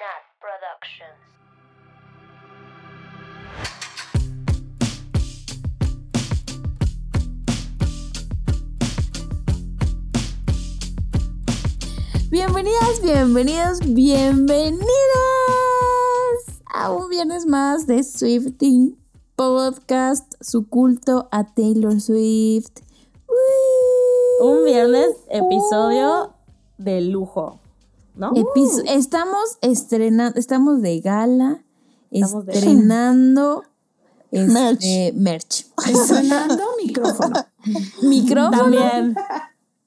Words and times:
Nat 0.00 0.24
Productions. 0.40 1.20
Bienvenidas, 12.30 13.02
bienvenidos, 13.02 13.80
bienvenidas 13.80 14.80
a 16.72 16.90
un 16.92 17.10
viernes 17.10 17.44
más 17.44 17.86
de 17.86 18.02
Swifting 18.02 18.96
Podcast, 19.36 20.32
su 20.40 20.66
culto 20.70 21.28
a 21.30 21.44
Taylor 21.44 22.00
Swift. 22.00 22.72
Uy. 23.28 24.48
Un 24.48 24.64
viernes, 24.64 25.14
episodio 25.28 26.32
de 26.78 27.02
lujo, 27.02 27.60
estamos 28.86 29.58
estrenando, 29.62 30.38
estamos 30.38 30.82
de 30.82 31.00
gala, 31.00 31.62
Estamos 32.10 32.46
de- 32.46 32.52
estrenando 32.52 33.64
Merch. 34.32 34.82
este, 34.82 35.12
merch. 35.16 35.66
Estrenando 35.88 36.62
micrófono. 36.84 37.34
Micrófono, 38.02 38.62
También. 38.62 39.16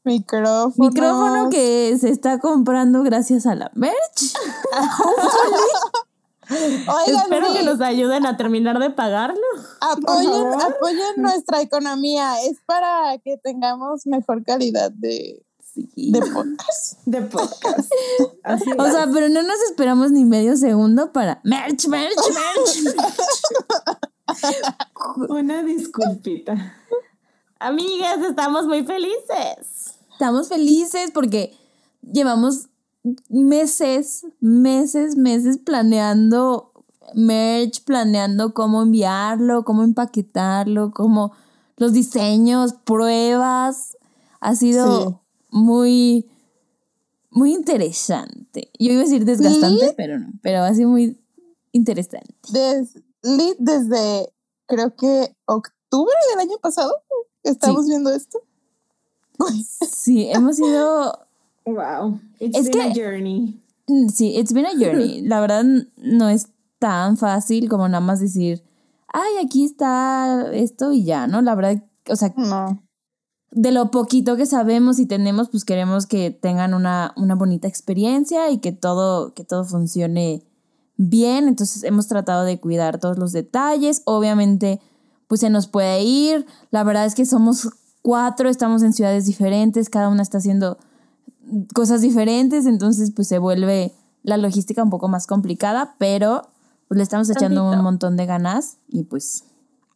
Micrófono. 0.06 0.74
micrófono 0.90 1.50
que 1.50 1.98
se 2.00 2.10
está 2.10 2.40
comprando 2.40 3.04
gracias 3.04 3.46
a 3.46 3.56
la 3.56 3.72
merch. 3.74 4.34
Oigan, 6.50 7.22
Espero 7.24 7.48
sí, 7.54 7.58
que 7.58 7.64
nos 7.64 7.80
ayuden 7.80 8.26
a 8.26 8.36
terminar 8.36 8.78
de 8.80 8.90
pagarlo. 8.90 9.40
apoyen 9.80 11.14
nuestra 11.18 11.62
economía. 11.62 12.36
Es 12.44 12.58
para 12.66 13.18
que 13.24 13.38
tengamos 13.38 14.06
mejor 14.06 14.44
calidad 14.44 14.92
de, 14.92 15.42
de 15.76 16.20
podcast. 16.20 17.00
De 17.06 17.22
podcast. 17.22 17.92
Así 18.44 18.72
O 18.78 18.86
sea, 18.86 19.10
pero 19.12 19.30
no 19.30 19.42
nos 19.44 19.60
esperamos 19.70 20.12
ni 20.12 20.26
medio 20.26 20.56
segundo 20.56 21.12
para 21.12 21.42
merch, 21.44 21.88
merch, 21.88 22.16
merch. 22.34 22.96
una 25.30 25.64
disculpita. 25.64 26.76
Amigas, 27.60 28.20
estamos 28.22 28.66
muy 28.66 28.84
felices. 28.86 29.98
Estamos 30.12 30.50
felices 30.50 31.12
porque 31.14 31.56
llevamos 32.02 32.70
meses, 33.30 34.26
meses, 34.40 35.16
meses 35.16 35.58
planeando 35.58 36.72
merch, 37.16 37.84
planeando 37.84 38.54
cómo 38.54 38.82
enviarlo, 38.82 39.64
cómo 39.66 39.84
empaquetarlo, 39.84 40.92
cómo 40.92 41.34
los 41.78 41.94
diseños, 41.94 42.74
pruebas. 42.74 43.98
Ha 44.40 44.56
sido 44.56 45.10
Sí. 45.10 45.16
Muy, 45.54 46.26
muy 47.30 47.54
interesante. 47.54 48.72
Yo 48.80 48.92
iba 48.92 49.02
a 49.02 49.06
decir 49.06 49.24
desgastante, 49.26 49.88
¿Sí? 49.88 49.94
pero 49.96 50.20
no, 50.20 50.28
pero 50.42 50.74
sido 50.74 50.90
muy 50.90 51.20
interesante. 51.72 52.34
Des- 52.52 53.02
Lit 53.24 53.56
desde 53.58 54.34
creo 54.66 54.96
que 54.96 55.34
octubre 55.46 56.14
del 56.32 56.40
año 56.42 56.58
pasado. 56.62 56.94
Estamos 57.44 57.88
viendo 57.88 58.12
esto. 58.14 58.40
Sí, 59.90 60.30
hemos 60.30 60.60
ido 60.60 61.18
Wow. 61.66 62.20
It's 62.40 62.58
Es 62.58 62.70
been 62.70 62.82
a 62.82 62.94
que- 62.94 63.02
journey. 63.02 63.62
Mm, 63.88 64.10
Sí, 64.10 64.38
it's 64.38 64.52
been 64.54 64.66
a 64.66 64.72
journey. 64.78 65.22
La 65.22 65.40
verdad 65.40 65.64
no 65.98 66.30
es 66.30 66.48
tan 66.80 67.16
fácil 67.18 67.70
como 67.70 67.88
nada 67.88 68.02
más 68.02 68.20
decir, 68.20 68.62
ay, 69.08 69.46
aquí 69.46 69.64
está 69.64 70.52
esto 70.54 70.92
y 70.92 71.06
ya, 71.06 71.28
¿no? 71.28 71.42
La 71.42 71.56
verdad, 71.56 71.82
o 72.10 72.16
sea, 72.18 72.34
No. 72.36 72.84
De 73.56 73.72
lo 73.72 73.92
poquito 73.92 74.36
que 74.36 74.46
sabemos 74.46 75.00
y 75.00 75.06
tenemos, 75.06 75.50
pues 75.50 75.64
queremos 75.64 76.08
que 76.08 76.32
tengan 76.32 76.74
una, 76.74 77.14
una 77.16 77.36
bonita 77.36 77.68
experiencia 77.68 78.50
y 78.50 78.58
que 78.58 78.72
todo, 78.72 79.34
que 79.34 79.44
todo 79.44 79.64
funcione 79.64 80.44
bien. 80.98 81.48
Entonces 81.48 81.84
hemos 81.84 82.08
tratado 82.08 82.46
de 82.46 82.60
cuidar 82.60 83.00
todos 83.00 83.18
los 83.18 83.32
detalles. 83.32 84.02
Obviamente, 84.06 84.82
pues 85.28 85.42
se 85.42 85.50
nos 85.50 85.68
puede 85.68 86.02
ir. 86.02 86.48
La 86.72 86.84
verdad 86.84 87.06
es 87.06 87.14
que 87.14 87.26
somos 87.26 87.70
cuatro, 88.02 88.50
estamos 88.50 88.82
en 88.82 88.94
ciudades 88.94 89.26
diferentes, 89.26 89.90
cada 89.90 90.10
una 90.10 90.24
está 90.24 90.40
haciendo 90.40 90.78
cosas 91.74 92.02
diferentes, 92.02 92.66
entonces 92.66 93.12
pues 93.12 93.28
se 93.28 93.38
vuelve 93.38 93.94
la 94.24 94.38
logística 94.38 94.84
un 94.84 94.90
poco 94.90 95.08
más 95.08 95.28
complicada, 95.28 95.96
pero 96.00 96.50
pues 96.88 96.98
le 96.98 97.04
estamos 97.04 97.30
echando 97.30 97.62
Tantito. 97.62 97.78
un 97.78 97.84
montón 97.84 98.18
de 98.18 98.26
ganas 98.26 98.78
y 98.88 99.04
pues 99.04 99.44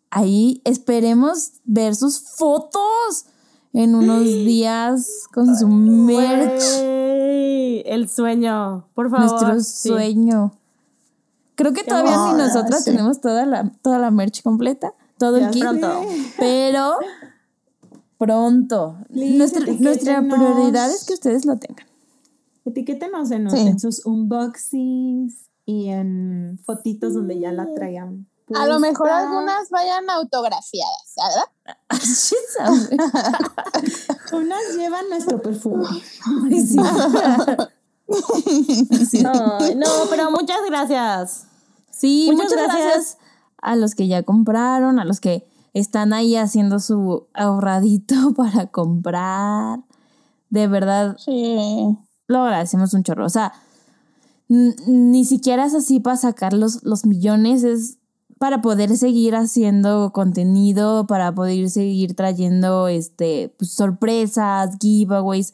ahí 0.10 0.62
esperemos 0.64 1.54
ver 1.66 1.96
sus 1.96 2.20
fotos 2.20 3.26
en 3.74 3.96
unos 3.96 4.24
días 4.24 5.28
con 5.34 5.56
su 5.58 5.68
merch, 5.68 6.64
el 7.86 8.10
sueño, 8.10 8.86
por 8.96 9.10
favor. 9.10 9.30
nuestro 9.30 9.60
sí. 9.62 9.90
sueño. 9.90 10.54
Creo 11.56 11.74
que 11.74 11.84
todavía 11.84 12.18
ni 12.32 12.38
nosotras 12.38 12.84
Sí. 12.84 12.92
tenemos 12.92 13.20
toda 13.22 13.46
la, 13.46 13.72
toda 13.82 13.98
la 14.00 14.12
merch 14.12 14.44
completa, 14.44 14.94
todo 15.18 15.38
el 15.38 15.50
kit, 15.50 15.62
pronto. 15.64 16.02
pero 16.38 16.98
pronto. 18.18 18.98
Please, 19.12 19.38
Nuestra, 19.38 19.66
nuestra 19.80 20.22
prioridad 20.22 20.90
es 20.92 21.06
que 21.06 21.14
ustedes 21.14 21.46
lo 21.46 21.58
tengan. 21.58 21.86
Etiquétenos 22.66 23.32
en, 23.32 23.50
Sí. 23.50 23.60
en 23.60 23.80
sus 23.80 24.06
unboxings 24.06 25.50
y 25.66 25.88
en 25.90 26.60
fotitos 26.66 27.14
donde 27.14 27.40
ya 27.40 27.52
la 27.52 27.74
traigan. 27.74 28.28
A 28.56 28.66
lo 28.66 28.80
mejor 28.80 29.10
algunas 29.10 29.70
vayan 29.70 30.10
autografiadas, 30.10 31.16
¿verdad? 31.18 31.50
Unas 34.34 34.76
llevan 34.78 35.10
nuestro 35.10 35.42
perfume. 35.42 35.86
Ay, 36.50 36.62
sí. 36.62 36.78
Sí. 39.10 39.22
Ay, 39.26 39.76
no, 39.76 39.86
pero 40.10 40.32
muchas 40.32 40.60
gracias. 40.70 41.46
Sí, 41.92 42.30
Muchas 42.32 42.52
muchas, 42.52 42.68
gracias. 42.68 42.86
gracias. 42.94 43.18
a 43.62 43.76
los 43.76 43.96
que 43.96 44.08
ya 44.08 44.24
compraron, 44.24 44.98
a 45.00 45.04
los 45.04 45.20
que 45.20 45.46
están 45.74 46.14
ahí 46.14 46.38
haciendo 46.38 46.80
su 46.80 47.28
ahorradito 47.34 48.16
para 48.38 48.68
comprar. 48.68 49.80
De 50.50 50.68
verdad, 50.68 51.18
Sí. 51.18 51.98
lo 52.28 52.44
agradecemos 52.44 52.94
un 52.94 53.04
chorro. 53.04 53.26
O 53.26 53.30
sea, 53.30 53.52
ni 54.48 55.26
siquiera 55.26 55.66
es 55.66 55.74
así 55.74 56.00
para 56.00 56.16
sacar 56.16 56.54
los, 56.54 56.84
los 56.84 57.06
millones, 57.06 57.64
es 57.66 57.98
para 58.40 58.62
poder 58.62 58.96
seguir 58.98 59.36
haciendo 59.36 60.12
contenido, 60.14 61.08
para 61.08 61.34
poder 61.34 61.70
seguir 61.70 62.16
trayendo 62.16 62.88
este, 62.88 63.54
pues, 63.58 63.72
sorpresas, 63.72 64.78
giveaways, 64.80 65.54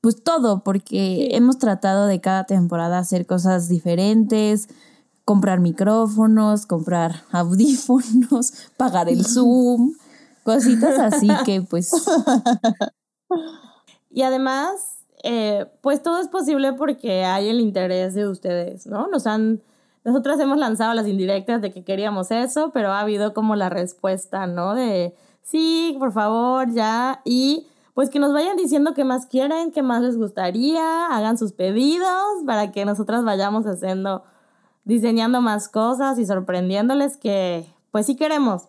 pues 0.00 0.22
todo, 0.22 0.62
porque 0.62 1.28
hemos 1.32 1.58
tratado 1.58 2.06
de 2.06 2.20
cada 2.20 2.44
temporada 2.44 2.98
hacer 2.98 3.26
cosas 3.26 3.68
diferentes, 3.68 4.68
comprar 5.24 5.60
micrófonos, 5.60 6.66
comprar 6.66 7.22
audífonos, 7.32 8.52
pagar 8.76 9.08
el 9.08 9.24
Zoom, 9.24 9.94
cositas 10.44 10.98
así 10.98 11.28
que 11.44 11.62
pues 11.62 11.90
Y 14.16 14.22
además, 14.22 15.04
eh, 15.24 15.66
pues 15.82 16.02
todo 16.02 16.18
es 16.20 16.28
posible 16.28 16.72
porque 16.72 17.24
hay 17.24 17.50
el 17.50 17.60
interés 17.60 18.14
de 18.14 18.26
ustedes, 18.26 18.86
¿no? 18.86 19.08
Nos 19.08 19.26
han, 19.26 19.60
nosotras 20.06 20.38
hemos 20.38 20.56
lanzado 20.56 20.94
las 20.94 21.08
indirectas 21.08 21.60
de 21.60 21.72
que 21.72 21.84
queríamos 21.84 22.30
eso, 22.30 22.70
pero 22.72 22.92
ha 22.92 23.00
habido 23.00 23.34
como 23.34 23.56
la 23.56 23.68
respuesta, 23.68 24.46
¿no? 24.46 24.74
De 24.74 25.14
sí, 25.42 25.96
por 25.98 26.12
favor, 26.12 26.72
ya. 26.72 27.20
Y 27.24 27.66
pues 27.92 28.08
que 28.08 28.20
nos 28.20 28.32
vayan 28.32 28.56
diciendo 28.56 28.94
qué 28.94 29.04
más 29.04 29.26
quieren, 29.26 29.72
qué 29.72 29.82
más 29.82 30.02
les 30.02 30.16
gustaría, 30.16 31.08
hagan 31.08 31.36
sus 31.36 31.52
pedidos 31.52 32.44
para 32.46 32.70
que 32.70 32.84
nosotras 32.84 33.24
vayamos 33.24 33.66
haciendo, 33.66 34.22
diseñando 34.84 35.40
más 35.40 35.68
cosas 35.68 36.18
y 36.18 36.24
sorprendiéndoles 36.24 37.16
que 37.16 37.66
pues 37.90 38.06
sí 38.06 38.14
queremos. 38.14 38.68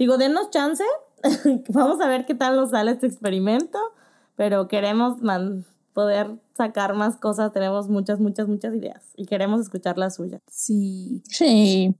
Digo, 0.00 0.18
denos 0.18 0.50
chance, 0.50 0.84
vamos 1.68 2.00
a 2.00 2.08
ver 2.08 2.26
qué 2.26 2.34
tal 2.34 2.56
nos 2.56 2.70
sale 2.70 2.90
este 2.90 3.06
experimento 3.06 3.78
pero 4.36 4.68
queremos 4.68 5.22
poder 5.94 6.38
sacar 6.56 6.94
más 6.94 7.16
cosas, 7.16 7.52
tenemos 7.52 7.88
muchas, 7.88 8.20
muchas, 8.20 8.48
muchas 8.48 8.74
ideas 8.74 9.02
y 9.16 9.26
queremos 9.26 9.60
escuchar 9.60 9.98
las 9.98 10.16
suyas. 10.16 10.40
sí. 10.48 11.22
Sí. 11.28 11.94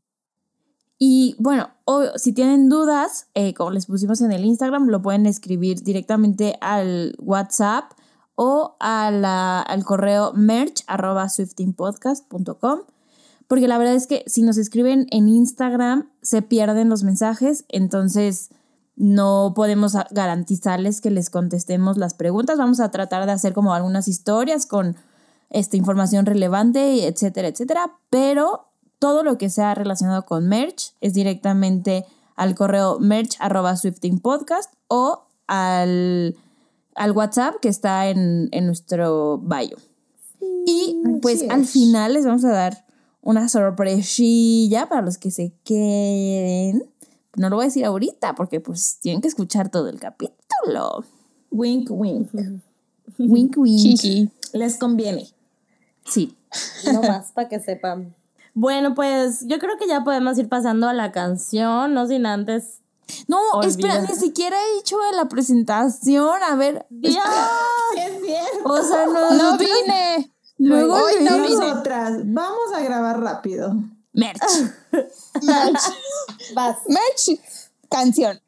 Y 1.05 1.35
bueno, 1.41 1.69
si 2.15 2.33
tienen 2.33 2.69
dudas, 2.69 3.27
eh, 3.35 3.55
como 3.55 3.73
les 3.73 3.87
pusimos 3.87 4.21
en 4.21 4.31
el 4.31 4.44
Instagram, 4.44 4.87
lo 4.87 5.03
pueden 5.03 5.27
escribir 5.27 5.83
directamente 5.83 6.56
al 6.61 7.17
WhatsApp 7.19 7.91
o 8.37 8.77
a 8.79 9.11
la- 9.11 9.62
al 9.62 9.85
correo 9.85 10.33
merch 10.33 10.85
arroba 10.87 11.29
swiftingpodcast.com. 11.29 12.81
Porque 13.49 13.67
la 13.67 13.79
verdad 13.79 13.95
es 13.97 14.06
que 14.06 14.23
si 14.29 14.43
nos 14.43 14.56
escriben 14.59 15.06
en 15.11 15.29
Instagram, 15.29 16.09
se 16.23 16.41
pierden 16.41 16.88
los 16.88 17.03
mensajes, 17.03 17.65
entonces 17.69 18.50
no 18.97 19.53
podemos 19.55 19.97
garantizarles 20.11 21.00
que 21.00 21.11
les 21.11 21.31
contestemos 21.31 21.97
las 21.97 22.15
preguntas. 22.15 22.59
Vamos 22.59 22.81
a 22.81 22.91
tratar 22.91 23.27
de 23.27 23.33
hacer 23.33 23.53
como 23.53 23.75
algunas 23.75 24.09
historias 24.09 24.67
con 24.67 24.97
esta 25.50 25.77
información 25.77 26.27
relevante, 26.27 27.06
etcétera, 27.06 27.49
etcétera. 27.49 27.93
Pero 28.11 28.69
todo 28.99 29.23
lo 29.23 29.39
que 29.39 29.50
sea 29.50 29.75
relacionado 29.75 30.25
con 30.25 30.49
merch 30.49 30.94
es 31.00 31.15
directamente 31.15 32.05
al 32.37 32.55
correo 32.55 32.99
merch 32.99 33.37
arroba 33.41 33.77
swiftingpodcast 33.77 34.73
o 34.89 35.25
al, 35.47 36.37
al 36.95 37.12
WhatsApp 37.12 37.56
que 37.61 37.69
está 37.69 38.09
en, 38.09 38.49
en 38.53 38.67
nuestro 38.67 39.38
bio. 39.38 39.77
Y 40.67 41.00
pues 41.21 41.45
al 41.50 41.67
final 41.67 42.15
les 42.15 42.25
vamos 42.25 42.45
a 42.45 42.53
dar 42.53 42.85
una 43.21 43.49
sorpresilla 43.49 44.88
para 44.88 45.03
los 45.03 45.19
que 45.19 45.31
se 45.31 45.53
queden. 45.65 46.92
No 47.37 47.49
lo 47.49 47.56
voy 47.56 47.64
a 47.64 47.69
decir 47.69 47.84
ahorita 47.84 48.34
porque 48.34 48.61
pues 48.61 48.99
tienen 49.00 49.23
que 49.23 49.29
escuchar 49.29 49.70
todo 49.70 49.88
el 49.88 49.99
capítulo. 49.99 51.05
Wink, 51.50 51.90
wink. 51.90 52.31
Wink, 53.19 53.56
wink. 53.56 53.81
Chiqui. 53.81 54.31
Les 54.52 54.76
conviene. 54.76 55.29
Sí. 56.05 56.37
No 56.93 57.02
más, 57.02 57.32
para 57.32 57.49
que 57.49 57.61
sepan. 57.61 58.14
Bueno, 58.55 58.94
pues 58.94 59.46
yo 59.46 59.58
creo 59.58 59.79
que 59.79 59.87
ya 59.87 60.05
podemos 60.05 60.38
ir 60.38 60.49
pasando 60.49 60.88
a 60.88 60.93
la 60.93 61.12
canción, 61.12 61.94
no 61.94 62.06
sin 62.06 62.26
antes. 62.26 62.81
No, 63.29 63.62
espera, 63.62 64.00
ni 64.00 64.14
siquiera 64.14 64.56
he 64.56 64.78
hecho 64.78 64.96
la 65.14 65.28
presentación. 65.28 66.43
A 66.43 66.55
ver, 66.56 66.87
¡Dios! 66.90 67.17
Es 67.96 68.23
bien. 68.23 68.44
o 68.64 68.82
sea, 68.82 69.06
no. 69.06 69.31
No 69.32 69.58
vine. 69.58 70.32
Luego 70.58 70.94
Hoy 70.94 71.14
no 71.23 71.37
vine. 71.43 71.49
Nosotras, 71.49 72.20
vamos 72.25 72.73
a 72.75 72.81
grabar 72.81 73.20
rápido. 73.20 73.75
Merch. 74.12 74.41
Merch. 75.43 75.82
Vas. 76.55 76.76
Merch. 76.88 77.41
Canción. 77.91 78.41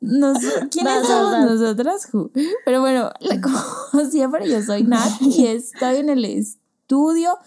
Nos- 0.00 0.38
¿Quiénes 0.70 1.06
somos 1.06 1.38
nosotras? 1.50 2.08
Pero 2.64 2.80
bueno, 2.80 3.10
como 3.42 4.04
siempre, 4.10 4.48
yo 4.48 4.62
soy 4.62 4.84
Nat 4.84 5.20
y 5.20 5.46
estoy 5.48 5.96
en 5.98 6.08
el 6.10 6.24
estudio, 6.24 7.38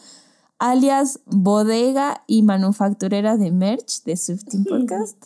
alias 0.59 1.19
bodega 1.25 2.23
y 2.27 2.43
manufacturera 2.43 3.35
de 3.37 3.51
merch 3.51 4.03
de 4.03 4.15
Swifting 4.15 4.63
Podcast. 4.65 5.25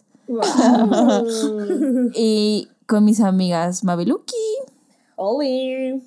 Y 2.15 2.67
con 2.87 3.05
mis 3.05 3.19
amigas 3.19 3.83
Mabeluki, 3.83 4.35
Oli. 5.15 6.03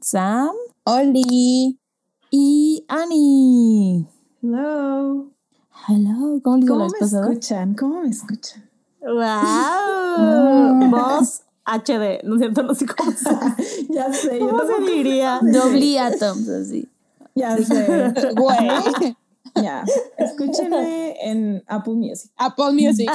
Sam 0.00 0.50
Oli. 0.84 1.78
y 2.30 2.84
Annie. 2.88 4.06
Hello. 4.42 5.30
Hello, 5.86 6.40
¿cómo 6.42 6.56
les 6.56 6.68
¿Cómo 6.68 6.80
me 6.88 6.96
escuchan? 7.06 7.74
¿Cómo 7.74 8.02
me 8.02 8.08
escuchan? 8.08 8.68
¡Wow! 9.00 10.90
Voz 10.90 11.42
HD. 11.64 12.24
No 12.24 12.34
es 12.34 12.40
cierto, 12.40 12.62
no 12.64 12.74
sé 12.74 12.86
cómo 12.86 13.12
se, 13.12 13.30
ya 13.88 14.12
sé, 14.12 14.40
yo 14.40 14.48
cómo 14.48 14.62
se 14.62 14.66
tampoco- 14.72 14.90
diría. 14.92 15.38
Doble 15.42 16.00
Atoms, 16.00 16.48
así. 16.48 16.88
Ya 17.34 17.56
sé. 17.56 18.12
Güey. 18.36 19.16
Ya. 19.54 19.84
Escúchenme 20.16 21.14
en 21.22 21.62
Apple 21.66 21.92
Music. 21.92 22.32
Apple 22.38 22.72
Music. 22.72 23.10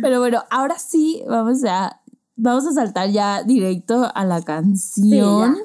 Pero 0.00 0.20
bueno, 0.20 0.42
ahora 0.48 0.78
sí 0.78 1.22
vamos 1.28 1.62
a, 1.64 2.00
vamos 2.34 2.66
a 2.66 2.72
saltar 2.72 3.10
ya 3.10 3.42
directo 3.42 4.10
a 4.14 4.24
la 4.24 4.40
canción 4.40 5.56
Sí, 5.56 5.62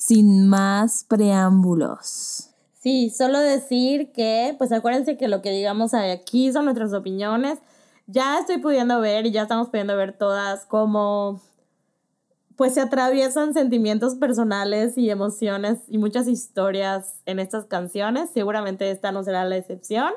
sin 0.00 0.48
más 0.48 1.04
preámbulos. 1.04 2.48
Sí, 2.80 3.10
solo 3.10 3.38
decir 3.38 4.12
que, 4.12 4.54
pues 4.56 4.72
acuérdense 4.72 5.18
que 5.18 5.28
lo 5.28 5.42
que 5.42 5.50
digamos 5.50 5.92
aquí 5.92 6.50
son 6.50 6.64
nuestras 6.64 6.94
opiniones. 6.94 7.58
Ya 8.06 8.38
estoy 8.38 8.58
pudiendo 8.58 8.98
ver 9.00 9.26
y 9.26 9.30
ya 9.30 9.42
estamos 9.42 9.68
pudiendo 9.68 9.94
ver 9.96 10.16
todas 10.16 10.64
cómo 10.64 11.42
pues 12.56 12.74
se 12.74 12.80
atraviesan 12.80 13.52
sentimientos 13.52 14.14
personales 14.14 14.96
y 14.96 15.10
emociones 15.10 15.80
y 15.86 15.98
muchas 15.98 16.28
historias 16.28 17.20
en 17.26 17.38
estas 17.38 17.66
canciones. 17.66 18.30
Seguramente 18.30 18.90
esta 18.90 19.12
no 19.12 19.22
será 19.22 19.44
la 19.44 19.58
excepción. 19.58 20.12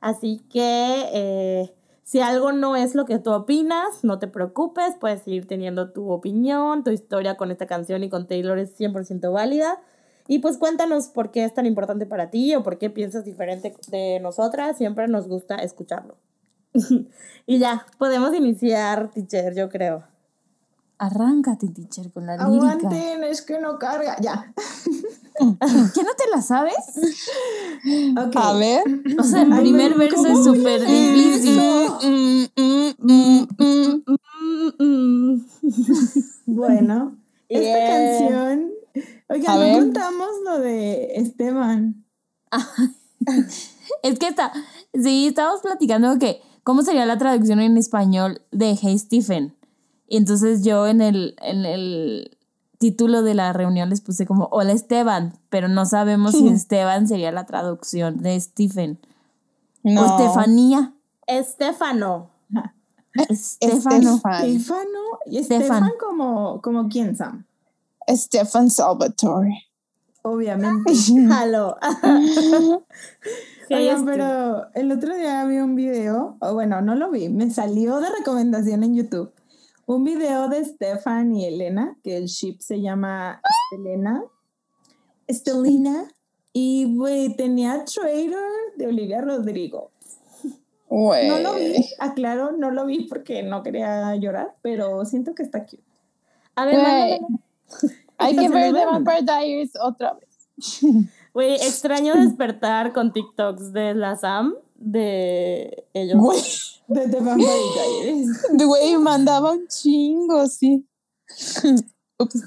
Así 0.00 0.40
que 0.50 1.04
eh, 1.12 1.74
si 2.08 2.20
algo 2.20 2.52
no 2.52 2.74
es 2.74 2.94
lo 2.94 3.04
que 3.04 3.18
tú 3.18 3.32
opinas, 3.32 4.02
no 4.02 4.18
te 4.18 4.28
preocupes, 4.28 4.94
puedes 4.98 5.20
seguir 5.20 5.46
teniendo 5.46 5.90
tu 5.90 6.10
opinión, 6.10 6.82
tu 6.82 6.90
historia 6.90 7.36
con 7.36 7.50
esta 7.50 7.66
canción 7.66 8.02
y 8.02 8.08
con 8.08 8.26
Taylor 8.26 8.58
es 8.58 8.74
100% 8.80 9.30
válida. 9.30 9.78
Y 10.26 10.38
pues 10.38 10.56
cuéntanos 10.56 11.08
por 11.08 11.30
qué 11.30 11.44
es 11.44 11.52
tan 11.52 11.66
importante 11.66 12.06
para 12.06 12.30
ti 12.30 12.54
o 12.54 12.62
por 12.62 12.78
qué 12.78 12.88
piensas 12.88 13.26
diferente 13.26 13.76
de 13.90 14.20
nosotras. 14.20 14.78
Siempre 14.78 15.06
nos 15.06 15.28
gusta 15.28 15.56
escucharlo. 15.56 16.16
y 17.46 17.58
ya, 17.58 17.84
podemos 17.98 18.34
iniciar, 18.34 19.10
teacher, 19.10 19.54
yo 19.54 19.68
creo. 19.68 20.04
Arráncate, 20.98 21.68
teacher, 21.68 22.10
con 22.10 22.26
la 22.26 22.36
lírica. 22.36 22.72
Aguanten, 22.72 23.22
es 23.24 23.42
que 23.42 23.60
no 23.60 23.78
carga. 23.78 24.16
Ya. 24.20 24.52
¿Qué 25.38 26.02
no 26.02 26.10
te 26.16 26.24
la 26.34 26.42
sabes? 26.42 26.74
A 28.34 28.52
ver. 28.54 28.82
O 29.18 29.22
sea, 29.22 29.42
el 29.42 29.56
primer 29.56 29.94
verso 29.94 30.16
¿cómo 30.16 30.38
es 30.38 30.44
súper 30.44 30.80
difícil. 30.84 31.60
Bueno, 36.46 37.16
esta 37.48 37.78
Yeah. 37.78 38.18
canción. 38.18 38.70
A 39.28 39.34
Oigan, 39.34 39.54
no 39.54 39.60
ver. 39.60 39.72
contamos 39.74 40.28
lo 40.44 40.58
de 40.58 41.12
Esteban. 41.16 42.04
Es 44.02 44.18
que 44.18 44.28
está, 44.28 44.52
sí, 44.94 45.28
estábamos 45.28 45.60
platicando 45.62 46.18
que 46.18 46.40
cómo 46.62 46.82
sería 46.82 47.06
la 47.06 47.16
traducción 47.18 47.58
en 47.60 47.76
español 47.78 48.42
de 48.52 48.76
Hey 48.80 48.98
Stephen. 48.98 49.54
Y 50.08 50.16
entonces 50.16 50.64
yo 50.64 50.86
en 50.86 51.02
el, 51.02 51.36
en 51.42 51.66
el 51.66 52.38
título 52.78 53.22
de 53.22 53.34
la 53.34 53.52
reunión 53.52 53.90
les 53.90 54.00
puse 54.00 54.26
como 54.26 54.48
Hola 54.50 54.72
Esteban, 54.72 55.34
pero 55.50 55.68
no 55.68 55.84
sabemos 55.84 56.32
si 56.32 56.48
Esteban 56.48 57.06
sería 57.06 57.30
la 57.30 57.44
traducción 57.44 58.22
de 58.22 58.40
Stephen. 58.40 58.98
No. 59.82 60.02
O 60.02 60.06
Estefanía. 60.06 60.94
Estefano. 61.26 62.30
Estefano. 63.28 64.14
Estefan. 64.14 64.44
Estefano. 64.46 64.98
Y 65.26 65.38
Estefan. 65.38 65.90
Como, 66.00 66.62
como 66.62 66.88
quién, 66.88 67.14
Sam. 67.14 67.44
Estefan 68.06 68.70
Salvatore. 68.70 69.66
Obviamente. 70.22 70.92
Halo. 71.30 71.76
Oigan, 73.70 74.04
pero 74.06 74.72
el 74.74 74.90
otro 74.90 75.14
día 75.14 75.44
vi 75.44 75.58
un 75.58 75.74
video, 75.74 76.36
o 76.40 76.54
bueno, 76.54 76.80
no 76.80 76.94
lo 76.94 77.10
vi, 77.10 77.28
me 77.28 77.50
salió 77.50 78.00
de 78.00 78.08
recomendación 78.08 78.82
en 78.82 78.94
YouTube. 78.94 79.30
Un 79.88 80.04
video 80.04 80.48
de 80.48 80.62
Stefan 80.66 81.34
y 81.34 81.46
Elena, 81.46 81.96
que 82.04 82.18
el 82.18 82.26
ship 82.26 82.58
se 82.60 82.82
llama 82.82 83.40
Estelena. 83.72 84.22
Estelina. 85.26 86.12
Y, 86.52 86.94
güey, 86.94 87.34
tenía 87.34 87.86
trailer 87.86 88.38
de 88.76 88.86
Olivia 88.86 89.22
Rodrigo. 89.22 89.90
Güey. 90.90 91.28
No 91.28 91.38
lo 91.38 91.54
vi, 91.54 91.82
aclaro, 92.00 92.52
no 92.52 92.70
lo 92.70 92.84
vi 92.84 93.04
porque 93.04 93.42
no 93.42 93.62
quería 93.62 94.14
llorar, 94.16 94.56
pero 94.60 95.06
siento 95.06 95.34
que 95.34 95.42
está 95.42 95.64
cute. 95.64 95.82
A 96.54 96.66
ver. 96.66 96.76
Hay 98.18 98.36
que 98.36 98.48
ver 98.50 98.74
The. 98.74 98.84
Vampire 98.84 99.22
Diaries 99.22 99.72
otra 99.80 100.12
vez. 100.12 100.80
Güey, 101.32 101.54
extraño 101.54 102.14
despertar 102.14 102.92
con 102.92 103.14
TikToks 103.14 103.72
de 103.72 103.94
la 103.94 104.16
Sam, 104.16 104.54
de 104.74 105.86
ellos. 105.94 106.18
Güey. 106.18 106.42
De 106.88 107.06
The 107.08 107.20
Vampire 107.20 107.50
Diaries. 108.02 108.42
Güey, 108.52 108.96
mandaba 108.96 109.52
un 109.52 109.66
chingo, 109.68 110.46
sí. 110.46 110.86
Ups. 112.18 112.42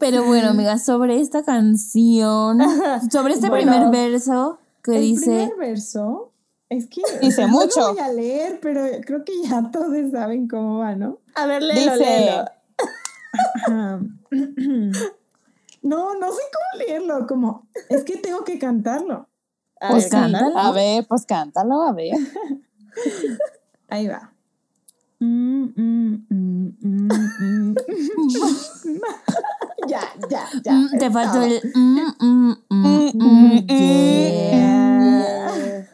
Pero 0.00 0.24
bueno, 0.24 0.48
amiga, 0.48 0.78
sobre 0.78 1.20
esta 1.20 1.42
canción, 1.44 2.58
sobre 3.12 3.34
este 3.34 3.50
Bueno. 3.50 3.72
primer 3.72 3.90
verso 3.90 4.58
que 4.82 4.96
El 4.96 5.02
dice... 5.02 5.24
primer 5.48 5.56
verso 5.56 6.32
es 6.70 6.88
que 6.88 7.02
Dice 7.20 7.42
no 7.42 7.48
mucho. 7.48 7.80
lo 7.80 7.92
voy 7.92 8.02
a 8.02 8.10
leer, 8.12 8.58
pero 8.62 8.82
creo 9.04 9.24
que 9.24 9.32
ya 9.46 9.70
todos 9.70 9.94
saben 10.10 10.48
cómo 10.48 10.78
va, 10.78 10.94
¿no? 10.96 11.18
A 11.34 11.44
ver, 11.46 11.62
léelo, 11.62 11.92
Dice- 11.92 12.04
léelo. 12.06 12.44
No, 15.82 16.14
no 16.14 16.32
sé 16.32 16.40
cómo 16.52 16.84
leerlo, 16.86 17.26
como 17.26 17.68
es 17.90 18.04
que 18.04 18.16
tengo 18.16 18.42
que 18.44 18.58
cantarlo. 18.58 19.28
A 19.80 19.90
Pues 19.90 20.04
ver, 20.04 20.10
cántalo. 20.12 20.44
cántalo. 20.46 20.68
A 20.68 20.72
ver, 20.72 21.06
pues 21.06 21.26
cántalo, 21.26 21.82
a 21.82 21.92
ver. 21.92 22.14
Ahí 23.88 24.08
va. 24.08 24.32
Mm, 25.20 25.64
mm, 25.76 26.26
mm, 26.28 27.74
ya, 29.88 30.00
ya, 30.28 30.48
ya. 30.62 30.88
Te 30.98 31.10
faltó 31.10 31.42
el... 31.42 31.60
yeah. 33.66 35.84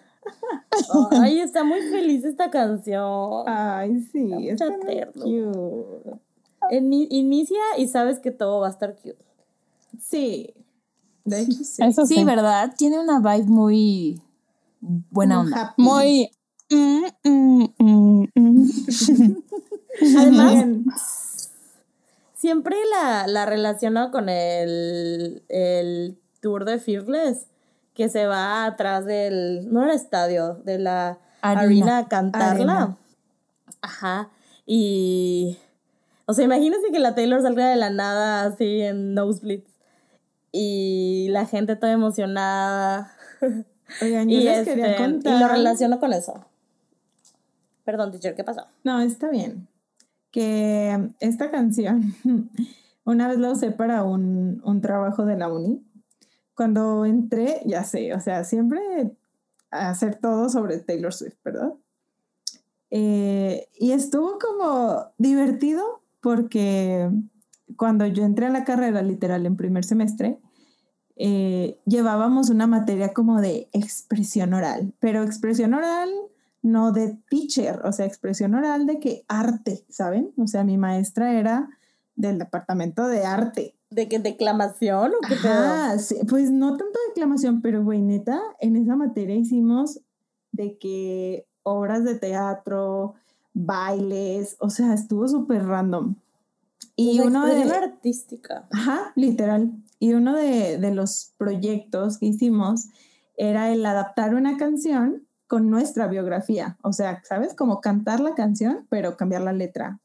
Ay, 1.23 1.41
está 1.41 1.65
muy 1.65 1.81
feliz 1.83 2.25
esta 2.25 2.51
canción. 2.51 3.45
Ay, 3.47 4.01
sí, 4.13 4.49
Está 4.49 4.67
cute. 4.77 5.11
Ini- 6.71 7.09
inicia 7.11 7.61
y 7.79 7.89
sabes 7.89 8.19
que 8.19 8.31
todo 8.31 8.61
va 8.61 8.69
a 8.69 8.71
estar 8.71 8.95
cute. 8.97 9.17
Sí. 10.01 10.55
De 11.25 11.43
hecho, 11.43 11.65
sí. 11.65 11.83
Eso 11.83 12.07
sí. 12.07 12.15
Sí, 12.17 12.25
¿verdad? 12.25 12.73
Tiene 12.77 12.99
una 12.99 13.21
vibe 13.21 13.47
muy 13.49 14.21
buena 14.81 15.41
onda. 15.41 15.63
happy. 15.63 15.83
Muy. 15.83 16.31
Mm, 16.71 17.05
mm, 17.25 17.65
mm, 17.79 18.29
mm. 18.35 19.43
Además, 20.19 21.51
siempre 22.35 22.77
la, 22.91 23.27
la 23.27 23.47
relaciono 23.47 24.11
con 24.11 24.29
el, 24.29 25.43
el 25.49 26.19
tour 26.41 26.65
de 26.65 26.79
Fearless, 26.79 27.47
que 27.95 28.09
se 28.09 28.27
va 28.27 28.65
atrás 28.65 29.05
del, 29.05 29.73
no 29.73 29.85
el 29.85 29.91
estadio, 29.91 30.55
de 30.65 30.79
la 30.79 31.19
Arena. 31.43 31.63
arena, 31.63 31.99
a 31.99 32.09
cantarla. 32.09 32.51
Arena. 32.53 32.97
Ajá. 33.83 34.31
Y, 34.67 35.59
O 36.27 36.33
sea, 36.33 36.45
imagínense 36.45 36.91
que 36.93 36.99
la 36.99 37.15
Taylor 37.15 37.43
salga 37.43 37.69
de 37.69 37.77
la 37.77 37.91
nada 37.91 38.45
así 38.45 38.81
en 38.83 39.15
Nosebleeds 39.15 39.71
y 40.53 41.29
la 41.31 41.47
gente 41.47 41.77
toda 41.77 41.93
emocionada. 41.93 43.13
Oigan, 44.03 44.29
yo 44.29 44.39
y, 44.39 44.45
les 44.45 44.67
quería 44.67 44.93
este, 44.93 45.03
contar. 45.03 45.35
y 45.37 45.41
lo 45.41 45.49
relaciono 45.49 45.99
con 46.01 46.13
eso. 46.13 46.47
Perdón, 47.91 48.13
teacher, 48.13 48.37
¿qué 48.37 48.45
pasó? 48.45 48.67
No, 48.85 49.01
está 49.01 49.31
bien. 49.31 49.67
Que 50.31 51.11
esta 51.19 51.51
canción, 51.51 52.15
una 53.05 53.27
vez 53.27 53.39
la 53.39 53.51
usé 53.51 53.73
para 53.73 54.05
un, 54.05 54.63
un 54.65 54.81
trabajo 54.81 55.25
de 55.25 55.37
la 55.37 55.53
uni. 55.53 55.85
Cuando 56.55 57.05
entré, 57.05 57.63
ya 57.67 57.83
sé, 57.83 58.15
o 58.15 58.21
sea, 58.21 58.45
siempre 58.45 58.81
hacer 59.73 60.21
todo 60.21 60.49
sobre 60.51 60.79
Taylor 60.79 61.13
Swift, 61.13 61.35
¿verdad? 61.45 61.73
Eh, 62.91 63.67
y 63.77 63.91
estuvo 63.91 64.39
como 64.39 65.07
divertido 65.19 66.01
porque 66.21 67.11
cuando 67.75 68.07
yo 68.07 68.23
entré 68.23 68.47
a 68.47 68.51
la 68.51 68.63
carrera, 68.63 69.03
literal, 69.03 69.47
en 69.47 69.57
primer 69.57 69.85
semestre, 69.85 70.39
eh, 71.17 71.81
llevábamos 71.87 72.51
una 72.51 72.69
materia 72.69 73.13
como 73.13 73.41
de 73.41 73.69
expresión 73.73 74.55
oral, 74.55 74.95
pero 75.01 75.25
expresión 75.25 75.75
oral 75.75 76.09
no 76.63 76.93
de 76.93 77.19
teacher, 77.31 77.81
o 77.85 77.93
sea, 77.93 78.07
expresión 78.07 78.55
oral 78.55 78.87
de 78.87 79.01
que 79.01 79.25
arte, 79.29 79.85
¿saben? 79.89 80.33
O 80.37 80.47
sea, 80.47 80.65
mi 80.65 80.77
maestra 80.77 81.39
era 81.39 81.71
del 82.17 82.39
departamento 82.39 83.07
de 83.07 83.25
arte. 83.25 83.75
¿De 83.91 84.09
qué 84.09 84.19
declamación 84.19 85.13
o 85.15 85.27
qué 85.27 85.37
pedo? 85.37 85.53
Ajá, 85.53 85.99
sí, 85.99 86.17
pues 86.29 86.51
no 86.51 86.77
tanto 86.77 86.99
declamación, 87.09 87.61
pero 87.61 87.83
güey, 87.83 88.03
neta, 88.03 88.41
en 88.61 88.77
esa 88.77 88.95
materia 88.95 89.35
hicimos 89.35 90.01
de 90.53 90.79
que 90.79 91.47
obras 91.63 92.05
de 92.05 92.17
teatro, 92.17 93.15
bailes, 93.53 94.57
o 94.61 94.71
sea, 94.71 94.95
estuvo 94.95 95.27
súper 95.29 95.65
random. 95.67 96.15
Y 96.95 97.17
Pues 97.17 97.29
uno 97.29 97.47
de... 97.47 97.63
artística. 97.63 98.69
Ajá, 98.71 99.13
literal. 99.17 99.73
Y 99.99 100.13
uno 100.13 100.37
de, 100.37 100.79
de 100.79 100.95
los 100.95 101.33
proyectos 101.37 102.19
que 102.19 102.27
hicimos 102.27 102.89
era 103.37 103.73
el 103.73 103.85
adaptar 103.87 104.35
una 104.35 104.57
canción 104.57 105.27
con 105.51 105.69
nuestra 105.69 106.07
biografía. 106.07 106.79
O 106.81 106.93
sea, 106.93 107.25
¿sabes? 107.25 107.55
Como 107.55 107.81
cantar 107.81 108.21
la 108.21 108.37
canción, 108.37 108.87
pero 108.89 109.17
cambiar 109.17 109.43
la 109.43 109.53
letra 109.53 109.99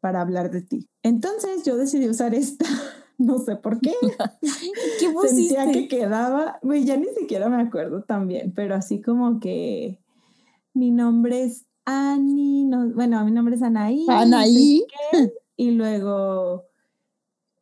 para 0.00 0.22
hablar 0.22 0.50
de 0.50 0.62
ti. 0.62 0.88
Entonces 1.02 1.64
yo 1.64 1.76
decidí 1.76 2.08
usar 2.08 2.34
esta, 2.34 2.64
no 3.18 3.38
sé 3.40 3.56
por 3.56 3.78
qué. 3.78 3.92
¿Qué 4.40 4.48
Sentía 4.48 5.12
pusiste? 5.12 5.72
que 5.72 5.86
quedaba, 5.86 6.58
güey, 6.62 6.86
ya 6.86 6.96
ni 6.96 7.08
siquiera 7.08 7.50
me 7.50 7.60
acuerdo 7.60 8.04
tan 8.04 8.26
bien, 8.26 8.54
pero 8.56 8.74
así 8.74 9.02
como 9.02 9.38
que 9.38 10.00
mi 10.72 10.90
nombre 10.90 11.42
es 11.44 11.66
Ani, 11.84 12.64
no, 12.64 12.88
bueno, 12.88 13.22
mi 13.26 13.32
nombre 13.32 13.56
es 13.56 13.62
Anaí. 13.62 14.06
no 14.06 14.14
sé 14.14 14.18
Anaí. 14.18 14.86
qué, 15.10 15.34
y 15.58 15.72
luego, 15.72 16.64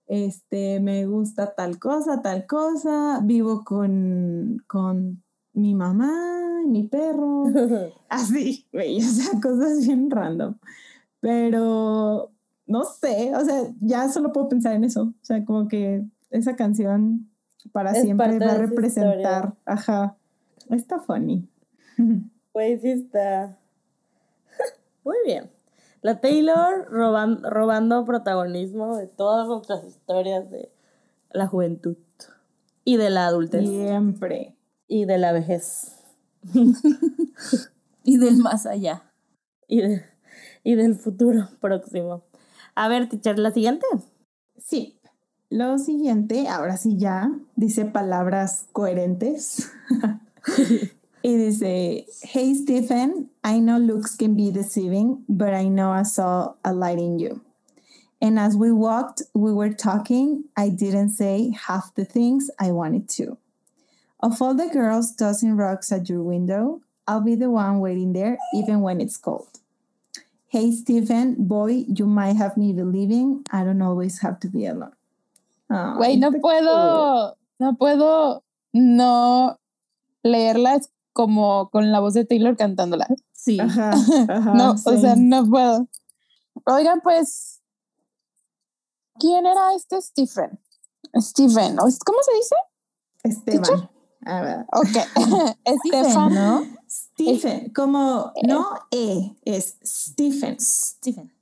este, 0.07 0.79
me 0.79 1.05
gusta 1.07 1.53
tal 1.53 1.81
cosa, 1.81 2.23
tal 2.23 2.47
cosa, 2.47 3.19
vivo 3.25 3.65
con, 3.65 4.63
con 4.69 5.25
mi 5.53 5.75
mamá 5.75 6.63
y 6.65 6.69
mi 6.69 6.85
perro. 6.85 7.45
Así, 8.09 8.67
güey, 8.73 8.99
o 8.99 9.09
sea, 9.09 9.41
cosas 9.41 9.87
bien 9.87 10.11
random. 10.11 10.55
Pero 11.21 12.31
no 12.67 12.85
sé, 12.85 13.35
o 13.37 13.45
sea, 13.45 13.63
ya 13.81 14.09
solo 14.09 14.33
puedo 14.33 14.49
pensar 14.49 14.75
en 14.75 14.85
eso. 14.85 15.03
O 15.03 15.25
sea, 15.25 15.45
como 15.45 15.69
que 15.69 16.05
esa 16.31 16.57
canción 16.57 17.29
para 17.73 17.93
Es 17.93 18.03
siempre 18.03 18.39
va 18.39 18.53
a 18.53 18.59
representar. 18.59 19.55
Ajá. 19.67 20.17
Está 20.71 20.99
funny. 21.01 21.49
Pues 22.53 22.81
sí 22.81 22.91
está. 22.91 23.59
Muy 25.05 25.17
bien. 25.25 25.51
La 26.03 26.21
Taylor 26.21 26.89
roban- 26.91 27.43
robando 27.43 28.05
protagonismo 28.05 28.97
de 28.97 29.07
todas 29.07 29.47
nuestras 29.47 29.85
historias 29.85 30.51
de 30.51 30.73
la 31.33 31.47
juventud 31.47 31.97
y 32.85 32.97
de 32.97 33.11
la 33.11 33.27
adultez 33.27 33.69
Siempre. 33.69 34.57
Y 34.91 35.05
de 35.05 35.19
la 35.19 35.33
vejez 35.33 35.93
Y 38.05 38.17
del 38.19 38.39
más 38.39 38.67
allá. 38.67 39.03
y, 39.69 39.81
de- 39.83 40.05
y 40.65 40.75
del 40.75 40.97
futuro 40.97 41.49
próximo. 41.61 42.25
A 42.75 42.89
ver, 42.89 43.09
teacher, 43.09 43.39
la 43.39 43.51
siguiente. 43.53 43.87
Sí. 44.59 44.99
Lo 45.49 45.79
siguiente, 45.79 46.49
ahora 46.49 46.77
sí 46.77 46.97
ya, 46.97 47.31
dice 47.57 47.85
palabras 47.85 48.67
coherentes. 48.73 49.71
y 51.23 51.37
dice, 51.37 52.07
Hey 52.23 52.55
Stephen, 52.55 53.31
I 53.45 53.59
know 53.61 53.79
looks 53.79 54.17
can 54.17 54.35
be 54.37 54.51
deceiving, 54.51 55.25
but 55.29 55.53
I 55.55 55.69
know 55.69 55.93
I 55.93 56.05
saw 56.05 56.55
a 56.65 56.73
light 56.73 56.99
in 56.99 57.19
you. 57.19 57.41
And 58.21 58.39
as 58.39 58.55
we 58.57 58.71
walked, 58.71 59.23
we 59.35 59.53
were 59.53 59.73
talking. 59.75 60.45
I 60.57 60.69
didn't 60.69 61.11
say 61.11 61.53
half 61.67 61.95
the 61.95 62.05
things 62.05 62.51
I 62.59 62.71
wanted 62.71 63.09
to. 63.17 63.37
Of 64.23 64.41
all 64.43 64.55
the 64.55 64.69
girls 64.69 65.15
tossing 65.17 65.57
rocks 65.57 65.91
at 65.93 66.09
your 66.09 66.23
window, 66.23 66.81
I'll 67.07 67.23
be 67.23 67.35
the 67.37 67.51
one 67.51 67.81
waiting 67.81 68.13
there, 68.13 68.37
even 68.55 68.83
when 68.83 69.01
it's 69.01 69.17
cold. 69.17 69.49
Hey, 70.49 70.73
Stephen, 70.73 71.37
boy, 71.39 71.85
you 71.89 72.07
might 72.07 72.37
have 72.37 72.57
me 72.57 72.73
believing 72.73 73.45
I 73.53 73.65
don't 73.65 73.81
always 73.83 74.21
have 74.21 74.39
to 74.41 74.49
be 74.49 74.67
alone. 74.67 74.93
Ay, 75.71 75.95
Güey, 75.97 76.19
no 76.19 76.33
puedo, 76.33 77.37
no 77.61 77.77
puedo 77.77 78.43
no 78.73 79.57
leerlas 80.25 80.91
como 81.13 81.71
con 81.71 81.91
la 81.93 82.01
voz 82.01 82.15
de 82.15 82.25
Taylor 82.25 82.57
cantándola. 82.57 83.07
Sí. 83.33 83.57
cool. 83.59 83.71
Ajá, 83.71 83.91
ajá, 84.29 84.55
no, 84.55 84.73
o 84.73 84.77
sea, 84.77 85.15
sí. 85.15 85.21
no 85.23 85.47
puedo. 85.49 85.89
Oigan, 86.67 87.01
pues, 87.01 87.63
¿quién 89.19 89.47
era 89.47 89.75
este 89.75 90.01
Stephen? 90.03 90.59
Stephen, 91.21 91.79
¿o 91.81 91.87
es- 91.87 92.01
¿cómo 92.01 92.19
se 92.23 92.35
dice? 92.35 92.55
Esteban. 93.23 93.89
A 94.27 94.43
ver. 94.43 94.67
Ok, 94.73 94.87
Stephen, 95.81 96.05
Stefan. 96.05 96.35
¿no? 96.35 96.63
Stephen, 96.89 97.73
como 97.73 98.33
no 98.47 98.67
E, 98.91 99.37
es 99.45 99.79
Stephen. 99.85 100.59
Stephen. 100.61 101.33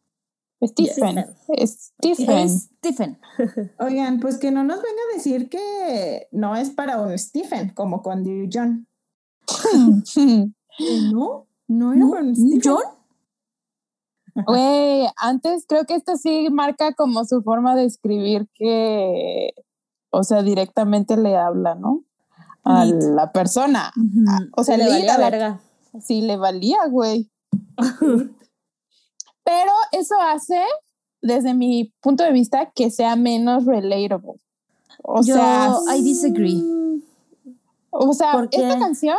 Stephen. 0.65 1.25
Stephen. 1.67 2.49
Stephen. 2.49 3.19
Oigan, 3.79 4.21
pues 4.21 4.39
que 4.39 4.51
no 4.51 4.65
nos 4.65 4.83
venga 4.83 5.01
a 5.11 5.17
decir 5.17 5.49
que 5.49 6.29
no 6.33 6.57
es 6.57 6.71
para 6.71 7.01
un 7.01 7.17
Stephen, 7.19 7.71
como 7.75 8.03
con 8.03 8.25
John. 8.53 8.87
No, 11.13 11.49
no 11.67 11.93
era 11.93 12.01
¿No? 12.05 12.11
para 12.11 12.23
un 12.23 12.37
Stephen. 12.37 12.61
¿John? 12.65 12.83
Güey, 14.47 15.09
antes 15.17 15.65
creo 15.67 15.85
que 15.85 15.97
esto 15.97 16.17
sí 16.17 16.49
marca 16.53 16.93
como 16.95 17.25
su 17.25 17.43
forma 17.43 17.75
de 17.75 17.85
escribir 17.85 18.47
que, 18.55 19.51
o 20.11 20.23
sea, 20.23 20.43
directamente 20.43 21.17
le 21.17 21.37
habla, 21.37 21.75
¿no? 21.75 22.05
A 22.71 22.85
la 22.85 23.33
persona. 23.33 23.93
Ah, 24.29 24.39
O 24.57 24.65
sea, 24.65 24.77
le 24.77 24.89
valía 24.89 25.19
la- 25.19 25.31
verga. 25.31 25.61
Sí, 26.03 26.21
le 26.21 26.37
valía, 26.37 26.79
güey. 26.91 27.31
Pero 29.45 29.73
eso 29.93 30.15
hace, 30.21 30.61
desde 31.23 31.55
mi 31.55 31.95
punto 32.01 32.25
de 32.25 32.33
vista, 32.33 32.71
que 32.75 32.91
sea 32.91 33.17
menos 33.17 33.65
relatable. 33.65 34.35
O 35.03 35.23
Yo, 35.23 35.35
sea, 35.35 35.75
I 35.97 36.03
disagree. 36.03 36.63
o 37.91 38.13
sea, 38.13 38.47
esta 38.51 38.79
canción 38.79 39.17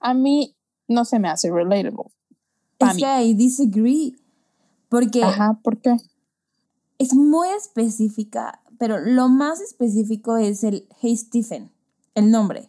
a 0.00 0.14
mí 0.14 0.54
no 0.88 1.04
se 1.04 1.18
me 1.18 1.28
hace 1.28 1.50
relatable. 1.50 2.10
Es 2.78 2.94
mí. 2.94 3.02
que 3.02 3.22
I 3.24 3.34
disagree. 3.34 4.16
Porque 4.88 5.22
Ajá, 5.24 5.58
¿por 5.62 5.80
qué? 5.80 5.96
es 6.98 7.12
muy 7.14 7.48
específica, 7.48 8.62
pero 8.78 9.00
lo 9.00 9.28
más 9.28 9.60
específico 9.60 10.36
es 10.36 10.62
el 10.62 10.86
Hey 11.00 11.16
Stephen, 11.16 11.70
el 12.14 12.30
nombre. 12.30 12.68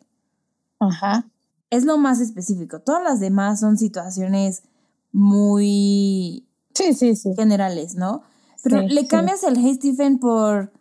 Ajá. 0.80 1.26
Es 1.70 1.84
lo 1.86 1.98
más 1.98 2.20
específico. 2.20 2.80
Todas 2.82 3.04
las 3.04 3.20
demás 3.20 3.60
son 3.60 3.78
situaciones 3.78 4.64
muy 5.12 6.46
Sí, 6.74 6.94
sí, 6.94 7.16
sí. 7.16 7.34
generales, 7.36 7.96
¿no? 7.96 8.24
Pero 8.64 8.82
Sí, 8.82 8.88
le 8.90 9.02
sí. 9.02 9.08
cambias 9.08 9.44
el 9.44 9.58
Hey 9.58 9.76
Stephen 9.76 10.20
por 10.20 10.72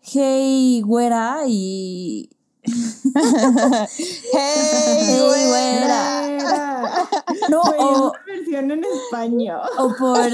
Hey 0.00 0.82
Güera 0.84 1.40
y 1.46 2.30
hey, 4.32 5.46
güera. 5.48 6.26
Era. 6.28 7.08
no 7.50 7.62
Güey, 7.62 7.80
o, 7.80 8.10
una 8.10 8.12
versión 8.26 8.70
en 8.70 8.84
español. 8.84 9.60
o 9.78 9.94
por 9.98 10.28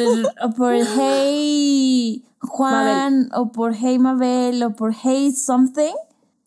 o 0.45 0.51
por 0.55 0.75
Hey 0.75 2.25
Juan 2.41 3.31
o 3.35 3.53
por 3.53 3.75
Hey 3.75 3.99
Mabel 3.99 4.62
o 4.62 4.75
por 4.75 4.95
Hey 4.95 5.33
something 5.33 5.95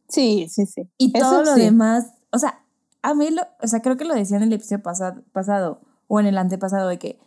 Sí, 0.09 0.47
sí, 0.49 0.65
sí. 0.65 0.89
y 0.97 1.11
Eso 1.17 1.29
todo 1.29 1.43
lo 1.43 1.55
sí. 1.55 1.61
demás, 1.61 2.05
o 2.31 2.37
sea, 2.39 2.63
a 3.01 3.13
mí 3.13 3.29
lo, 3.31 3.41
o 3.61 3.67
sea, 3.67 3.81
creo 3.81 3.97
que 3.97 4.05
lo 4.05 4.13
decía 4.13 4.37
en 4.37 4.43
el 4.43 4.53
episodio 4.53 4.81
pasado, 4.83 5.21
pasado 5.31 5.81
o 6.07 6.19
en 6.19 6.25
el 6.27 6.37
antepasado 6.37 6.87
de 6.89 6.99
que 6.99 7.19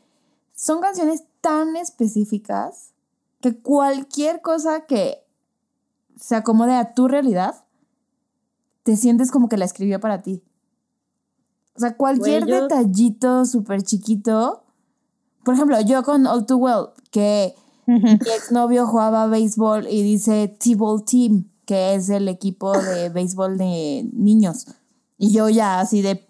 son 0.54 0.80
canciones 0.80 1.24
tan 1.40 1.76
específicas 1.76 2.92
que 3.40 3.56
cualquier 3.60 4.40
cosa 4.40 4.86
que 4.86 5.24
se 6.16 6.34
acomode 6.34 6.74
a 6.74 6.94
tu 6.94 7.06
realidad, 7.08 7.64
te 8.82 8.96
sientes 8.96 9.30
como 9.30 9.48
que 9.48 9.56
la 9.56 9.64
escribió 9.64 10.00
para 10.00 10.22
ti. 10.22 10.42
O 11.76 11.80
sea, 11.80 11.96
cualquier 11.96 12.46
yo- 12.46 12.62
detallito 12.62 13.44
súper 13.44 13.82
chiquito. 13.82 14.64
Por 15.44 15.54
ejemplo, 15.54 15.80
yo 15.80 16.02
con 16.02 16.26
All 16.26 16.44
Too 16.46 16.56
Well, 16.56 16.86
que 17.12 17.54
mi 17.86 18.12
exnovio 18.14 18.86
jugaba 18.86 19.26
béisbol 19.28 19.86
y 19.88 20.02
dice 20.02 20.48
T-Ball 20.60 21.04
Team, 21.04 21.48
que 21.68 21.94
es 21.94 22.08
el 22.08 22.28
equipo 22.28 22.72
de 22.72 23.10
béisbol 23.14 23.58
de 23.58 24.08
niños. 24.14 24.66
Y 25.18 25.32
yo 25.34 25.50
ya 25.50 25.80
así 25.80 26.00
de, 26.00 26.26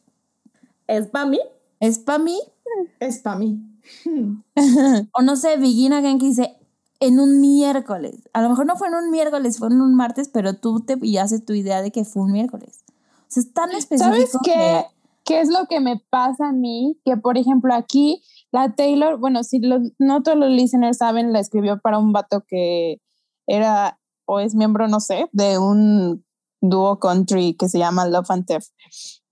¿Es 0.88 1.06
para 1.06 1.26
mí? 1.26 1.38
¿es 1.78 1.98
para 2.00 2.18
mí? 2.18 2.36
Es 2.98 3.18
para 3.20 3.38
mí. 3.38 3.60
O 5.12 5.22
no 5.22 5.36
sé, 5.36 5.56
Begin 5.56 5.92
Again 5.92 6.18
que 6.18 6.26
dice 6.26 6.56
en 7.00 7.20
un 7.20 7.40
miércoles. 7.40 8.28
A 8.32 8.42
lo 8.42 8.48
mejor 8.48 8.66
no 8.66 8.74
fue 8.76 8.88
en 8.88 8.94
un 8.94 9.10
miércoles, 9.12 9.58
fue 9.58 9.68
en 9.68 9.80
un 9.80 9.94
martes, 9.94 10.28
pero 10.28 10.54
tú 10.54 10.80
te 10.80 10.96
y 11.00 11.18
haces 11.18 11.44
tu 11.44 11.52
idea 11.52 11.80
de 11.82 11.92
que 11.92 12.04
fue 12.04 12.24
un 12.24 12.32
miércoles. 12.32 12.80
O 12.88 13.24
sea, 13.28 13.42
es 13.42 13.52
tan 13.52 13.70
específico 13.70 14.12
¿Sabes 14.14 14.32
qué? 14.44 14.52
que- 14.52 14.84
¿Qué 15.24 15.40
es 15.42 15.50
lo 15.50 15.66
que 15.68 15.78
me 15.80 16.02
pasa 16.10 16.48
a 16.48 16.52
mí? 16.52 16.98
Que, 17.04 17.18
por 17.18 17.36
ejemplo, 17.36 17.74
aquí 17.74 18.22
la 18.50 18.74
Taylor, 18.74 19.18
bueno, 19.18 19.44
si 19.44 19.58
los- 19.60 19.92
no 19.98 20.22
todos 20.22 20.38
los 20.38 20.48
listeners 20.50 20.96
saben, 20.96 21.32
la 21.34 21.38
escribió 21.40 21.78
para 21.80 21.98
un 21.98 22.12
vato 22.12 22.44
que 22.48 23.00
era 23.46 23.97
o 24.30 24.40
es 24.40 24.54
miembro, 24.54 24.86
no 24.88 25.00
sé, 25.00 25.28
de 25.32 25.58
un 25.58 26.24
dúo 26.60 26.98
country 26.98 27.54
que 27.54 27.68
se 27.68 27.78
llama 27.78 28.06
Love 28.06 28.30
and 28.30 28.46
Theft, 28.46 28.68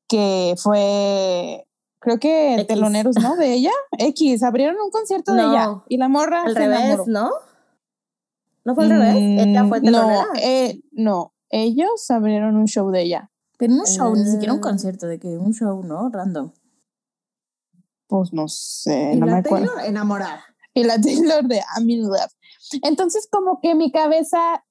que 0.08 0.54
fue, 0.56 1.66
creo 1.98 2.18
que 2.18 2.54
X. 2.54 2.66
teloneros, 2.66 3.16
¿no? 3.20 3.36
De 3.36 3.52
ella. 3.52 3.72
X, 3.98 4.42
abrieron 4.42 4.76
un 4.82 4.90
concierto 4.90 5.34
de 5.34 5.42
No. 5.42 5.50
ella 5.52 5.82
y 5.88 5.98
la 5.98 6.08
morra 6.08 6.44
Al 6.44 6.54
se 6.54 6.58
revés, 6.60 6.78
enamoró. 6.80 7.04
¿no? 7.08 7.30
¿No 8.64 8.74
fue 8.74 8.84
al 8.84 8.90
revés? 8.90 9.16
Ella 9.46 9.64
fue 9.66 9.80
Mm, 9.80 9.84
no, 9.84 9.90
telonera. 9.92 10.26
eh, 10.42 10.80
no, 10.92 11.34
ellos 11.50 12.10
abrieron 12.10 12.56
un 12.56 12.66
show 12.66 12.90
de 12.90 13.02
ella. 13.02 13.30
Pero 13.58 13.74
un 13.74 13.84
show, 13.86 14.14
ni 14.16 14.24
siquiera 14.24 14.52
un 14.54 14.58
Ah. 14.60 14.62
concierto, 14.62 15.06
de 15.06 15.18
que 15.18 15.28
un 15.28 15.52
show, 15.52 15.82
¿no? 15.84 16.08
Random. 16.10 16.52
Pues 18.08 18.32
no 18.32 18.48
sé, 18.48 19.12
Y 19.14 19.16
no 19.16 19.26
me 19.26 19.32
la 19.32 19.38
acuerdo. 19.38 19.66
Taylor 19.66 19.84
enamorada. 19.84 20.44
y 20.74 20.84
la 20.84 21.00
Taylor 21.00 21.44
de 21.44 21.60
I'm 21.76 21.88
in 21.90 22.02
love. 22.06 22.32
Entonces 22.82 23.28
como 23.30 23.60
que 23.60 23.74
mi 23.74 23.90
cabeza 23.90 24.64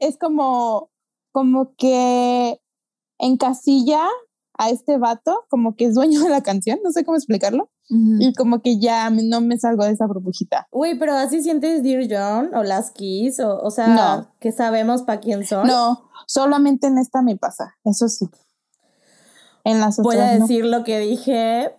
es 0.00 0.18
como, 0.18 0.90
como 1.32 1.74
que 1.76 2.60
encasilla 3.18 4.02
a 4.60 4.70
este 4.70 4.98
vato, 4.98 5.44
como 5.48 5.76
que 5.76 5.84
es 5.86 5.94
dueño 5.94 6.20
de 6.22 6.30
la 6.30 6.42
canción, 6.42 6.80
no 6.82 6.90
sé 6.90 7.04
cómo 7.04 7.16
explicarlo, 7.16 7.70
Ujú. 7.90 8.16
y 8.20 8.32
como 8.34 8.60
que 8.60 8.78
ya 8.80 9.08
no 9.10 9.40
me 9.40 9.56
salgo 9.58 9.84
de 9.84 9.92
esa 9.92 10.06
burbujita. 10.06 10.66
Uy, 10.72 10.98
pero 10.98 11.12
así 11.14 11.42
sientes 11.42 11.82
Dear 11.82 12.04
John 12.10 12.54
o 12.54 12.62
Last 12.64 12.94
Kiss, 12.96 13.38
o, 13.40 13.58
o 13.60 13.70
sea, 13.70 13.86
No. 13.88 14.28
que 14.40 14.50
sabemos 14.52 15.02
para 15.02 15.20
quién 15.20 15.46
son. 15.46 15.66
No, 15.66 16.08
solamente 16.26 16.88
en 16.88 16.98
esta 16.98 17.22
me 17.22 17.36
pasa, 17.36 17.76
eso 17.84 18.08
sí. 18.08 18.26
En 19.64 19.80
las 19.80 19.98
Voy 19.98 20.16
otras 20.16 20.30
a 20.30 20.34
no. 20.36 20.40
decir 20.42 20.64
lo 20.64 20.82
que 20.82 20.98
dije 20.98 21.72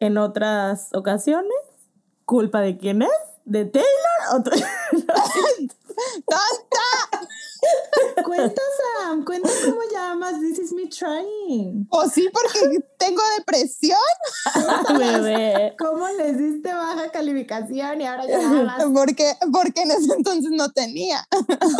en 0.00 0.18
otras 0.18 0.88
ocasiones. 0.94 1.52
¿Culpa 2.24 2.60
de 2.60 2.76
quién 2.76 3.02
es? 3.02 3.08
¿De 3.44 3.64
Taylor? 3.66 3.86
o 4.34 4.42
Cuenta, 8.24 8.62
Sam, 8.98 9.24
cuenta 9.24 9.48
cómo 9.64 9.80
llamas 9.92 10.40
This 10.40 10.58
Is 10.58 10.72
Me 10.72 10.86
Trying. 10.86 11.86
O 11.90 12.08
sí, 12.08 12.28
porque 12.32 12.80
tengo 12.98 13.22
depresión, 13.38 13.98
Bebé. 14.98 15.74
¿Cómo 15.78 16.08
les 16.08 16.36
diste 16.38 16.72
baja 16.72 17.10
calificación 17.10 18.00
y 18.00 18.06
ahora 18.06 18.26
ya 18.26 18.48
hablas? 18.50 18.84
porque, 18.92 19.32
porque 19.52 19.82
en 19.82 19.90
ese 19.92 20.14
entonces 20.14 20.50
no 20.52 20.70
tenía. 20.70 21.26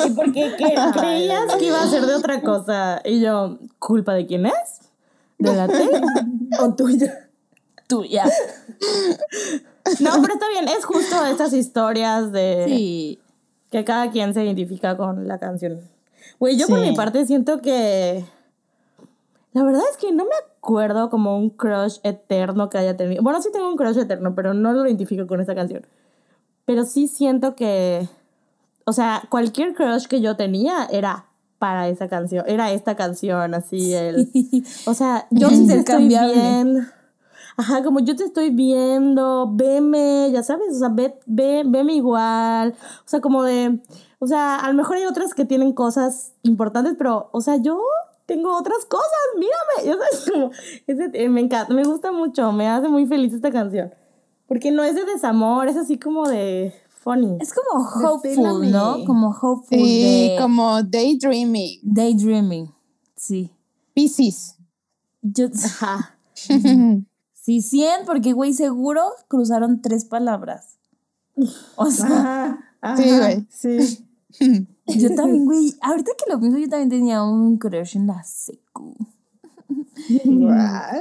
¿Y 0.06 0.10
por 0.10 0.32
qué 0.32 0.54
¿Qué? 0.56 0.74
creías 0.94 1.54
que 1.56 1.64
iba 1.64 1.82
a 1.82 1.88
ser 1.88 2.06
de 2.06 2.14
otra 2.14 2.40
cosa? 2.42 3.00
Y 3.04 3.20
yo, 3.20 3.58
¿culpa 3.78 4.14
de 4.14 4.26
quién 4.26 4.46
es? 4.46 4.54
¿De 5.38 5.52
la 5.52 5.66
Taylor 5.66 6.02
o 6.60 6.74
tuya? 6.74 7.28
Tuya. 7.88 8.24
No, 10.00 10.10
pero 10.20 10.34
está 10.34 10.48
bien, 10.50 10.68
es 10.68 10.84
justo 10.84 11.24
estas 11.26 11.52
historias 11.52 12.32
de 12.32 12.64
Sí. 12.66 13.20
Que 13.70 13.84
cada 13.84 14.10
quien 14.10 14.34
se 14.34 14.44
identifica 14.44 14.96
con 14.96 15.26
la 15.28 15.38
canción. 15.38 15.80
Güey, 16.38 16.56
yo 16.56 16.66
por 16.66 16.80
mi 16.80 16.94
parte 16.94 17.24
siento 17.26 17.60
que. 17.60 18.24
La 19.52 19.62
verdad 19.62 19.82
es 19.90 19.96
que 19.96 20.12
no 20.12 20.24
me 20.24 20.34
acuerdo 20.58 21.08
como 21.08 21.38
un 21.38 21.48
crush 21.50 21.98
eterno 22.02 22.68
que 22.68 22.78
haya 22.78 22.96
tenido. 22.96 23.22
Bueno, 23.22 23.40
sí 23.40 23.48
tengo 23.52 23.68
un 23.68 23.76
crush 23.76 23.96
eterno, 23.96 24.34
pero 24.34 24.52
no 24.52 24.72
lo 24.72 24.86
identifico 24.86 25.26
con 25.26 25.40
esta 25.40 25.54
canción. 25.54 25.86
Pero 26.64 26.84
sí 26.84 27.08
siento 27.08 27.54
que. 27.54 28.08
O 28.84 28.92
sea, 28.92 29.22
cualquier 29.30 29.74
crush 29.74 30.06
que 30.06 30.20
yo 30.20 30.36
tenía 30.36 30.86
era 30.90 31.26
para 31.58 31.88
esa 31.88 32.08
canción. 32.08 32.44
Era 32.46 32.70
esta 32.72 32.96
canción, 32.96 33.54
así. 33.54 33.94
El, 33.94 34.30
o 34.86 34.94
sea, 34.94 35.26
yo 35.30 35.48
sí 35.48 35.66
te 35.66 35.78
estoy 35.78 36.04
Intercambiable. 36.04 36.34
bien. 36.34 36.88
Ajá, 37.56 37.82
como 37.82 38.00
yo 38.00 38.14
te 38.16 38.24
estoy 38.24 38.50
viendo, 38.50 39.50
veme, 39.54 40.30
ya 40.30 40.42
sabes, 40.42 40.74
o 40.76 40.78
sea, 40.78 40.88
ve, 40.90 41.18
ve, 41.26 41.62
veme 41.66 41.94
igual. 41.94 42.74
O 43.04 43.08
sea, 43.08 43.20
como 43.20 43.42
de, 43.42 43.80
o 44.18 44.26
sea, 44.26 44.56
a 44.56 44.68
lo 44.68 44.74
mejor 44.74 44.96
hay 44.98 45.06
otras 45.06 45.32
que 45.32 45.44
tienen 45.46 45.72
cosas 45.72 46.32
importantes, 46.42 46.94
pero, 46.98 47.30
o 47.32 47.40
sea, 47.40 47.56
yo 47.56 47.80
tengo 48.26 48.54
otras 48.56 48.84
cosas, 48.86 49.06
mírame. 49.36 49.56
Ya 49.86 49.92
sabes, 49.96 50.30
como, 50.30 50.50
ese- 50.86 51.10
eh, 51.14 51.28
me 51.30 51.40
encanta, 51.40 51.72
me 51.72 51.84
gusta 51.84 52.12
mucho, 52.12 52.52
me 52.52 52.68
hace 52.68 52.88
muy 52.88 53.06
feliz 53.06 53.32
esta 53.32 53.50
canción. 53.50 53.92
Porque 54.46 54.70
no 54.70 54.84
es 54.84 54.94
de 54.94 55.04
desamor, 55.04 55.66
es 55.68 55.76
así 55.76 55.98
como 55.98 56.28
de 56.28 56.74
funny. 56.88 57.38
Es 57.40 57.52
como 57.54 57.84
hopeful. 57.84 58.70
¿no? 58.70 59.04
Como 59.06 59.28
hopeful 59.30 59.78
Sí, 59.78 60.02
de 60.02 60.36
como 60.40 60.82
daydreaming, 60.82 61.80
daydreaming. 61.82 62.70
Sí. 63.16 63.50
Pisces. 63.94 64.56
Yo, 65.22 65.46
Ajá. 65.64 66.16
sí, 67.46 67.62
100, 67.62 68.06
porque, 68.06 68.32
güey, 68.32 68.52
seguro 68.52 69.02
cruzaron 69.28 69.80
tres 69.80 70.04
palabras. 70.04 70.78
O 71.76 71.86
sea, 71.92 72.06
Ajá, 72.06 72.74
ajá, 72.80 72.96
Sí, 72.96 73.16
güey. 73.16 73.46
Sí. 73.50 74.04
yo 74.86 75.14
también, 75.14 75.44
güey, 75.46 75.72
ahorita 75.80 76.10
que 76.18 76.32
lo 76.32 76.40
pienso, 76.40 76.58
yo 76.58 76.68
también 76.68 76.90
tenía 76.90 77.22
un 77.22 77.56
crush 77.56 77.96
en 77.96 78.08
la 78.08 78.24
secu. 78.24 78.96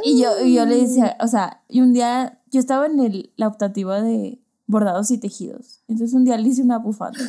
Y 0.04 0.22
yo, 0.22 0.40
y 0.44 0.54
yo 0.54 0.68
le 0.68 0.82
decía, 0.82 1.18
o 1.20 1.28
sea, 1.28 1.64
y 1.68 1.82
un 1.82 1.94
día 1.94 2.40
yo 2.52 2.60
estaba 2.60 2.86
en 2.86 3.00
el, 3.00 3.34
la 3.38 3.48
optativa 3.48 4.02
de 4.04 4.40
bordados 4.68 5.10
y 5.10 5.18
tejidos. 5.18 5.82
Entonces 5.88 6.14
un 6.14 6.26
día 6.26 6.38
le 6.38 6.48
hice 6.48 6.62
una 6.62 6.78
bufanda. 6.78 7.20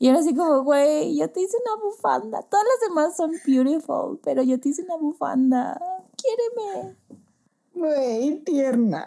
Y 0.00 0.08
era 0.08 0.18
así 0.18 0.34
como, 0.34 0.64
güey, 0.64 1.16
yo 1.16 1.30
te 1.30 1.40
hice 1.40 1.56
una 1.64 1.84
bufanda. 1.84 2.42
Todas 2.42 2.64
las 2.64 2.88
demás 2.88 3.16
son 3.16 3.32
beautiful, 3.46 4.18
pero 4.24 4.42
yo 4.42 4.58
te 4.58 4.70
hice 4.70 4.82
una 4.82 4.96
bufanda. 4.96 5.80
Quiéreme. 6.16 6.96
Güey, 7.74 8.38
tierna. 8.44 9.06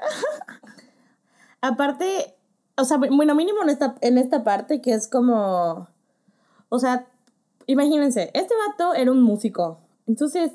Aparte, 1.62 2.36
o 2.78 2.84
sea, 2.84 2.98
bueno, 2.98 3.36
mínimo 3.36 3.62
en 3.64 3.70
esta, 3.70 3.96
en 4.02 4.18
esta 4.18 4.44
parte 4.44 4.82
que 4.82 4.94
es 4.94 5.08
como, 5.08 5.88
o 6.70 6.80
sea, 6.80 7.06
imagínense, 7.68 8.32
este 8.34 8.54
vato 8.68 8.94
era 8.94 9.12
un 9.12 9.22
músico. 9.22 9.80
Entonces, 10.08 10.52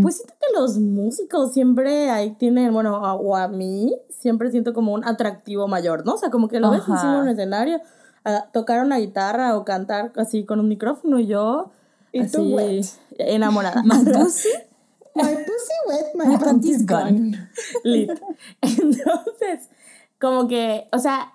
pues 0.00 0.16
siento 0.18 0.34
que 0.38 0.60
los 0.60 0.78
músicos 0.78 1.52
siempre 1.52 2.10
ahí 2.10 2.32
tienen, 2.32 2.72
bueno, 2.72 3.04
a- 3.04 3.14
o 3.14 3.34
a 3.36 3.48
mí, 3.48 3.96
siempre 4.10 4.50
siento 4.50 4.74
como 4.74 4.92
un 4.92 5.04
atractivo 5.04 5.66
mayor, 5.66 6.04
¿no? 6.06 6.14
O 6.14 6.18
sea, 6.18 6.30
como 6.30 6.46
que 6.48 6.60
lo 6.60 6.70
ves 6.70 6.82
Ajá. 6.82 6.92
encima 6.92 7.16
de 7.16 7.22
un 7.22 7.28
escenario, 7.30 7.80
a 8.24 8.44
tocar 8.52 8.84
una 8.84 8.98
guitarra 8.98 9.56
o 9.56 9.64
cantar 9.64 10.12
así 10.16 10.44
con 10.44 10.60
un 10.60 10.68
micrófono 10.68 11.18
y 11.18 11.26
yo, 11.26 11.70
Y 12.12 12.20
así, 12.20 12.36
tú 12.36 12.54
wet. 12.54 12.84
enamorada. 13.18 13.82
My 13.84 14.04
pussy. 14.12 14.48
My 15.14 15.34
pussy 15.34 15.78
wet, 15.88 16.14
my, 16.14 16.26
My 16.26 16.38
panties 16.38 16.86
gone. 16.86 17.32
gone. 17.32 17.48
Lit. 17.84 18.10
Entonces, 18.60 19.68
como 20.18 20.48
que, 20.48 20.88
o 20.92 20.98
sea, 20.98 21.32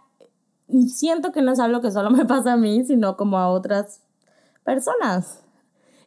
siento 0.87 1.31
que 1.31 1.41
no 1.41 1.51
es 1.51 1.59
algo 1.59 1.81
que 1.81 1.91
solo 1.91 2.09
me 2.09 2.25
pasa 2.25 2.53
a 2.53 2.57
mí, 2.57 2.83
sino 2.85 3.17
como 3.17 3.37
a 3.37 3.49
otras 3.49 4.01
personas. 4.63 5.41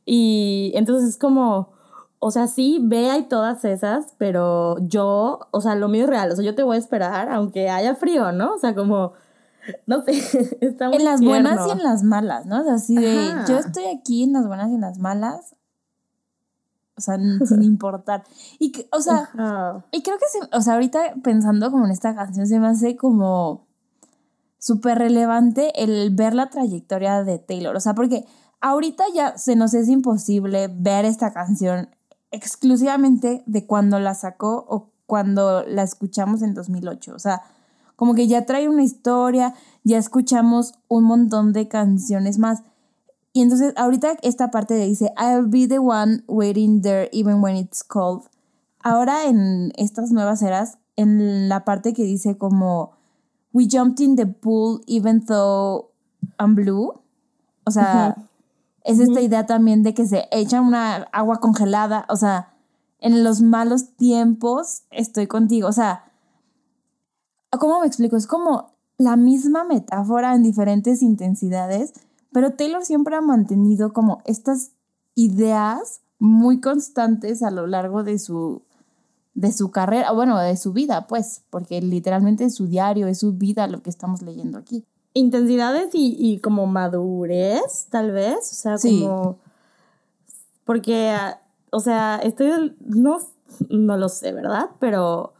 Y 0.04 0.72
entonces 0.74 1.11
es 1.11 1.16
como, 1.16 1.70
o 2.18 2.30
sea, 2.30 2.46
sí, 2.46 2.78
Bea 2.83 3.18
y 3.18 3.28
todas 3.28 3.64
esas, 3.64 4.14
pero 4.18 4.76
yo, 4.80 5.40
o 5.50 5.61
sea, 5.61 5.74
lo 5.74 5.88
mío 5.88 6.04
es 6.04 6.11
real, 6.11 6.30
o 6.30 6.37
sea, 6.37 6.44
yo 6.44 6.54
te 6.54 6.62
voy 6.62 6.76
a 6.76 6.78
esperar 6.78 7.30
aunque 7.30 7.70
haya 7.70 7.94
frío, 7.94 8.33
¿no? 8.33 8.54
O 8.54 8.59
sea, 8.59 8.74
como, 8.74 9.12
no 9.87 10.02
sé, 10.02 10.12
está 10.61 10.88
muy 10.88 10.98
En 10.98 11.04
las 11.04 11.20
buenas 11.20 11.66
y 11.66 11.70
en 11.70 11.83
las 11.83 12.02
malas, 12.02 12.46
¿no? 12.46 12.61
O 12.61 12.64
sea, 12.64 12.74
así 12.74 12.96
de, 12.96 13.18
Ajá. 13.18 13.44
yo 13.48 13.59
estoy 13.59 13.85
aquí 13.87 14.24
en 14.24 14.33
las 14.33 14.46
buenas 14.46 14.70
y 14.70 14.74
en 14.74 14.80
las 14.80 14.98
malas. 14.98 15.54
O 17.00 17.02
sea, 17.02 17.18
sin 17.46 17.62
importar. 17.62 18.24
Y, 18.58 18.72
o 18.92 19.00
sea, 19.00 19.30
Ajá. 19.32 19.84
Y 19.90 20.02
creo 20.02 20.18
que, 20.18 20.26
se, 20.26 20.56
o 20.56 20.60
sea, 20.60 20.74
ahorita 20.74 21.14
pensando 21.22 21.70
como 21.70 21.86
en 21.86 21.90
esta 21.90 22.14
canción, 22.14 22.46
se 22.46 22.60
me 22.60 22.68
hace 22.68 22.96
como 22.96 23.66
súper 24.58 24.98
relevante 24.98 25.82
el 25.82 26.14
ver 26.14 26.34
la 26.34 26.50
trayectoria 26.50 27.24
de 27.24 27.38
Taylor. 27.38 27.74
O 27.74 27.80
sea, 27.80 27.94
porque 27.94 28.26
ahorita 28.60 29.04
ya 29.14 29.36
se 29.38 29.56
nos 29.56 29.74
es 29.74 29.88
imposible 29.88 30.68
ver 30.72 31.04
esta 31.04 31.32
canción 31.32 31.88
exclusivamente 32.30 33.42
de 33.46 33.66
cuando 33.66 33.98
la 33.98 34.14
sacó 34.14 34.64
o 34.68 34.90
cuando 35.06 35.64
la 35.66 35.82
escuchamos 35.82 36.42
en 36.42 36.54
2008. 36.54 37.14
O 37.14 37.18
sea, 37.18 37.42
como 37.96 38.14
que 38.14 38.28
ya 38.28 38.46
trae 38.46 38.68
una 38.68 38.84
historia, 38.84 39.54
ya 39.82 39.98
escuchamos 39.98 40.74
un 40.88 41.04
montón 41.04 41.52
de 41.52 41.68
canciones 41.68 42.38
más. 42.38 42.62
Y 43.32 43.42
entonces 43.42 43.72
ahorita 43.76 44.16
esta 44.22 44.50
parte 44.50 44.74
de 44.74 44.86
dice, 44.86 45.12
I'll 45.16 45.46
be 45.46 45.68
the 45.68 45.78
one 45.78 46.24
waiting 46.26 46.82
there 46.82 47.08
even 47.12 47.42
when 47.42 47.56
it's 47.56 47.84
cold. 47.84 48.24
Ahora 48.80 49.26
en 49.26 49.72
estas 49.76 50.10
nuevas 50.10 50.42
eras, 50.42 50.78
en 50.96 51.48
la 51.48 51.64
parte 51.64 51.92
que 51.92 52.02
dice 52.02 52.36
como, 52.36 52.92
we 53.52 53.66
jumped 53.70 54.00
in 54.00 54.16
the 54.16 54.26
pool 54.26 54.82
even 54.86 55.24
though 55.24 55.90
I'm 56.38 56.54
blue. 56.54 57.00
O 57.64 57.70
sea, 57.70 58.16
es 58.84 58.98
esta 58.98 59.20
idea 59.20 59.46
también 59.46 59.82
de 59.82 59.94
que 59.94 60.06
se 60.06 60.26
echa 60.32 60.60
una 60.60 61.08
agua 61.12 61.40
congelada. 61.40 62.06
O 62.08 62.16
sea, 62.16 62.54
en 62.98 63.22
los 63.22 63.42
malos 63.42 63.96
tiempos 63.96 64.82
estoy 64.90 65.26
contigo. 65.26 65.68
O 65.68 65.72
sea, 65.72 66.04
¿cómo 67.58 67.80
me 67.80 67.86
explico? 67.86 68.16
Es 68.16 68.26
como 68.26 68.72
la 68.98 69.16
misma 69.16 69.64
metáfora 69.64 70.34
en 70.34 70.42
diferentes 70.42 71.02
intensidades, 71.02 71.92
pero 72.32 72.54
Taylor 72.54 72.84
siempre 72.84 73.16
ha 73.16 73.20
mantenido 73.20 73.92
como 73.92 74.22
estas 74.24 74.72
ideas 75.14 76.00
muy 76.18 76.60
constantes 76.60 77.42
a 77.42 77.50
lo 77.50 77.66
largo 77.66 78.04
de 78.04 78.18
su 78.18 78.62
de 79.34 79.52
su 79.52 79.70
carrera, 79.70 80.12
bueno, 80.12 80.38
de 80.38 80.56
su 80.56 80.72
vida, 80.72 81.06
pues, 81.06 81.44
porque 81.50 81.80
literalmente 81.80 82.44
es 82.44 82.54
su 82.56 82.66
diario, 82.66 83.06
es 83.06 83.20
su 83.20 83.32
vida 83.32 83.66
lo 83.68 83.82
que 83.82 83.88
estamos 83.88 84.22
leyendo 84.22 84.58
aquí. 84.58 84.84
Intensidades 85.14 85.94
y, 85.94 86.16
y 86.18 86.40
como 86.40 86.66
madurez, 86.66 87.86
tal 87.90 88.10
vez, 88.10 88.38
o 88.38 88.54
sea, 88.54 88.76
como... 88.76 89.38
Porque, 90.64 91.16
o 91.70 91.80
sea, 91.80 92.20
estoy, 92.22 92.76
no, 92.80 93.18
no 93.68 93.96
lo 93.96 94.08
sé, 94.08 94.32
¿verdad? 94.32 94.70
Pero 94.78 95.32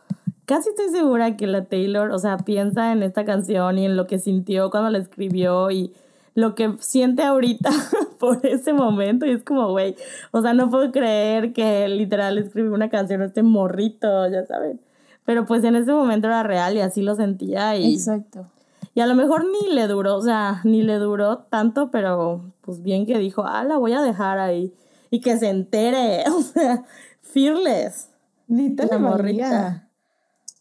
casi 0.45 0.71
estoy 0.71 0.89
segura 0.89 1.37
que 1.37 1.47
la 1.47 1.67
Taylor, 1.67 2.11
o 2.11 2.19
sea, 2.19 2.39
piensa 2.39 2.93
en 2.93 3.03
esta 3.03 3.25
canción 3.25 3.79
y 3.79 3.87
en 3.87 3.97
lo 3.97 4.07
que 4.07 4.19
sintió 4.19 4.71
cuando 4.71 4.91
la 4.91 4.99
escribió 4.99 5.71
y 5.71 5.93
lo 6.35 6.55
que 6.55 6.77
siente 6.81 7.23
ahorita 7.23 7.71
por 8.19 8.45
ese 8.47 8.73
momento 8.73 9.27
y 9.27 9.31
es 9.31 9.43
como, 9.43 9.71
güey, 9.71 9.97
o 10.31 10.43
sea, 10.43 10.55
no 10.55 10.71
puedo 10.71 10.91
creer 10.93 11.53
que 11.53 11.89
literal 11.89 12.39
escribió 12.39 12.73
una 12.73 12.91
canción 12.91 13.23
este 13.23 13.43
morrito, 13.43 14.29
ya 14.29 14.45
saben. 14.47 14.81
Pero 15.25 15.47
pues 15.47 15.63
en 15.65 15.77
ese 15.77 15.93
momento 15.93 16.27
era 16.29 16.43
real 16.43 16.77
y 16.77 16.81
así 16.81 17.03
lo 17.03 17.15
sentía 17.15 17.77
y... 17.77 17.95
Exacto. 17.95 18.47
Y 18.95 19.01
a 19.01 19.07
lo 19.07 19.15
mejor 19.15 19.45
ni 19.45 19.73
le 19.73 19.87
duró, 19.87 20.17
o 20.17 20.23
sea, 20.23 20.61
ni 20.65 20.83
le 20.83 20.97
duró 20.97 21.39
tanto, 21.39 21.91
pero 21.91 22.53
pues 22.61 22.83
bien 22.83 23.07
que 23.07 23.19
dijo, 23.19 23.45
ah, 23.47 23.63
la 23.63 23.79
voy 23.79 23.93
a 23.93 24.03
dejar 24.03 24.39
ahí. 24.39 24.75
Y 25.11 25.21
que 25.21 25.39
se 25.39 25.49
entere, 25.49 26.25
o 26.31 26.43
sea, 26.43 26.85
fearless. 27.23 28.09
Ni 28.49 28.75
te 28.75 28.87
la 28.87 28.99
morrita. 28.99 29.89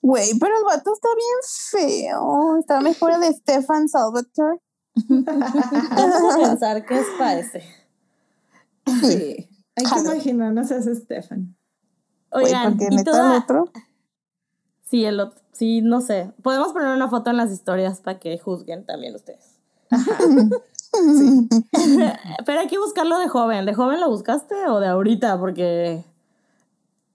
Güey, 0.01 0.37
pero 0.39 0.57
el 0.57 0.63
vato 0.63 0.93
está 0.93 1.09
bien 1.15 1.97
feo. 2.05 2.57
Está 2.59 2.81
mejor 2.81 3.19
de 3.19 3.33
Stefan 3.33 3.89
Salvatore. 3.89 4.59
Vamos 5.07 6.35
a 6.35 6.37
pensar 6.37 6.85
qué 6.85 6.99
es 6.99 7.07
para 7.17 7.39
ese. 7.39 7.63
Sí. 9.01 9.49
Hay 9.75 9.85
que 9.85 9.99
imaginarnos 9.99 10.71
a 10.71 10.77
ese 10.77 10.95
Stefan. 10.95 11.55
Oigan, 12.31 12.77
porque 12.77 12.95
¿y 12.95 13.03
toda... 13.03 13.35
el 13.35 13.41
otro? 13.43 13.71
Sí, 14.85 15.05
el 15.05 15.19
otro. 15.19 15.39
Sí, 15.51 15.81
no 15.81 16.01
sé. 16.01 16.31
Podemos 16.41 16.73
poner 16.73 16.89
una 16.89 17.09
foto 17.09 17.29
en 17.29 17.37
las 17.37 17.51
historias 17.51 18.01
para 18.01 18.19
que 18.19 18.37
juzguen 18.37 18.85
también 18.85 19.15
ustedes. 19.15 19.57
sí. 19.91 21.49
Pero 22.45 22.59
hay 22.59 22.67
que 22.67 22.79
buscarlo 22.79 23.19
de 23.19 23.27
joven. 23.27 23.65
¿De 23.65 23.73
joven 23.73 23.99
lo 23.99 24.09
buscaste 24.09 24.55
o 24.67 24.79
de 24.79 24.87
ahorita? 24.87 25.39
Porque. 25.39 26.03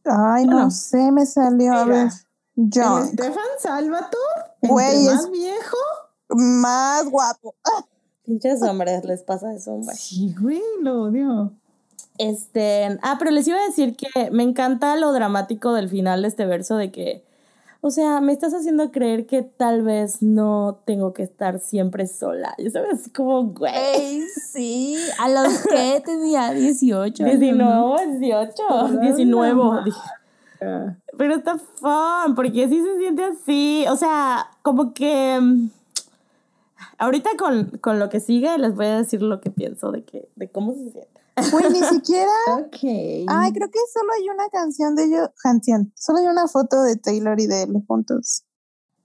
Ay, 0.04 0.46
no 0.46 0.70
sé, 0.70 1.10
me 1.10 1.26
salió. 1.26 1.72
a 1.72 1.84
ver. 1.84 2.08
John. 2.56 3.06
Stefan 3.08 3.44
Salvatore? 3.58 4.42
Güey, 4.62 5.08
es 5.08 5.30
viejo 5.30 5.76
más 6.34 7.08
guapo. 7.10 7.54
Pinches 8.24 8.62
hombres, 8.62 9.04
les 9.04 9.22
pasa 9.22 9.52
eso, 9.54 9.74
hombre. 9.74 9.94
Sí, 9.94 10.34
güey, 10.40 10.62
lo 10.80 11.02
odio. 11.02 11.52
Este, 12.18 12.98
ah, 13.02 13.16
pero 13.18 13.30
les 13.32 13.46
iba 13.48 13.58
a 13.58 13.66
decir 13.66 13.96
que 13.96 14.30
me 14.30 14.44
encanta 14.44 14.96
lo 14.96 15.12
dramático 15.12 15.74
del 15.74 15.88
final 15.88 16.22
de 16.22 16.28
este 16.28 16.46
verso 16.46 16.76
de 16.76 16.92
que, 16.92 17.24
o 17.80 17.90
sea, 17.90 18.20
me 18.20 18.32
estás 18.32 18.54
haciendo 18.54 18.92
creer 18.92 19.26
que 19.26 19.42
tal 19.42 19.82
vez 19.82 20.22
no 20.22 20.80
tengo 20.86 21.12
que 21.12 21.22
estar 21.22 21.58
siempre 21.58 22.06
sola. 22.06 22.54
Ya 22.56 22.70
sabes, 22.70 23.10
como, 23.14 23.44
güey. 23.48 24.22
sí, 24.52 24.96
a 25.18 25.28
los 25.28 25.58
que 25.68 26.02
tenía 26.04 26.52
18. 26.52 27.24
19, 27.24 28.18
18, 28.20 28.62
19. 29.00 29.92
Pero 31.18 31.34
está 31.34 31.58
fun, 31.58 32.34
porque 32.34 32.68
sí 32.68 32.80
se 32.80 32.98
siente 32.98 33.24
así. 33.24 33.84
O 33.90 33.96
sea, 33.96 34.46
como 34.62 34.94
que 34.94 35.68
Ahorita 36.98 37.30
con, 37.38 37.78
con, 37.78 37.98
lo 37.98 38.08
que 38.08 38.20
sigue 38.20 38.56
les 38.58 38.74
voy 38.74 38.86
a 38.86 38.98
decir 38.98 39.22
lo 39.22 39.40
que 39.40 39.50
pienso 39.50 39.90
de 39.90 40.04
que 40.04 40.28
de 40.36 40.50
cómo 40.50 40.74
se 40.74 40.90
siente. 40.90 41.20
Pues 41.50 41.70
ni 41.70 41.80
siquiera. 41.80 42.30
ok. 42.58 42.78
Ay, 43.28 43.52
creo 43.52 43.70
que 43.70 43.80
solo 43.92 44.12
hay 44.18 44.28
una 44.28 44.48
canción 44.50 44.94
de 44.94 45.04
ellos, 45.04 45.28
canción. 45.42 45.92
Solo 45.96 46.18
hay 46.20 46.26
una 46.26 46.46
foto 46.46 46.82
de 46.82 46.96
Taylor 46.96 47.40
y 47.40 47.46
de 47.46 47.62
él 47.62 47.84
juntos. 47.86 48.44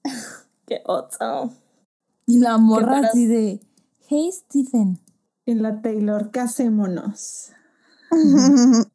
Qué 0.67 0.81
oso. 0.85 1.51
Y 2.25 2.39
la 2.39 2.57
morra 2.57 2.99
así 2.99 3.25
de, 3.25 3.59
hey 4.07 4.29
Stephen. 4.31 4.99
Y 5.45 5.55
la 5.55 5.81
Taylor, 5.81 6.29
casémonos. 6.29 7.51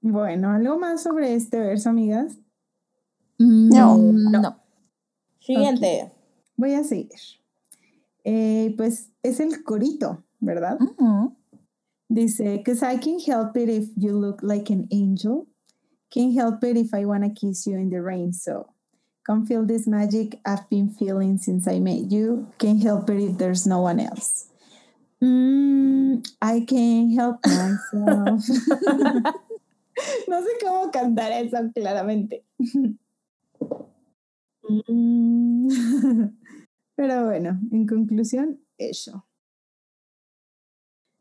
bueno, 0.00 0.50
¿algo 0.50 0.78
más 0.78 1.02
sobre 1.02 1.34
este 1.34 1.58
verso, 1.58 1.90
amigas? 1.90 2.38
No. 3.38 3.98
No. 3.98 4.56
Siguiente. 5.40 6.10
Voy 6.56 6.72
a 6.72 6.84
seguir. 6.84 7.41
Eh, 8.24 8.74
pues 8.76 9.10
es 9.22 9.40
el 9.40 9.64
corito, 9.64 10.24
¿verdad? 10.40 10.78
Dice, 12.08 12.58
because 12.58 12.82
I 12.82 12.98
can 12.98 13.18
help 13.18 13.56
it 13.56 13.68
if 13.68 13.88
you 13.96 14.12
look 14.12 14.42
like 14.42 14.70
an 14.70 14.86
angel. 14.92 15.46
Can't 16.10 16.34
help 16.34 16.62
it 16.62 16.76
if 16.76 16.92
I 16.92 17.06
want 17.06 17.24
to 17.24 17.30
kiss 17.30 17.66
you 17.66 17.76
in 17.76 17.88
the 17.88 18.02
rain. 18.02 18.34
So 18.34 18.66
come 19.24 19.46
feel 19.46 19.64
this 19.64 19.86
magic 19.86 20.38
I've 20.44 20.68
been 20.68 20.90
feeling 20.90 21.38
since 21.38 21.66
I 21.66 21.78
met 21.78 22.10
you. 22.12 22.48
Can't 22.58 22.82
help 22.82 23.08
it 23.08 23.18
if 23.18 23.38
there's 23.38 23.66
no 23.66 23.80
one 23.80 23.98
else. 23.98 24.48
Mm, 25.22 26.26
I 26.42 26.60
can't 26.68 27.14
help 27.14 27.46
myself. 27.46 28.44
no 30.28 30.42
sé 30.42 30.58
cómo 30.60 30.90
cantar 30.92 31.32
eso 31.32 31.70
claramente. 31.74 32.44
mm. 34.68 36.32
Pero 37.02 37.24
bueno, 37.24 37.58
en 37.72 37.84
conclusión, 37.88 38.60
eso. 38.78 39.26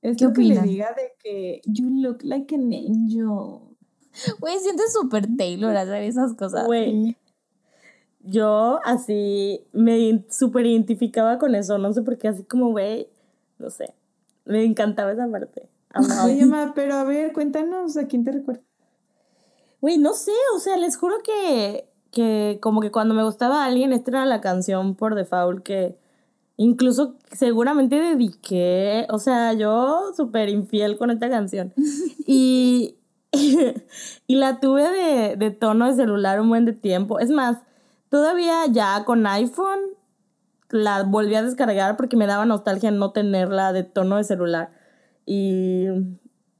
Es 0.03 0.15
¿Qué 0.15 0.25
lo 0.25 0.33
que 0.33 0.43
le 0.43 0.61
diga 0.61 0.93
de 0.93 1.13
que 1.17 1.61
you 1.65 1.89
look 1.89 2.19
like 2.21 2.53
an 2.53 2.71
angel. 2.71 3.75
Güey, 4.39 4.59
sientes 4.59 4.93
súper 4.93 5.25
Taylor 5.35 5.75
hacer 5.75 6.03
esas 6.03 6.35
cosas. 6.35 6.67
Güey. 6.67 7.17
Yo 8.19 8.79
así 8.83 9.65
me 9.73 10.23
súper 10.29 10.67
identificaba 10.67 11.39
con 11.39 11.55
eso, 11.55 11.79
no 11.79 11.91
sé 11.93 12.03
por 12.03 12.19
qué, 12.19 12.27
así 12.27 12.43
como, 12.43 12.69
güey, 12.69 13.07
no 13.57 13.71
sé. 13.71 13.95
Me 14.45 14.63
encantaba 14.63 15.13
esa 15.13 15.27
parte. 15.31 15.67
Oye, 16.25 16.45
ma, 16.45 16.73
pero 16.75 16.93
a 16.93 17.05
ver, 17.05 17.33
cuéntanos 17.33 17.97
a 17.97 18.05
quién 18.05 18.23
te 18.23 18.33
recuerda. 18.33 18.61
Güey, 19.79 19.97
no 19.97 20.13
sé, 20.13 20.33
o 20.55 20.59
sea, 20.59 20.77
les 20.77 20.95
juro 20.95 21.23
que 21.23 21.90
que 22.11 22.59
como 22.61 22.81
que 22.81 22.91
cuando 22.91 23.13
me 23.13 23.23
gustaba 23.23 23.63
a 23.63 23.67
alguien, 23.67 23.93
esta 23.93 24.11
era 24.11 24.25
la 24.25 24.41
canción 24.41 24.95
por 24.95 25.15
default 25.15 25.63
que 25.63 25.97
incluso 26.57 27.15
seguramente 27.31 27.95
dediqué, 27.95 29.07
o 29.09 29.17
sea, 29.17 29.53
yo 29.53 30.11
súper 30.15 30.49
infiel 30.49 30.97
con 30.97 31.09
esta 31.09 31.29
canción. 31.29 31.73
y, 32.27 32.97
y 34.27 34.35
la 34.35 34.59
tuve 34.59 34.89
de, 34.89 35.35
de 35.37 35.51
tono 35.51 35.87
de 35.87 35.95
celular 35.95 36.39
un 36.39 36.49
buen 36.49 36.65
de 36.65 36.73
tiempo. 36.73 37.19
Es 37.19 37.29
más, 37.29 37.57
todavía 38.09 38.65
ya 38.69 39.03
con 39.05 39.25
iPhone 39.25 39.79
la 40.69 41.03
volví 41.03 41.35
a 41.35 41.43
descargar 41.43 41.97
porque 41.97 42.17
me 42.17 42.27
daba 42.27 42.45
nostalgia 42.45 42.91
no 42.91 43.11
tenerla 43.11 43.73
de 43.73 43.83
tono 43.83 44.17
de 44.17 44.23
celular. 44.23 44.71
Y, 45.25 45.87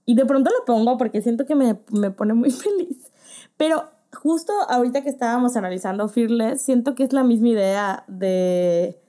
y 0.05 0.15
de 0.15 0.25
pronto 0.25 0.49
la 0.49 0.65
pongo 0.65 0.97
porque 0.97 1.21
siento 1.21 1.45
que 1.45 1.55
me, 1.55 1.79
me 1.91 2.11
pone 2.11 2.33
muy 2.33 2.51
feliz. 2.51 3.11
Pero 3.57 3.89
justo 4.13 4.53
ahorita 4.69 5.01
que 5.01 5.09
estábamos 5.09 5.55
analizando 5.55 6.07
Fearless, 6.07 6.61
siento 6.61 6.95
que 6.95 7.03
es 7.03 7.13
la 7.13 7.23
misma 7.23 7.49
idea 7.49 8.03
de, 8.07 8.99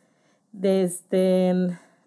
de 0.53 0.85
este, 0.85 1.53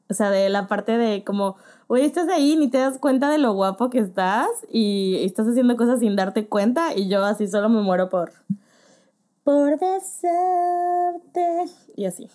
o 0.10 0.14
sea, 0.14 0.30
de 0.30 0.50
la 0.50 0.68
parte 0.68 0.98
de 0.98 1.24
como, 1.24 1.56
oye, 1.88 2.06
estás 2.06 2.28
ahí, 2.30 2.56
ni 2.56 2.70
te 2.70 2.78
das 2.78 2.98
cuenta 2.98 3.30
de 3.30 3.38
lo 3.38 3.54
guapo 3.54 3.90
que 3.90 4.00
estás 4.00 4.48
y 4.70 5.24
estás 5.24 5.48
haciendo 5.48 5.76
cosas 5.78 6.00
sin 6.00 6.16
darte 6.16 6.48
cuenta 6.48 6.94
y 6.96 7.10
yo 7.10 7.24
así 7.24 7.48
solo 7.48 7.70
me 7.70 7.82
muero 7.82 8.10
por, 8.10 8.34
por 9.44 9.80
besarte 9.80 11.66
y 11.96 12.06
así. 12.06 12.30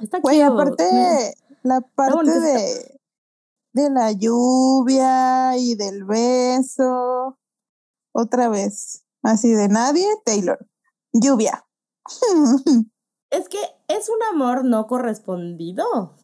Está 0.00 0.20
Güey, 0.20 0.42
aparte, 0.42 1.34
la 1.62 1.80
parte 1.80 2.40
de, 2.40 3.00
de 3.72 3.90
la 3.90 4.12
lluvia 4.12 5.56
y 5.56 5.74
del 5.74 6.04
beso, 6.04 7.36
otra 8.12 8.48
vez. 8.48 9.04
Así 9.22 9.52
de 9.52 9.68
nadie, 9.68 10.06
Taylor. 10.24 10.58
Lluvia. 11.12 11.64
es 13.30 13.48
que 13.48 13.58
es 13.88 14.08
un 14.08 14.22
amor 14.34 14.64
no 14.64 14.86
correspondido, 14.86 16.14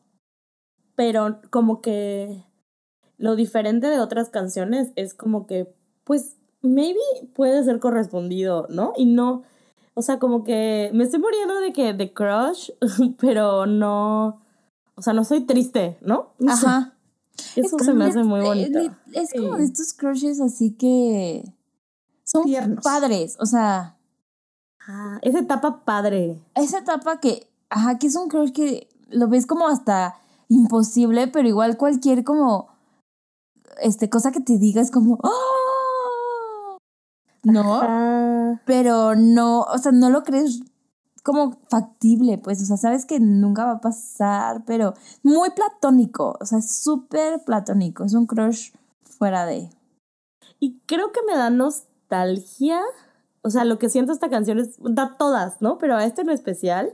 pero 0.94 1.40
como 1.50 1.80
que 1.80 2.44
lo 3.18 3.36
diferente 3.36 3.88
de 3.88 4.00
otras 4.00 4.30
canciones 4.30 4.92
es 4.96 5.14
como 5.14 5.46
que, 5.46 5.74
pues, 6.04 6.36
maybe 6.62 7.00
puede 7.34 7.62
ser 7.64 7.78
correspondido, 7.78 8.66
¿no? 8.70 8.92
Y 8.96 9.06
no, 9.06 9.42
O 9.96 10.02
sea, 10.02 10.18
como 10.18 10.42
que 10.42 10.90
me 10.92 11.04
estoy 11.04 11.20
muriendo 11.20 11.60
de 11.60 11.72
que 11.72 11.92
de 11.92 12.12
crush, 12.12 12.70
pero 13.20 13.66
no. 13.66 14.42
O 14.96 15.02
sea, 15.02 15.12
no 15.12 15.24
soy 15.24 15.42
triste, 15.42 15.98
¿no? 16.00 16.34
Ajá. 16.46 16.94
Eso 17.56 17.76
Es 17.76 17.84
se 17.84 17.94
me 17.94 18.04
hace 18.04 18.22
muy 18.22 18.40
bonito. 18.40 18.80
Es 19.12 19.32
como 19.32 19.56
de 19.56 19.64
estos 19.64 19.92
crushes 19.92 20.40
así 20.40 20.72
que 20.72 21.44
son 22.34 22.44
Tiernos. 22.44 22.82
padres. 22.84 23.36
O 23.40 23.46
sea, 23.46 23.96
Ah, 24.86 25.18
esa 25.22 25.38
etapa 25.38 25.82
padre. 25.84 26.42
esa 26.54 26.78
etapa 26.78 27.18
que, 27.18 27.48
ajá, 27.70 27.98
que 27.98 28.06
es 28.08 28.16
un 28.16 28.28
crush 28.28 28.52
que 28.52 28.86
lo 29.08 29.28
ves 29.28 29.46
como 29.46 29.66
hasta 29.66 30.16
imposible, 30.48 31.26
pero 31.28 31.48
igual 31.48 31.78
cualquier 31.78 32.22
como, 32.22 32.68
este, 33.80 34.10
cosa 34.10 34.30
que 34.30 34.40
te 34.40 34.58
diga 34.58 34.82
es 34.82 34.90
como, 34.90 35.18
¡oh! 35.22 36.76
¿No? 37.44 37.80
Ah, 37.82 38.60
Pero 38.66 39.14
no, 39.16 39.62
o 39.62 39.78
sea, 39.78 39.92
no 39.92 40.10
lo 40.10 40.22
crees 40.22 40.60
como 41.22 41.52
factible, 41.70 42.36
pues, 42.36 42.60
o 42.62 42.66
sea, 42.66 42.76
sabes 42.76 43.06
que 43.06 43.20
nunca 43.20 43.64
va 43.64 43.72
a 43.72 43.80
pasar, 43.80 44.64
pero 44.66 44.92
muy 45.22 45.48
platónico, 45.50 46.36
o 46.38 46.44
sea, 46.44 46.60
súper 46.60 47.42
platónico, 47.44 48.04
es 48.04 48.12
un 48.12 48.26
crush 48.26 48.72
fuera 49.02 49.46
de... 49.46 49.70
y 50.60 50.78
creo 50.84 51.10
que 51.12 51.20
me 51.26 51.34
da 51.34 51.48
nostalgia. 51.48 51.93
O 53.42 53.50
sea, 53.50 53.64
lo 53.64 53.78
que 53.78 53.88
siento 53.88 54.12
esta 54.12 54.30
canción 54.30 54.58
es. 54.58 54.76
Da 54.80 55.16
todas, 55.18 55.60
¿no? 55.60 55.78
Pero 55.78 55.96
a 55.96 56.04
este 56.04 56.22
en 56.22 56.30
especial. 56.30 56.92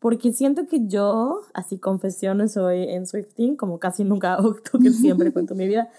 Porque 0.00 0.32
siento 0.32 0.66
que 0.66 0.86
yo, 0.88 1.42
así 1.54 1.78
confesiones, 1.78 2.52
soy 2.54 2.84
en 2.90 3.06
Swifting, 3.06 3.56
como 3.56 3.78
casi 3.80 4.04
nunca 4.04 4.34
hago, 4.36 4.56
que 4.82 4.90
siempre 4.90 5.32
cuento 5.34 5.54
mi 5.54 5.66
vida. 5.68 5.90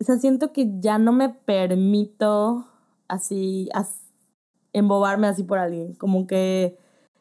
O 0.00 0.04
sea, 0.04 0.18
siento 0.18 0.52
que 0.52 0.70
ya 0.80 0.98
no 0.98 1.12
me 1.12 1.28
permito 1.30 2.66
así 3.08 3.68
as- 3.74 4.02
embobarme 4.72 5.26
así 5.28 5.44
por 5.44 5.58
alguien. 5.58 5.94
Como 5.94 6.26
que 6.26 6.78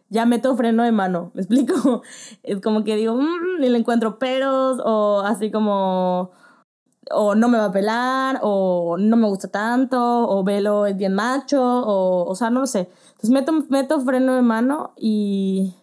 ya 0.10 0.26
meto 0.26 0.56
freno 0.56 0.84
de 0.84 0.92
mano, 0.92 1.32
¿me 1.34 1.42
explico? 1.42 2.04
Es 2.44 2.62
como 2.62 2.84
que 2.84 2.96
digo, 2.96 3.16
"Mm", 3.16 3.64
y 3.64 3.70
le 3.70 3.78
encuentro 3.78 4.20
peros, 4.20 4.80
o 4.86 5.22
así 5.26 5.52
como, 5.52 6.32
o 7.12 7.36
no 7.36 7.48
me 7.48 7.58
va 7.58 7.66
a 7.66 7.72
pelar, 7.72 8.40
o 8.42 8.98
no 8.98 9.18
me 9.18 9.28
gusta 9.28 9.48
tanto, 9.48 10.00
o 10.30 10.44
Velo 10.44 10.86
es 10.86 10.98
bien 10.98 11.14
macho, 11.14 11.62
o, 11.62 12.30
o 12.30 12.36
sea, 12.36 12.50
no 12.50 12.62
lo 12.62 12.68
sé. 12.68 12.90
Entonces 13.10 13.30
meto, 13.30 13.52
meto 13.70 14.00
freno 14.02 14.36
de 14.36 14.42
mano 14.42 14.94
y, 14.98 15.76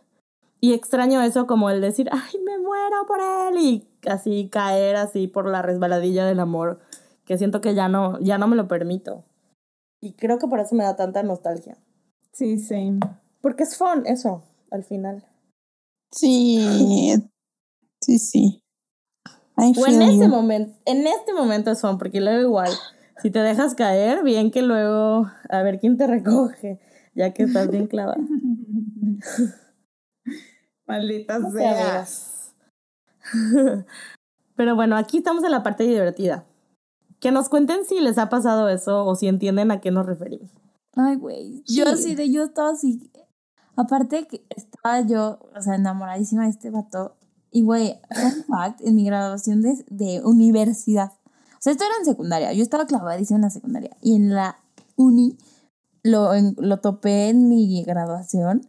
y 0.60 0.72
extraño 0.72 1.22
eso 1.22 1.46
como 1.46 1.70
el 1.70 1.80
decir, 1.80 2.08
ay, 2.12 2.40
me 2.44 2.58
muero 2.58 3.06
por 3.06 3.20
él, 3.20 3.58
y 3.58 3.88
así 4.08 4.48
caer 4.48 4.96
así 4.96 5.26
por 5.26 5.48
la 5.48 5.62
resbaladilla 5.62 6.26
del 6.26 6.40
amor, 6.40 6.80
que 7.24 7.38
siento 7.38 7.60
que 7.60 7.74
ya 7.74 7.88
no, 7.88 8.18
ya 8.20 8.38
no 8.38 8.46
me 8.48 8.56
lo 8.56 8.68
permito. 8.68 9.24
Y 10.00 10.12
creo 10.12 10.38
que 10.38 10.48
por 10.48 10.60
eso 10.60 10.74
me 10.74 10.84
da 10.84 10.96
tanta 10.96 11.22
nostalgia. 11.22 11.78
Sí, 12.32 12.58
same. 12.58 13.00
Porque 13.40 13.62
es 13.62 13.76
fun 13.76 14.04
eso, 14.06 14.42
al 14.70 14.84
final. 14.84 15.24
Sí, 16.10 17.14
sí, 18.00 18.18
sí. 18.18 18.63
O 19.56 19.86
en 19.86 20.02
ese 20.02 20.28
momento, 20.28 20.76
en 20.84 21.06
este 21.06 21.32
momento 21.32 21.74
fun, 21.76 21.96
porque 21.98 22.20
luego 22.20 22.40
igual, 22.42 22.70
si 23.22 23.30
te 23.30 23.38
dejas 23.38 23.74
caer, 23.74 24.24
bien 24.24 24.50
que 24.50 24.62
luego 24.62 25.30
a 25.48 25.62
ver 25.62 25.78
quién 25.78 25.96
te 25.96 26.06
recoge, 26.06 26.80
ya 27.14 27.32
que 27.32 27.44
estás 27.44 27.70
bien 27.70 27.86
clavada. 27.86 28.18
Maldita 30.86 31.38
No 31.38 31.50
sé, 31.50 31.58
sea. 31.58 31.70
amigas. 31.72 32.54
Pero 34.56 34.74
bueno, 34.76 34.96
aquí 34.96 35.18
estamos 35.18 35.44
en 35.44 35.50
la 35.50 35.62
parte 35.62 35.84
divertida. 35.84 36.44
Que 37.20 37.30
nos 37.32 37.48
cuenten 37.48 37.84
si 37.84 38.00
les 38.00 38.18
ha 38.18 38.28
pasado 38.28 38.68
eso 38.68 39.06
o 39.06 39.14
si 39.14 39.28
entienden 39.28 39.70
a 39.70 39.80
qué 39.80 39.90
nos 39.90 40.04
referimos. 40.06 40.50
Ay, 40.94 41.16
güey. 41.16 41.62
Yo 41.66 41.96
Sí. 41.96 42.14
de, 42.14 42.30
yo 42.30 42.44
estaba 42.44 42.70
así. 42.70 43.10
Aparte 43.76 44.26
que 44.28 44.44
estaba 44.50 45.00
yo, 45.00 45.38
o 45.56 45.60
sea, 45.62 45.74
enamoradísima 45.76 46.44
de 46.44 46.50
este 46.50 46.70
vato. 46.70 47.16
Y, 47.56 47.62
güey, 47.62 48.00
fun 48.10 48.44
fact, 48.48 48.80
en 48.80 48.96
mi 48.96 49.04
graduación 49.04 49.62
de, 49.62 49.84
de 49.88 50.20
universidad. 50.24 51.12
O 51.52 51.60
sea, 51.60 51.70
esto 51.72 51.84
era 51.84 51.94
en 52.00 52.04
secundaria. 52.04 52.52
Yo 52.52 52.64
estaba 52.64 52.84
clavadísima 52.84 53.36
en 53.36 53.42
la 53.42 53.50
secundaria. 53.50 53.96
Y 54.02 54.16
en 54.16 54.34
la 54.34 54.58
uni 54.96 55.38
lo, 56.02 56.34
en- 56.34 56.56
lo 56.58 56.80
topé 56.80 57.28
en 57.28 57.48
mi 57.48 57.84
graduación. 57.84 58.68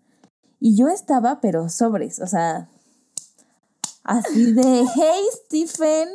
Y 0.59 0.75
yo 0.77 0.87
estaba, 0.87 1.41
pero 1.41 1.67
sobres. 1.67 2.19
O 2.19 2.27
sea, 2.27 2.69
así 4.03 4.51
de, 4.53 4.85
hey, 4.95 5.23
Stephen. 5.47 6.09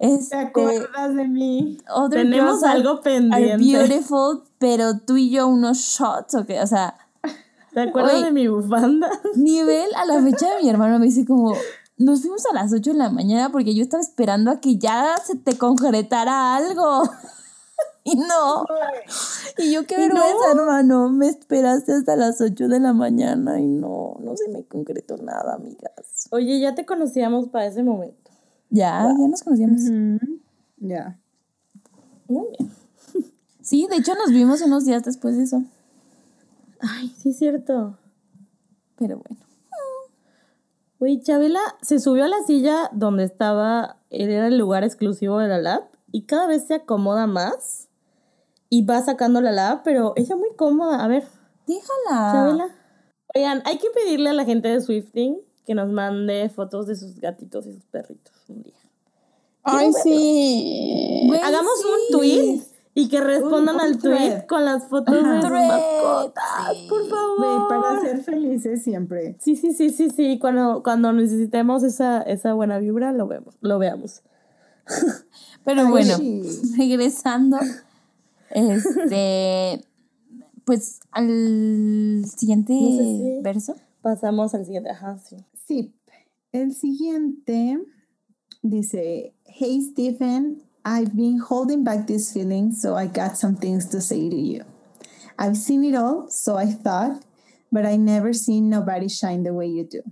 ¿Te 0.00 0.14
Este, 0.14 0.36
acuerdas 0.36 1.14
de 1.14 1.28
mí? 1.28 1.78
Tenemos 2.10 2.62
algo 2.64 2.92
are 2.92 3.02
pendiente. 3.02 3.58
beautiful, 3.58 4.42
pero 4.58 4.98
tú 5.00 5.18
y 5.18 5.30
yo 5.30 5.46
unos 5.48 5.76
shots, 5.78 6.34
¿o 6.34 6.46
qué? 6.46 6.60
O 6.62 6.66
sea, 6.66 6.96
¿Te 7.72 7.80
acuerdas 7.80 8.14
Oye. 8.14 8.24
de 8.24 8.32
mi 8.32 8.48
bufanda? 8.48 9.10
nivel 9.36 9.88
a 9.94 10.04
la 10.04 10.22
fecha 10.22 10.54
de 10.54 10.62
mi 10.62 10.68
hermano 10.68 10.98
me 10.98 11.06
dice 11.06 11.24
como, 11.24 11.54
nos 11.96 12.20
fuimos 12.20 12.44
a 12.46 12.54
las 12.54 12.72
8 12.72 12.92
de 12.92 12.98
la 12.98 13.10
mañana 13.10 13.50
porque 13.50 13.74
yo 13.74 13.82
estaba 13.82 14.02
esperando 14.02 14.50
a 14.50 14.60
que 14.60 14.76
ya 14.76 15.14
se 15.24 15.36
te 15.36 15.56
concretara 15.56 16.56
algo. 16.56 17.02
y 18.04 18.16
no. 18.16 18.64
Y 19.58 19.72
yo 19.72 19.86
qué 19.86 19.96
vergüenza, 19.96 20.52
hermano. 20.54 21.08
Me 21.08 21.28
esperaste 21.28 21.92
hasta 21.92 22.16
las 22.16 22.40
8 22.40 22.68
de 22.68 22.80
la 22.80 22.92
mañana 22.92 23.60
y 23.60 23.66
no, 23.66 24.16
no 24.20 24.36
se 24.36 24.48
me 24.50 24.64
concretó 24.64 25.16
nada, 25.16 25.54
amigas. 25.54 26.28
Oye, 26.30 26.60
ya 26.60 26.74
te 26.74 26.84
conocíamos 26.84 27.48
para 27.48 27.66
ese 27.66 27.82
momento. 27.82 28.30
Ya, 28.68 29.06
ya 29.18 29.28
nos 29.28 29.42
conocíamos. 29.42 29.82
Ya. 30.78 31.18
Muy 32.26 32.46
bien. 32.58 32.70
Sí, 33.62 33.86
de 33.88 33.96
hecho 33.96 34.14
nos 34.16 34.30
vimos 34.30 34.60
unos 34.62 34.84
días 34.84 35.04
después 35.04 35.36
de 35.36 35.44
eso. 35.44 35.62
Ay, 36.82 37.08
sí 37.16 37.30
es 37.30 37.38
cierto. 37.38 37.98
Pero 38.96 39.18
bueno. 39.18 39.40
Güey, 40.98 41.20
Chabela 41.20 41.60
se 41.80 41.98
subió 41.98 42.24
a 42.24 42.28
la 42.28 42.42
silla 42.46 42.88
donde 42.92 43.24
estaba, 43.24 43.98
era 44.10 44.46
el 44.46 44.58
lugar 44.58 44.84
exclusivo 44.84 45.38
de 45.38 45.48
la 45.48 45.58
lab, 45.58 45.82
y 46.12 46.26
cada 46.26 46.46
vez 46.46 46.66
se 46.66 46.74
acomoda 46.74 47.26
más 47.26 47.88
y 48.68 48.84
va 48.84 49.02
sacando 49.02 49.40
la 49.40 49.50
lab, 49.50 49.82
pero 49.82 50.12
ella 50.16 50.36
muy 50.36 50.54
cómoda. 50.56 51.02
A 51.02 51.08
ver, 51.08 51.24
Déjala. 51.66 52.32
Chabela. 52.32 52.68
Oigan, 53.34 53.62
hay 53.64 53.78
que 53.78 53.90
pedirle 53.90 54.30
a 54.30 54.32
la 54.34 54.44
gente 54.44 54.68
de 54.68 54.80
Swifting 54.80 55.40
que 55.64 55.74
nos 55.74 55.88
mande 55.88 56.48
fotos 56.50 56.86
de 56.86 56.96
sus 56.96 57.18
gatitos 57.18 57.66
y 57.66 57.72
sus 57.72 57.84
perritos 57.86 58.34
un 58.48 58.62
día. 58.62 58.74
Ay, 59.62 59.92
sí. 59.92 61.30
Hagamos 61.42 61.80
sí. 61.80 61.86
un 61.86 62.18
tweet 62.18 62.71
y 62.94 63.08
que 63.08 63.20
respondan 63.20 63.76
Un- 63.76 63.80
un 63.80 63.86
al 63.86 63.98
tweet 63.98 64.46
con 64.46 64.64
las 64.64 64.88
fotos 64.88 65.14
de 65.14 65.20
sus 65.40 65.50
mascotas, 65.50 66.44
sí. 66.74 66.86
por 66.88 67.08
favor. 67.08 67.68
Para 67.68 68.00
ser 68.00 68.22
felices 68.22 68.82
siempre. 68.82 69.36
Sí, 69.40 69.56
sí, 69.56 69.72
sí, 69.72 69.90
sí, 69.90 70.10
sí. 70.10 70.38
Cuando, 70.38 70.82
cuando 70.82 71.12
necesitemos 71.12 71.82
esa, 71.84 72.20
esa 72.22 72.52
buena 72.54 72.78
vibra, 72.78 73.12
lo 73.12 73.26
vemos, 73.26 73.56
lo 73.60 73.78
veamos. 73.78 74.22
Pero 75.64 75.88
bueno, 75.88 76.16
sí. 76.16 76.42
regresando, 76.76 77.58
este, 78.50 79.84
pues 80.64 81.00
al 81.10 82.24
siguiente 82.36 82.72
No 82.74 82.90
sé 82.90 82.96
si- 83.04 83.40
verso. 83.42 83.74
Pasamos 84.02 84.52
al 84.54 84.64
siguiente. 84.64 84.90
Ajá, 84.90 85.16
sí. 85.18 85.36
Sí. 85.66 85.94
El 86.50 86.74
siguiente 86.74 87.78
dice, 88.62 89.34
Hey 89.44 89.80
Stephen, 89.92 90.62
I've 90.84 91.16
been 91.16 91.38
holding 91.38 91.84
back 91.84 92.06
these 92.06 92.32
feelings, 92.32 92.82
so 92.82 92.96
I 92.96 93.06
got 93.06 93.38
some 93.38 93.54
things 93.54 93.86
to 93.90 94.00
say 94.00 94.28
to 94.28 94.36
you. 94.36 94.64
I've 95.38 95.56
seen 95.56 95.84
it 95.84 95.94
all, 95.94 96.28
so 96.28 96.56
I 96.56 96.66
thought, 96.66 97.22
but 97.70 97.86
I 97.86 97.96
never 97.96 98.32
seen 98.32 98.68
nobody 98.68 99.08
shine 99.08 99.44
the 99.44 99.54
way 99.54 99.66
you 99.68 99.84
do. 99.84 100.02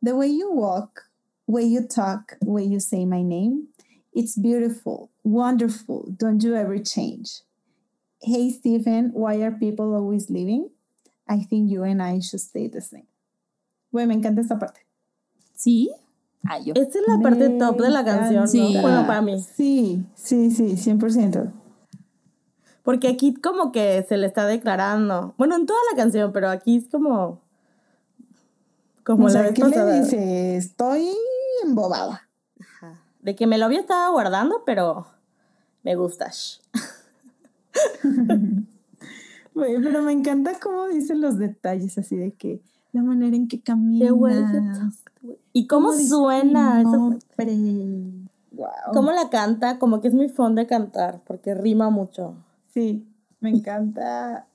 The 0.00 0.14
way 0.14 0.28
you 0.28 0.52
walk, 0.52 1.02
way 1.46 1.64
you 1.64 1.86
talk, 1.86 2.36
way 2.44 2.62
you 2.62 2.78
say 2.78 3.04
my 3.04 3.22
name, 3.22 3.68
it's 4.12 4.38
beautiful, 4.38 5.10
wonderful. 5.24 6.14
Don't 6.16 6.42
you 6.42 6.54
ever 6.54 6.78
change. 6.78 7.42
Hey 8.20 8.50
Stephen, 8.50 9.10
why 9.12 9.36
are 9.42 9.52
people 9.52 9.94
always 9.94 10.30
leaving? 10.30 10.70
I 11.28 11.40
think 11.40 11.70
you 11.70 11.82
and 11.82 12.02
I 12.02 12.20
should 12.20 12.40
stay 12.40 12.68
the 12.68 12.80
same. 12.80 13.06
Güey, 13.92 14.06
me 14.06 14.14
encanta 14.14 14.40
esta 14.40 14.58
parte. 14.58 14.80
¿Sí? 15.56 15.88
Ah, 16.44 16.58
yo. 16.58 16.72
Esta 16.76 16.98
es 16.98 17.04
la 17.06 17.20
parte 17.20 17.48
top 17.50 17.80
de 17.80 17.90
la 17.90 18.04
canción, 18.04 18.42
¿no? 18.42 18.46
Sí. 18.46 18.76
Bueno, 18.80 19.06
para 19.06 19.20
mí. 19.22 19.42
Sí, 19.42 20.06
sí, 20.14 20.50
sí, 20.50 20.76
100%. 20.76 21.52
Porque 22.82 23.08
aquí 23.08 23.34
como 23.34 23.70
que 23.70 24.04
se 24.08 24.16
le 24.16 24.26
está 24.26 24.46
declarando. 24.46 25.34
Bueno, 25.36 25.56
en 25.56 25.66
toda 25.66 25.78
la 25.90 25.96
canción, 25.96 26.32
pero 26.32 26.48
aquí 26.48 26.78
es 26.78 26.88
como... 26.88 27.42
Como 29.04 29.24
o 29.24 29.28
la 29.28 29.32
sea, 29.32 29.42
vez 29.42 29.52
¿qué 29.54 29.62
pasada. 29.62 29.92
le 29.92 30.00
dice? 30.00 30.56
Estoy 30.56 31.10
embobada. 31.64 32.28
Ajá. 32.60 33.02
De 33.20 33.34
que 33.34 33.46
me 33.46 33.58
lo 33.58 33.66
había 33.66 33.80
estado 33.80 34.12
guardando, 34.12 34.62
pero 34.64 35.06
me 35.82 35.96
gustas. 35.96 36.62
Pero 39.54 40.02
me 40.02 40.12
encanta 40.12 40.58
cómo 40.60 40.86
dice 40.88 41.14
los 41.14 41.38
detalles 41.38 41.98
así 41.98 42.16
de 42.16 42.32
que 42.32 42.62
la 42.92 43.02
manera 43.02 43.36
en 43.36 43.48
que 43.48 43.58
The 43.58 43.72
way 44.12 44.34
you 44.36 44.46
camina. 44.46 44.92
Y 45.52 45.66
cómo 45.66 45.94
dice 45.94 46.10
suena. 46.10 46.82
Wow. 48.52 48.66
Cómo 48.92 49.12
la 49.12 49.28
canta, 49.30 49.78
como 49.78 50.00
que 50.00 50.08
es 50.08 50.14
muy 50.14 50.28
fun 50.28 50.54
de 50.54 50.66
cantar, 50.66 51.20
porque 51.26 51.54
rima 51.54 51.90
mucho. 51.90 52.34
Sí, 52.72 53.06
me 53.40 53.50
encanta. 53.50 54.46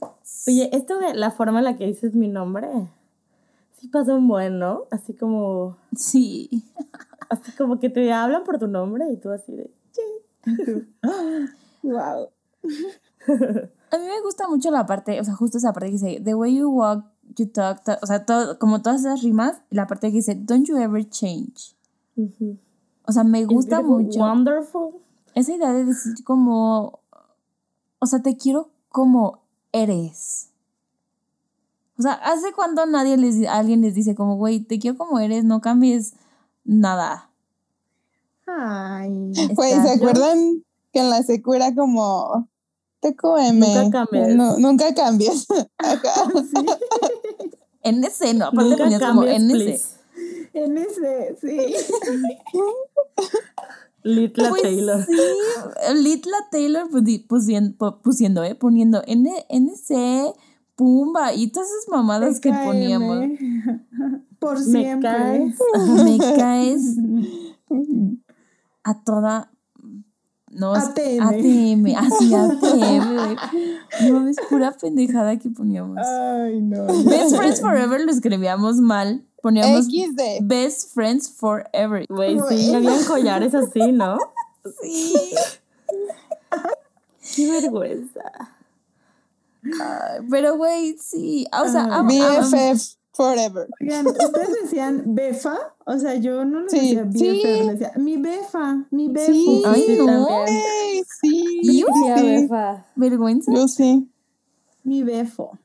Oye, 0.46 0.70
esto 0.76 0.98
de 0.98 1.14
la 1.14 1.30
forma 1.30 1.58
en 1.58 1.64
la 1.64 1.76
que 1.76 1.86
dices 1.86 2.14
mi 2.14 2.28
nombre, 2.28 2.68
sí 3.78 3.88
pasa 3.88 4.14
un 4.14 4.28
buen, 4.28 4.58
¿no? 4.58 4.82
Así 4.90 5.14
como, 5.14 5.76
Sí. 5.96 6.64
así 7.30 7.52
como 7.52 7.80
que 7.80 7.88
te 7.88 8.12
hablan 8.12 8.44
por 8.44 8.58
tu 8.58 8.68
nombre 8.68 9.10
y 9.10 9.16
tú 9.16 9.30
así 9.30 9.52
de, 9.52 9.70
Wow. 11.82 12.28
A 13.90 13.98
mí 13.98 14.04
me 14.06 14.20
gusta 14.22 14.48
mucho 14.48 14.70
la 14.70 14.86
parte, 14.86 15.20
o 15.20 15.24
sea, 15.24 15.34
justo 15.34 15.58
esa 15.58 15.72
parte 15.72 15.86
que 15.86 15.92
dice, 15.92 16.20
the 16.22 16.34
way 16.34 16.56
you 16.56 16.68
walk, 16.68 17.04
you 17.36 17.46
talk, 17.46 17.82
ta- 17.84 17.98
o 18.02 18.06
sea, 18.06 18.24
todo, 18.24 18.58
como 18.58 18.82
todas 18.82 19.00
esas 19.00 19.22
rimas, 19.22 19.56
y 19.70 19.76
la 19.76 19.86
parte 19.86 20.08
que 20.10 20.16
dice, 20.16 20.34
don't 20.34 20.66
you 20.66 20.76
ever 20.76 21.08
change. 21.08 21.74
O 23.06 23.12
sea, 23.12 23.24
me 23.24 23.44
gusta 23.44 23.82
mucho 23.82 24.20
Wonderful. 24.20 24.94
esa 25.34 25.52
idea 25.54 25.72
de 25.72 25.84
decir 25.84 26.22
como, 26.24 27.00
o 27.98 28.06
sea, 28.06 28.20
te 28.22 28.36
quiero 28.36 28.70
como 28.88 29.40
eres. 29.72 30.50
O 31.98 32.02
sea, 32.02 32.12
¿hace 32.14 32.52
cuando 32.52 32.86
nadie 32.86 33.16
les, 33.16 33.46
alguien 33.48 33.80
les 33.80 33.94
dice 33.94 34.14
como, 34.14 34.36
güey, 34.36 34.60
te 34.60 34.78
quiero 34.78 34.96
como 34.96 35.18
eres, 35.18 35.44
no 35.44 35.60
cambies 35.60 36.14
nada? 36.64 37.30
Ay. 38.46 39.32
Pues, 39.54 39.72
Está- 39.72 39.82
¿se 39.84 39.90
acuerdan 39.94 40.64
que 40.92 41.00
en 41.00 41.10
la 41.10 41.22
secu 41.22 41.54
era 41.54 41.74
como 41.74 42.48
TQM? 43.00 43.58
Nunca 43.60 43.90
cambies. 44.06 44.36
No, 44.36 44.58
nunca 44.58 44.94
cambies. 44.94 45.46
Ajá. 47.84 47.92
NS, 47.92 48.34
no, 48.34 48.46
aparte 48.46 48.70
Nunca 48.70 48.84
ponías 48.84 49.02
como 49.02 49.22
NS. 49.24 49.52
please. 49.52 49.84
En 50.54 50.78
ese, 50.78 51.36
sí. 51.40 51.74
Little 54.02 54.48
Pues 54.50 54.62
Taylor. 54.62 55.04
Sí, 55.04 55.12
Litla 56.02 56.36
Taylor 56.50 56.90
pusi- 56.90 57.26
pusien- 57.26 57.76
pu- 57.76 58.00
pusiendo, 58.02 58.44
¿eh? 58.44 58.54
Poniendo 58.54 59.02
N 59.06 59.30
NC, 59.48 60.34
Pumba 60.76 61.32
y 61.32 61.48
todas 61.48 61.68
esas 61.70 61.88
mamadas 61.88 62.40
que 62.40 62.52
poníamos. 62.52 63.24
Por 64.38 64.58
Me 64.58 64.64
siempre. 64.64 65.10
caes. 65.10 65.58
Me 66.04 66.18
caes 66.36 66.96
a 68.84 69.02
toda. 69.04 69.50
No, 70.54 70.74
ATM. 70.74 71.20
ATM, 71.22 71.86
así 71.96 72.34
ATM. 72.34 73.14
güey. 73.14 73.36
No, 74.10 74.28
es 74.28 74.36
pura 74.48 74.72
pendejada 74.72 75.36
que 75.38 75.50
poníamos. 75.50 75.98
Ay, 75.98 76.60
no. 76.60 76.86
Best 77.04 77.36
Friends 77.36 77.60
Forever 77.60 78.00
lo 78.00 78.10
escribíamos 78.10 78.76
mal. 78.76 79.24
Poníamos 79.42 79.86
XD. 79.86 80.42
Best 80.42 80.94
Friends 80.94 81.28
Forever. 81.30 82.06
Güey, 82.08 82.38
sí, 82.48 82.74
habían 82.74 83.04
collares 83.08 83.54
así, 83.54 83.92
¿no? 83.92 84.16
Sí. 84.80 85.14
Qué 87.36 87.50
vergüenza. 87.50 88.22
Pero, 90.30 90.56
güey, 90.56 90.96
sí. 90.98 91.46
O 91.52 91.68
sea, 91.68 91.88
Ah, 91.90 91.98
am- 92.00 92.06
BFF 92.08 92.96
forever. 93.14 93.68
Oigan, 93.80 94.06
¿ustedes 94.06 94.62
decían 94.62 95.02
befa? 95.06 95.56
O 95.86 95.98
sea, 95.98 96.14
yo 96.16 96.44
no 96.44 96.60
le 96.62 96.68
Sí, 96.70 96.94
decía 96.96 97.04
BFF, 97.04 97.18
sí. 97.18 97.42
le 97.64 97.72
decía 97.72 97.92
mi 97.96 98.16
befa, 98.16 98.84
mi 98.90 99.08
befo. 99.08 99.32
Sí, 99.32 99.62
Ay, 99.66 99.82
Sí, 99.86 99.96
no. 99.98 100.06
también. 100.06 100.44
Güey, 100.44 101.04
sí. 101.20 101.60
¿Y 101.62 101.80
yo? 101.80 101.86
Sí, 102.16 102.22
befa. 102.42 102.86
vergüenza. 102.96 103.52
Yo 103.54 103.68
sí. 103.68 104.08
Mi 104.82 105.02
befo. 105.02 105.58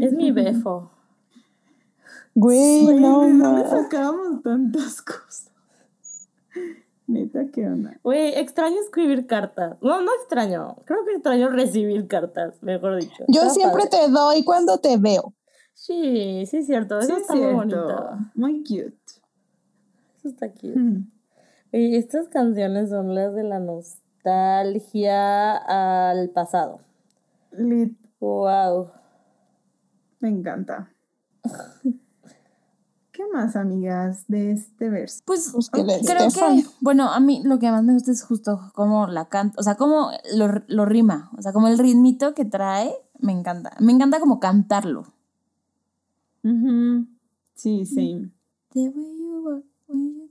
Es 0.00 0.12
mi 0.14 0.30
befo. 0.32 0.90
Güey, 2.34 2.84
Güey, 2.84 3.00
no, 3.00 3.22
¿de 3.22 3.32
dónde 3.34 3.68
sacábamos 3.68 4.42
tantas 4.42 5.02
cosas? 5.02 5.50
Neta, 7.06 7.40
¿qué 7.52 7.66
onda? 7.66 7.98
Güey, 8.04 8.38
extraño 8.38 8.76
escribir 8.80 9.26
cartas. 9.26 9.76
No, 9.82 10.00
no 10.00 10.10
extraño. 10.20 10.76
Creo 10.84 11.04
que 11.04 11.12
extraño 11.14 11.48
recibir 11.48 12.06
cartas, 12.06 12.62
mejor 12.62 13.00
dicho. 13.00 13.24
Yo 13.26 13.42
Está 13.42 13.54
siempre 13.54 13.82
padre. 13.90 14.06
te 14.06 14.12
doy 14.12 14.44
cuando 14.44 14.78
te 14.78 14.96
veo. 14.96 15.34
Sí, 15.74 16.44
sí 16.46 16.58
es 16.58 16.66
cierto. 16.66 16.98
Eso 16.98 17.08
Sí, 17.08 17.12
es 17.14 17.20
está 17.22 17.34
muy 17.34 17.52
bonito. 17.54 18.18
Muy 18.34 18.58
cute. 18.62 18.96
Eso 20.18 20.28
está 20.28 20.50
cute. 20.52 20.74
Oye, 21.72 21.96
estas 21.96 22.28
canciones 22.28 22.90
son 22.90 23.14
las 23.14 23.34
de 23.34 23.44
la 23.44 23.58
nostalgia 23.60 25.56
al 25.56 26.30
pasado. 26.30 26.80
Lit, 27.52 27.96
Wow. 28.20 28.90
me 30.20 30.28
encanta. 30.28 30.92
¿Qué 33.12 33.22
más, 33.32 33.56
amigas, 33.56 34.24
de 34.28 34.52
este 34.52 34.88
verso? 34.88 35.20
Pues 35.24 35.50
Pues 35.52 35.68
que 35.70 35.82
le 35.82 36.00
creo 36.00 36.28
que, 36.30 36.64
bueno, 36.80 37.10
a 37.10 37.20
mí 37.20 37.42
lo 37.44 37.58
que 37.58 37.70
más 37.70 37.82
me 37.82 37.92
gusta 37.94 38.12
es 38.12 38.22
justo 38.22 38.70
cómo 38.74 39.06
la 39.08 39.28
canta, 39.28 39.56
o 39.58 39.62
sea, 39.62 39.74
cómo 39.74 40.10
lo, 40.34 40.48
lo 40.68 40.84
rima, 40.86 41.30
o 41.36 41.42
sea, 41.42 41.52
como 41.52 41.68
el 41.68 41.78
ritmito 41.78 42.34
que 42.34 42.44
trae, 42.44 42.94
me 43.18 43.32
encanta. 43.32 43.72
Me 43.78 43.92
encanta 43.92 44.20
como 44.20 44.40
cantarlo. 44.40 45.06
Ujú. 46.42 47.06
Sí, 47.54 47.84
same. 47.84 48.30
The 48.72 48.88
way 48.88 49.16
you 49.18 49.42
walk, 49.44 49.64
when 49.88 50.14
you 50.14 50.30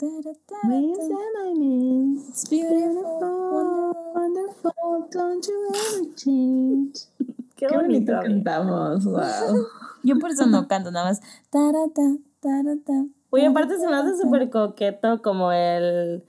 When 0.00 0.82
you 0.84 0.94
say 0.94 1.24
my 1.34 1.52
name, 1.54 2.22
It's 2.28 2.48
beautiful, 2.48 3.18
wonderful. 3.50 4.12
wonderful, 4.14 5.08
don't 5.10 5.44
you 5.44 5.68
ever 5.74 6.14
change. 6.14 6.94
Qué, 7.56 7.66
Qué 7.66 7.74
bonito 7.74 8.12
bonito. 8.12 8.22
cantamos, 8.22 9.04
wow. 9.04 9.66
Yo 10.04 10.16
por 10.20 10.30
eso 10.30 10.46
no 10.46 10.68
canto, 10.68 10.92
nada 10.92 11.06
más. 11.08 11.20
tarata, 11.50 12.16
tarata, 12.40 13.06
Oye, 13.30 13.46
aparte 13.46 13.76
se 13.78 13.88
me 13.88 13.96
hace 13.96 14.16
súper 14.16 14.48
coqueto 14.50 15.20
como 15.20 15.50
el... 15.50 16.22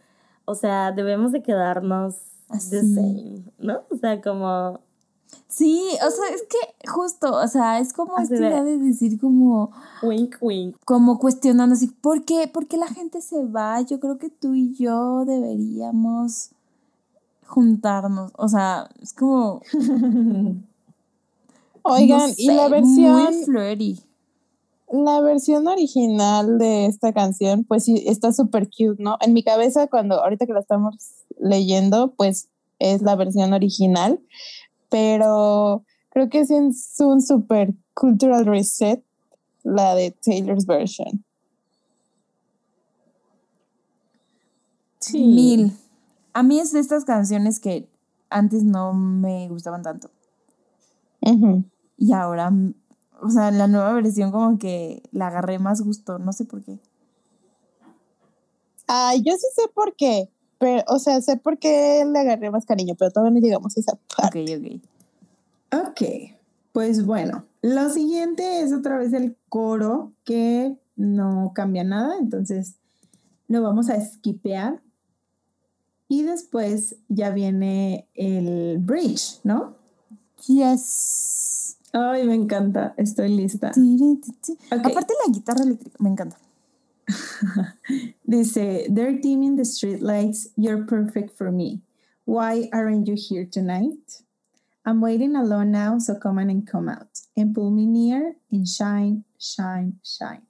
O 0.46 0.56
sea, 0.56 0.92
debemos 0.92 1.32
de 1.32 1.44
quedarnos 1.44 2.16
the 2.48 2.56
Así. 2.80 2.96
same, 2.96 3.44
¿no? 3.60 3.84
O 3.92 3.96
sea, 3.98 4.20
como... 4.22 4.82
Sí, 5.48 5.82
o 6.06 6.12
sea, 6.12 6.34
es 6.36 6.44
que 6.44 6.88
justo, 6.90 7.34
o 7.36 7.48
sea, 7.48 7.80
es 7.80 7.92
como 7.94 8.18
esta 8.20 8.36
de- 8.36 8.48
idea 8.48 8.64
de 8.64 8.78
decir 8.78 9.20
como, 9.20 9.72
Wink, 10.04 10.36
wink. 10.42 10.76
como 10.86 11.18
cuestionando 11.20 11.74
así, 11.74 11.88
¿por 11.88 12.24
qué? 12.24 12.48
¿Por 12.48 12.68
qué 12.68 12.78
la 12.78 12.88
gente 12.88 13.22
se 13.22 13.44
va? 13.46 13.82
Yo 13.82 14.00
creo 14.00 14.18
que 14.20 14.30
tú 14.30 14.54
y 14.54 14.74
yo 14.76 15.26
deberíamos 15.26 16.52
juntarnos. 17.48 18.32
O 18.38 18.48
sea, 18.48 18.90
es 19.02 19.14
como. 19.14 19.62
Oigan, 21.84 22.30
no 22.30 22.34
y 22.38 22.48
la 22.48 22.68
versión, 22.68 23.24
Muy 23.24 23.44
flirty. 23.46 24.00
la 24.92 25.22
versión 25.22 25.68
original 25.68 26.58
de 26.58 26.86
esta 26.86 27.14
canción, 27.14 27.64
pues 27.64 27.86
sí, 27.86 28.04
está 28.06 28.34
súper 28.34 28.68
cute, 28.68 29.02
¿no? 29.02 29.18
En 29.22 29.34
mi 29.34 29.44
cabeza, 29.44 29.88
cuando 29.88 30.22
ahorita 30.22 30.46
que 30.46 30.54
la 30.54 30.60
estamos 30.60 30.96
leyendo, 31.40 32.14
pues 32.16 32.50
es 32.80 33.02
la 33.02 33.16
versión 33.16 33.54
original, 33.54 34.20
pero 34.90 35.84
creo 36.10 36.30
que 36.30 36.40
es 36.40 36.50
un 37.00 37.22
súper 37.22 37.74
cultural 37.94 38.46
reset 38.46 39.04
la 39.64 39.96
de 39.96 40.12
Taylor's 40.12 40.66
version. 40.66 41.24
Sí. 45.00 45.20
Mil. 45.20 45.78
A 46.34 46.44
mí 46.44 46.60
es 46.60 46.72
de 46.72 46.80
estas 46.80 47.06
canciones 47.06 47.60
que 47.60 47.88
antes 48.30 48.64
no 48.64 48.94
me 48.94 49.48
gustaban 49.50 49.82
tanto. 49.82 50.12
Ujú. 51.22 51.64
Y 51.98 52.14
ahora, 52.14 52.52
o 53.22 53.30
sea, 53.30 53.52
la 53.52 53.68
nueva 53.68 53.94
versión 53.94 54.32
como 54.32 54.58
que 54.58 55.04
la 55.12 55.28
agarré 55.28 55.60
más 55.60 55.82
gusto, 55.82 56.20
no 56.20 56.32
sé 56.32 56.46
por 56.46 56.64
qué. 56.64 56.80
Ay, 58.88 59.22
yo 59.22 59.34
sí 59.34 59.48
sé 59.56 59.68
por 59.74 59.96
qué, 59.96 60.30
pero, 60.60 60.84
o 60.88 61.00
sea, 61.00 61.22
sé 61.22 61.38
por 61.38 61.58
qué 61.58 62.06
le 62.06 62.20
agarré 62.20 62.52
más 62.52 62.66
cariño, 62.66 62.96
pero 63.00 63.12
todavía 63.12 63.40
no 63.40 63.46
llegamos 63.46 63.76
a 63.76 63.80
esa 63.80 63.98
parte. 64.16 64.44
Ok, 64.44 64.82
ok. 65.72 65.90
Ok, 65.90 66.02
pues 66.74 67.06
bueno, 67.06 67.46
lo 67.62 67.90
siguiente 67.90 68.62
es 68.62 68.74
otra 68.74 68.98
vez 68.98 69.14
el 69.14 69.38
coro 69.50 70.12
que 70.26 70.76
no 70.96 71.52
cambia 71.56 71.84
nada, 71.84 72.18
entonces 72.20 72.76
lo 73.48 73.62
vamos 73.62 73.90
a 73.90 74.00
skipear. 74.00 74.82
Y 76.08 76.24
después 76.24 76.96
ya 77.08 77.30
viene 77.30 78.08
el 78.16 78.80
bridge, 78.80 79.40
¿no? 79.44 79.76
Yes. 80.48 81.78
Ay, 81.94 82.26
me 82.26 82.34
encanta, 82.34 82.94
estoy 82.98 83.30
lista. 83.30 83.72
Aparte 84.72 85.14
la 85.26 85.32
guitarra 85.32 85.64
eléctrica, 85.64 85.98
me 86.00 86.10
encanta. 86.10 86.38
Dice, 88.30 88.88
they're 88.90 89.18
dimming 89.18 89.56
the 89.56 89.64
streetlights, 89.64 90.48
you're 90.56 90.86
perfect 90.86 91.38
for 91.38 91.52
me. 91.52 91.82
Why 92.26 92.70
aren't 92.72 93.08
you 93.08 93.16
here 93.18 93.46
tonight? 93.46 94.22
I'm 94.86 95.02
waiting 95.02 95.36
alone 95.36 95.72
now, 95.72 96.00
so 96.00 96.16
come 96.16 96.40
on 96.40 96.50
and 96.50 96.68
come 96.68 96.90
out. 96.90 97.22
And 97.36 97.54
pull 97.54 97.72
me 97.72 97.86
near 97.86 98.36
and 98.52 98.68
shine, 98.68 99.24
shine, 99.40 100.00
shine. 100.04 100.44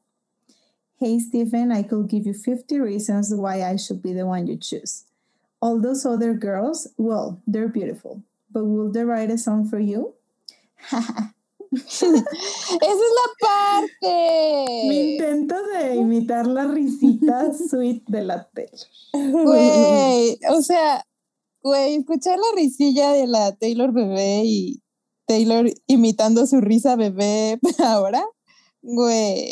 Hey, 1.00 1.20
Stephen, 1.20 1.72
I 1.72 1.84
could 1.84 2.10
give 2.10 2.26
you 2.26 2.34
50 2.34 2.80
reasons 2.80 3.34
why 3.34 3.64
I 3.64 3.78
should 3.78 4.02
be 4.02 4.14
the 4.14 4.26
one 4.26 4.48
you 4.48 4.58
choose. 4.58 5.06
All 5.62 5.80
those 5.80 6.06
other 6.06 6.34
girls, 6.34 6.88
well, 6.98 7.42
they're 7.48 7.70
beautiful. 7.70 8.24
But 8.52 8.66
will 8.66 8.92
they 8.92 9.04
write 9.06 9.32
a 9.32 9.38
song 9.38 9.68
for 9.68 9.80
you? 9.80 10.16
Esa 11.72 12.08
es 12.08 12.14
la 12.82 13.48
parte. 13.48 14.88
Mi 14.88 15.12
intento 15.12 15.56
de 15.68 15.96
imitar 15.96 16.48
la 16.48 16.68
risita 16.68 17.54
sweet 17.70 18.04
de 18.08 18.24
la 18.24 18.50
tele. 18.50 18.72
Güey, 19.14 20.40
o 20.50 20.62
sea, 20.62 21.06
güey, 21.62 21.96
escuchar 21.96 22.38
la 22.38 22.60
risilla 22.60 23.12
de 23.12 23.28
la 23.28 23.56
Taylor 23.56 23.94
bebé 23.94 24.42
y 24.46 24.82
Taylor 25.28 25.70
imitando 25.86 26.48
su 26.48 26.60
risa 26.60 26.96
bebé 26.96 27.60
ahora. 27.86 28.24
Güey, 28.82 29.52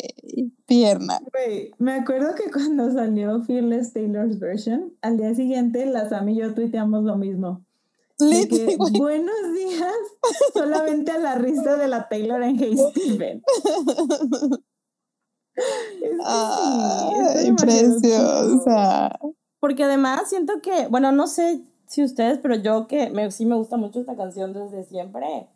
pierna. 0.66 1.20
Güey, 1.32 1.70
me 1.78 1.92
acuerdo 1.92 2.34
que 2.34 2.50
cuando 2.50 2.90
salió 2.90 3.42
Fearless 3.42 3.92
Taylor's 3.92 4.40
version, 4.40 4.96
al 5.02 5.18
día 5.18 5.34
siguiente 5.34 5.86
la 5.86 6.08
Sam 6.08 6.30
y 6.30 6.38
yo 6.38 6.54
tuiteamos 6.54 7.04
lo 7.04 7.16
mismo. 7.16 7.64
De 8.18 8.26
Lit, 8.26 8.50
que, 8.50 8.76
buenos 8.98 9.54
días, 9.54 9.94
solamente 10.52 11.12
a 11.12 11.18
la 11.18 11.36
risa 11.36 11.76
de 11.76 11.86
la 11.86 12.08
Taylor 12.08 12.42
en 12.42 12.58
Hey 12.58 12.76
Steven. 12.76 13.42
Es 16.02 17.42
sí, 17.42 17.52
preciosa. 17.52 19.18
Porque 19.60 19.84
además 19.84 20.28
siento 20.28 20.60
que, 20.60 20.88
bueno, 20.88 21.12
no 21.12 21.26
sé 21.26 21.62
si 21.86 22.02
ustedes, 22.02 22.38
pero 22.38 22.54
yo 22.56 22.86
que 22.86 23.10
me, 23.10 23.30
sí 23.30 23.46
me 23.46 23.56
gusta 23.56 23.76
mucho 23.76 24.00
esta 24.00 24.16
canción 24.16 24.52
desde 24.52 24.84
siempre. 24.84 25.48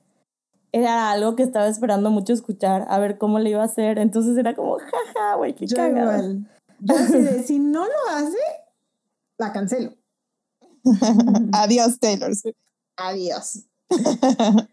Era 0.72 1.10
algo 1.10 1.36
que 1.36 1.42
estaba 1.42 1.66
esperando 1.68 2.10
mucho 2.10 2.32
escuchar, 2.32 2.86
a 2.88 2.98
ver 2.98 3.18
cómo 3.18 3.38
le 3.38 3.50
iba 3.50 3.62
a 3.62 3.66
hacer. 3.66 3.98
Entonces 3.98 4.36
era 4.38 4.54
como, 4.54 4.78
jaja, 4.78 5.34
güey, 5.36 5.54
qué 5.54 5.64
igual. 5.64 6.48
Yo 6.80 6.94
si 7.44 7.58
no 7.58 7.84
lo 7.84 8.16
hace, 8.16 8.38
la 9.38 9.52
cancelo. 9.52 9.94
Adiós, 11.52 11.98
Taylor. 11.98 12.34
Swift. 12.34 12.56
Adiós. 12.96 13.64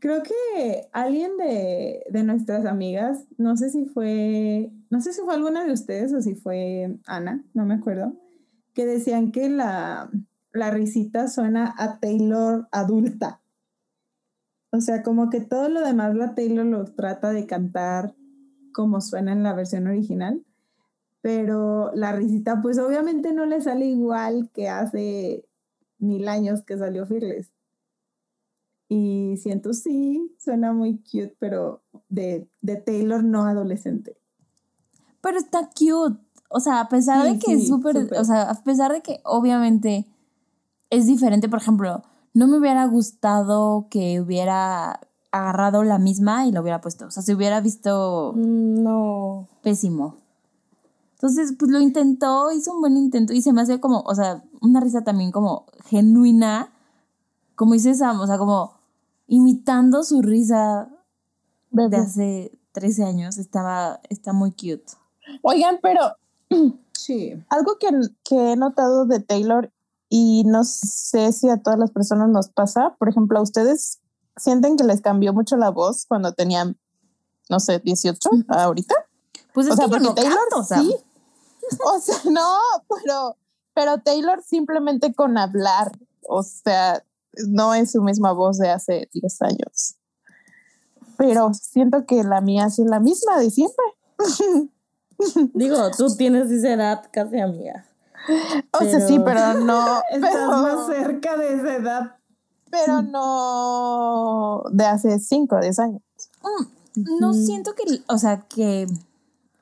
Creo 0.00 0.22
que 0.22 0.88
alguien 0.92 1.36
de, 1.36 2.04
de 2.08 2.22
nuestras 2.22 2.66
amigas, 2.66 3.24
no 3.36 3.56
sé 3.56 3.70
si 3.70 3.84
fue, 3.86 4.70
no 4.90 5.00
sé 5.00 5.12
si 5.12 5.22
fue 5.22 5.34
alguna 5.34 5.64
de 5.64 5.72
ustedes 5.72 6.12
o 6.12 6.22
si 6.22 6.34
fue 6.34 6.98
Ana, 7.06 7.44
no 7.52 7.64
me 7.64 7.74
acuerdo, 7.74 8.12
que 8.74 8.86
decían 8.86 9.32
que 9.32 9.48
la, 9.48 10.08
la 10.52 10.70
risita 10.70 11.26
suena 11.26 11.74
a 11.76 11.98
Taylor 11.98 12.68
adulta. 12.70 13.40
O 14.70 14.80
sea, 14.80 15.02
como 15.02 15.30
que 15.30 15.40
todo 15.40 15.68
lo 15.68 15.80
demás 15.80 16.14
la 16.14 16.34
Taylor 16.34 16.66
lo 16.66 16.84
trata 16.84 17.32
de 17.32 17.46
cantar 17.46 18.14
como 18.72 19.00
suena 19.00 19.32
en 19.32 19.42
la 19.42 19.54
versión 19.54 19.86
original, 19.86 20.44
pero 21.22 21.90
la 21.94 22.12
risita 22.12 22.60
pues 22.62 22.78
obviamente 22.78 23.32
no 23.32 23.46
le 23.46 23.60
sale 23.60 23.86
igual 23.86 24.50
que 24.52 24.68
hace 24.68 25.47
mil 25.98 26.28
años 26.28 26.62
que 26.62 26.76
salió 26.78 27.06
Fearless. 27.06 27.50
Y 28.88 29.36
siento 29.36 29.74
sí, 29.74 30.34
suena 30.38 30.72
muy 30.72 30.98
cute, 30.98 31.36
pero 31.38 31.82
de, 32.08 32.48
de 32.62 32.76
Taylor 32.76 33.22
no 33.22 33.44
adolescente. 33.44 34.16
Pero 35.20 35.38
está 35.38 35.68
cute. 35.68 36.18
O 36.50 36.60
sea, 36.60 36.80
a 36.80 36.88
pesar 36.88 37.26
Sí, 37.26 37.32
de 37.34 37.38
que 37.38 37.52
es 37.52 37.60
sí, 37.62 37.66
súper. 37.68 38.08
o 38.18 38.24
sea, 38.24 38.50
a 38.50 38.54
pesar 38.64 38.92
de 38.92 39.02
que 39.02 39.20
obviamente 39.24 40.06
es 40.88 41.06
diferente, 41.06 41.50
por 41.50 41.58
ejemplo, 41.60 42.02
no 42.32 42.46
me 42.46 42.56
hubiera 42.58 42.86
gustado 42.86 43.88
que 43.90 44.20
hubiera 44.20 45.00
agarrado 45.32 45.84
la 45.84 45.98
misma 45.98 46.46
y 46.46 46.52
la 46.52 46.62
hubiera 46.62 46.80
puesto. 46.80 47.06
O 47.06 47.10
sea, 47.10 47.22
se 47.22 47.34
hubiera 47.34 47.60
visto 47.60 48.32
Mm, 48.34 48.82
No. 48.82 49.48
pésimo. 49.62 50.16
Entonces, 51.18 51.52
pues 51.58 51.68
lo 51.72 51.80
intentó, 51.80 52.52
hizo 52.52 52.72
un 52.72 52.80
buen 52.80 52.96
intento 52.96 53.32
y 53.32 53.42
se 53.42 53.52
me 53.52 53.60
hace 53.60 53.80
como, 53.80 54.02
o 54.02 54.14
sea, 54.14 54.44
una 54.60 54.78
risa 54.78 55.02
también 55.02 55.32
como 55.32 55.66
genuina, 55.86 56.72
como 57.56 57.72
dice 57.72 57.96
Sam, 57.96 58.20
o 58.20 58.26
sea, 58.28 58.38
como 58.38 58.74
imitando 59.26 60.04
su 60.04 60.22
risa 60.22 60.88
de 61.72 61.96
hace 61.96 62.52
13 62.70 63.02
años, 63.02 63.36
estaba, 63.36 63.98
está 64.08 64.32
muy 64.32 64.52
cute. 64.52 64.84
Oigan, 65.42 65.80
pero 65.82 66.00
Sí. 66.92 67.34
algo 67.48 67.78
que, 67.78 67.88
que 68.22 68.52
he 68.52 68.56
notado 68.56 69.04
de 69.04 69.18
Taylor 69.18 69.72
y 70.08 70.44
no 70.44 70.62
sé 70.62 71.32
si 71.32 71.48
a 71.48 71.60
todas 71.60 71.80
las 71.80 71.90
personas 71.90 72.28
nos 72.28 72.48
pasa, 72.48 72.94
por 72.96 73.08
ejemplo, 73.08 73.40
a 73.40 73.42
ustedes 73.42 73.98
sienten 74.36 74.76
que 74.76 74.84
les 74.84 75.00
cambió 75.00 75.32
mucho 75.32 75.56
la 75.56 75.70
voz 75.70 76.06
cuando 76.06 76.32
tenían, 76.32 76.78
no 77.50 77.58
sé, 77.58 77.80
18 77.80 78.30
ahorita. 78.46 78.94
Pues 79.52 79.66
es 79.66 79.72
o 79.72 79.76
sea, 79.76 79.86
que 79.86 79.90
yo 79.90 79.96
porque 79.96 80.08
no 80.08 80.14
Taylor 80.14 80.38
canto, 80.50 80.62
sí. 80.62 80.96
O 81.84 82.00
sea, 82.00 82.16
no, 82.30 82.56
pero, 83.02 83.36
pero 83.74 83.98
Taylor 83.98 84.42
simplemente 84.42 85.12
con 85.14 85.36
hablar, 85.38 85.92
o 86.28 86.42
sea, 86.42 87.02
no 87.48 87.74
es 87.74 87.92
su 87.92 88.02
misma 88.02 88.32
voz 88.32 88.58
de 88.58 88.70
hace 88.70 89.08
10 89.12 89.42
años. 89.42 89.94
Pero 91.16 91.52
siento 91.52 92.06
que 92.06 92.22
la 92.24 92.40
mía 92.40 92.66
es 92.66 92.78
la 92.78 93.00
misma 93.00 93.38
de 93.38 93.50
siempre. 93.50 93.84
Digo, 95.54 95.90
tú 95.96 96.14
tienes 96.16 96.50
esa 96.50 96.72
edad 96.72 97.04
casi 97.12 97.40
amiga. 97.40 97.84
O 98.72 98.84
sea, 98.84 99.00
sí, 99.00 99.18
Pero- 99.18 99.24
pero 99.24 99.54
no, 99.64 100.02
Estás 100.10 100.48
más 100.48 100.76
pero, 100.86 100.86
cerca 100.86 101.36
de 101.36 101.54
esa 101.54 101.74
edad. 101.76 102.16
pero 102.70 103.02
no 103.02 104.62
de 104.70 104.84
hace 104.84 105.18
5 105.18 105.56
o 105.56 105.60
10 105.60 105.78
años. 105.80 106.02
No 107.20 107.32
siento 107.32 107.74
que, 107.74 107.84
o 108.08 108.18
sea, 108.18 108.40
que, 108.48 108.86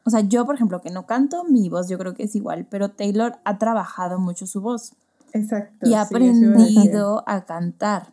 o 0.07 0.11
sea, 0.11 0.21
yo, 0.21 0.47
por 0.47 0.55
ejemplo, 0.55 0.81
que 0.81 0.91
no 0.91 1.05
canto, 1.05 1.43
mi 1.45 1.69
voz 1.69 1.89
yo 1.89 1.99
creo 1.99 2.15
que 2.15 2.23
es 2.23 2.37
igual, 2.37 2.67
pero 2.71 2.93
Taylor 2.93 3.39
ha 3.45 3.59
trabajado 3.59 4.21
mucho 4.21 4.47
su 4.47 4.61
voz 4.61 4.93
Exacto. 5.33 5.89
y 5.89 5.89
ha 5.89 5.89
sí, 5.89 5.95
a 5.95 6.03
aprendido 6.03 7.25
a 7.27 7.45
cantar. 7.45 8.13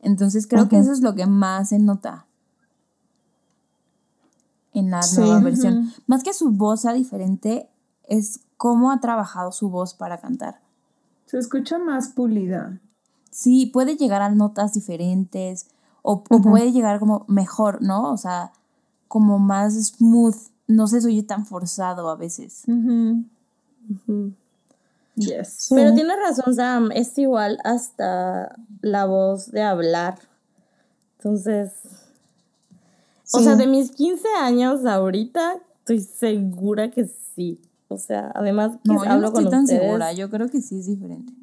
Entonces 0.00 0.46
creo 0.46 0.70
que 0.70 0.78
eso 0.78 0.90
es 0.90 1.02
lo 1.02 1.14
que 1.14 1.26
más 1.26 1.68
se 1.68 1.78
nota 1.78 2.26
en 4.72 4.90
la 4.90 5.02
Sí. 5.02 5.20
nueva 5.20 5.40
versión. 5.40 5.92
Más 6.06 6.22
que 6.22 6.32
su 6.32 6.50
voz 6.50 6.80
sea 6.80 6.94
diferente, 6.94 7.68
es 8.08 8.40
cómo 8.56 8.90
ha 8.90 9.00
trabajado 9.00 9.52
su 9.52 9.68
voz 9.68 9.92
para 9.92 10.18
cantar. 10.18 10.60
Se 11.26 11.38
escucha 11.38 11.78
más 11.78 12.08
pulida. 12.08 12.80
Sí, 13.30 13.66
puede 13.66 13.96
llegar 13.96 14.22
a 14.22 14.30
notas 14.30 14.72
diferentes 14.72 15.68
o, 16.00 16.24
puede 16.24 16.72
llegar 16.72 16.98
como 16.98 17.26
mejor, 17.28 17.82
¿no? 17.82 18.12
O 18.12 18.16
sea, 18.16 18.52
como 19.12 19.38
más 19.38 19.74
smooth. 19.74 20.34
No 20.66 20.86
se 20.86 21.06
oye 21.06 21.22
tan 21.22 21.44
forzado 21.44 22.08
a 22.08 22.16
veces. 22.16 22.62
Ujú. 22.66 24.32
Yes. 25.16 25.48
Sí. 25.52 25.74
Pero 25.74 25.92
tienes 25.92 26.16
razón, 26.16 26.54
Sam, 26.54 26.90
es 26.92 27.18
igual 27.18 27.58
hasta 27.62 28.56
la 28.80 29.04
voz 29.04 29.50
de 29.50 29.60
hablar. 29.60 30.18
Entonces, 31.18 31.72
o 33.34 33.40
sea, 33.40 33.54
de 33.56 33.66
mis 33.66 33.90
15 33.90 34.26
años 34.40 34.86
ahorita, 34.86 35.56
estoy 35.80 36.00
segura 36.00 36.90
que 36.90 37.04
sí. 37.04 37.60
O 37.88 37.98
sea, 37.98 38.32
además 38.34 38.78
que 38.82 38.94
No, 38.94 39.00
yo 39.02 39.04
no 39.04 39.10
hablo 39.10 39.26
estoy 39.26 39.44
con 39.44 39.50
tan 39.50 39.64
ustedes 39.64 39.82
segura. 39.82 40.12
Yo 40.14 40.30
creo 40.30 40.48
que 40.48 40.62
sí 40.62 40.78
es 40.78 40.86
diferente. 40.86 41.34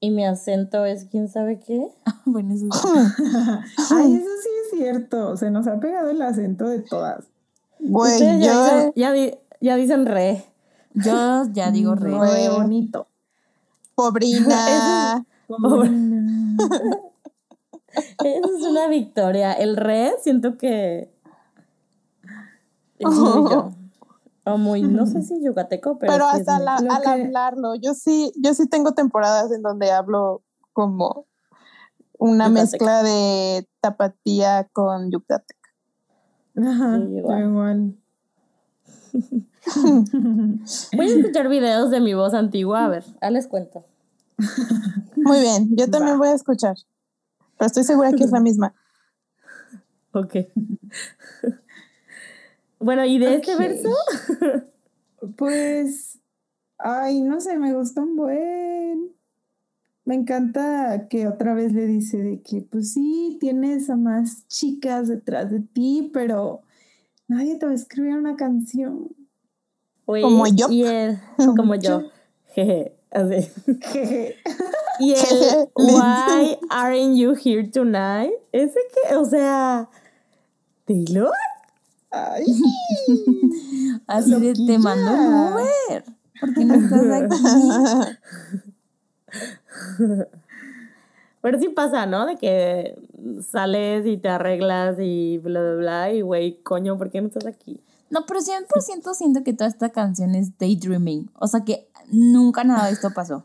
y 0.00 0.10
mi 0.10 0.24
acento 0.24 0.86
es 0.86 1.04
quién 1.10 1.28
sabe 1.28 1.60
qué. 1.60 1.86
bueno, 2.24 2.54
eso 2.54 2.64
sí. 2.72 2.88
Ay, 3.92 4.14
eso 4.14 4.30
sí 4.42 4.48
es 4.63 4.63
cierto. 4.76 5.36
Se 5.36 5.50
nos 5.50 5.66
ha 5.66 5.78
pegado 5.80 6.10
el 6.10 6.20
acento 6.22 6.66
de 6.68 6.80
todas. 6.80 7.24
Güey, 7.80 8.18
ya, 8.40 8.92
ya, 8.94 9.12
di- 9.12 9.34
ya 9.60 9.76
dicen 9.76 10.06
re. 10.06 10.44
Yo 10.94 11.44
ya 11.52 11.70
digo 11.70 11.94
re. 11.94 12.10
Re 12.18 12.48
bonito. 12.50 13.06
pobrina. 13.94 15.24
Eso 18.24 18.56
es 18.58 18.64
una 18.64 18.88
victoria. 18.88 19.52
El 19.52 19.76
re, 19.76 20.14
siento 20.22 20.56
que 20.56 21.10
es 22.98 23.08
muy 23.08 23.50
yo. 23.50 23.70
O 24.46 24.58
muy, 24.58 24.82
no 24.82 25.06
sé 25.06 25.22
si 25.22 25.42
yucateco, 25.42 25.98
pero, 25.98 26.12
pero 26.12 26.26
hasta 26.26 26.58
la- 26.58 26.76
al 26.76 27.02
que- 27.02 27.08
hablarlo, 27.08 27.74
yo 27.76 27.94
sí, 27.94 28.30
yo 28.36 28.52
sí 28.52 28.66
tengo 28.68 28.92
temporadas 28.92 29.50
en 29.52 29.62
donde 29.62 29.90
hablo 29.90 30.42
como 30.74 31.24
una 32.18 32.48
Yucateca. 32.48 32.60
mezcla 32.62 33.02
de 33.02 33.68
tapatía 33.80 34.68
con 34.72 35.10
yucateca. 35.10 35.68
Ajá, 36.56 36.98
Sí, 36.98 37.16
igual. 37.16 37.42
igual. 37.44 37.94
Voy 40.96 41.06
a 41.06 41.08
escuchar 41.08 41.48
videos 41.48 41.90
de 41.90 42.00
mi 42.00 42.14
voz 42.14 42.34
antigua, 42.34 42.84
a 42.84 42.88
ver, 42.88 43.04
ahí 43.20 43.32
les 43.32 43.46
cuento. 43.46 43.84
Muy 45.16 45.40
bien, 45.40 45.68
yo 45.76 45.88
también 45.90 46.16
Va. 46.16 46.18
voy 46.18 46.28
a 46.28 46.34
escuchar, 46.34 46.76
pero 47.58 47.66
estoy 47.66 47.84
segura 47.84 48.12
que 48.12 48.24
es 48.24 48.30
la 48.30 48.40
misma. 48.40 48.74
Ok. 50.16 50.36
bueno, 52.78 53.04
¿y 53.04 53.18
de 53.18 53.34
este 53.34 53.54
Ok. 53.54 53.58
verso? 53.58 53.88
Pues, 55.36 56.20
ay, 56.78 57.22
no 57.22 57.40
sé, 57.40 57.58
me 57.58 57.72
gusta 57.72 58.02
un 58.02 58.14
buen. 58.14 59.16
Me 60.04 60.14
encanta 60.14 61.08
que 61.08 61.26
otra 61.26 61.54
vez 61.54 61.72
le 61.72 61.86
dice 61.86 62.18
de 62.18 62.42
que, 62.42 62.60
pues 62.60 62.92
sí, 62.92 63.38
tienes 63.40 63.88
a 63.88 63.96
más 63.96 64.46
chicas 64.48 65.08
detrás 65.08 65.50
de 65.50 65.60
ti, 65.60 66.10
pero 66.12 66.60
nadie 67.26 67.56
te 67.56 67.64
va 67.64 67.72
a 67.72 67.74
escribir 67.74 68.14
una 68.14 68.36
canción. 68.36 69.08
Oye, 70.04 70.22
Como 70.22 70.46
yo. 70.46 70.66
Y 70.70 70.82
el, 70.82 71.18
como 71.56 71.74
yo. 71.76 72.02
Jeje, 72.54 72.94
así. 73.10 73.50
Jeje. 73.80 74.36
Y 75.00 75.12
el 75.12 75.68
Why 75.74 76.56
aren't 76.70 77.16
you 77.16 77.34
here 77.34 77.66
tonight? 77.66 78.30
Ese 78.52 78.78
que, 78.94 79.16
o 79.16 79.24
sea, 79.24 79.88
Taylor. 80.86 81.32
Ay, 82.12 82.44
Así 84.06 84.34
de 84.34 84.52
te 84.52 84.78
mando 84.78 85.12
un 85.14 85.34
Uber. 85.34 86.04
¿Por 86.40 86.54
qué 86.54 86.64
no 86.64 86.74
estás 86.74 87.22
aquí? 87.22 87.42
Pero 91.42 91.58
sí 91.58 91.68
pasa, 91.68 92.06
¿no? 92.06 92.24
De 92.24 92.36
que 92.36 92.98
sales 93.46 94.06
y 94.06 94.16
te 94.16 94.30
arreglas 94.30 94.96
y 94.98 95.38
bla, 95.38 95.60
bla, 95.60 95.74
bla, 95.74 96.12
y 96.12 96.22
güey, 96.22 96.62
coño, 96.62 96.96
¿por 96.96 97.10
qué 97.10 97.20
no 97.20 97.28
estás 97.28 97.44
aquí? 97.44 97.78
No, 98.08 98.24
pero 98.26 98.40
100% 98.40 99.14
siento 99.14 99.44
que 99.44 99.52
toda 99.52 99.68
esta 99.68 99.90
canción 99.90 100.34
es 100.34 100.56
daydreaming. 100.56 101.30
O 101.34 101.46
sea 101.46 101.64
que 101.64 101.88
nunca 102.10 102.64
nada 102.64 102.86
de 102.86 102.92
esto 102.92 103.10
pasó. 103.12 103.44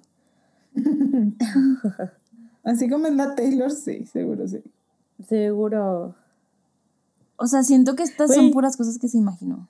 Así 2.64 2.90
como 2.90 3.08
es 3.08 3.16
la 3.16 3.36
Taylor, 3.36 3.72
sí, 3.72 4.06
seguro 4.06 4.48
sí. 4.48 4.62
Seguro. 5.28 6.16
O 7.36 7.48
sea, 7.48 7.64
siento 7.64 7.96
que 7.96 8.04
estas 8.04 8.34
son 8.34 8.52
puras 8.52 8.78
cosas 8.78 8.98
que 8.98 9.08
se 9.08 9.18
imaginó. 9.18 9.68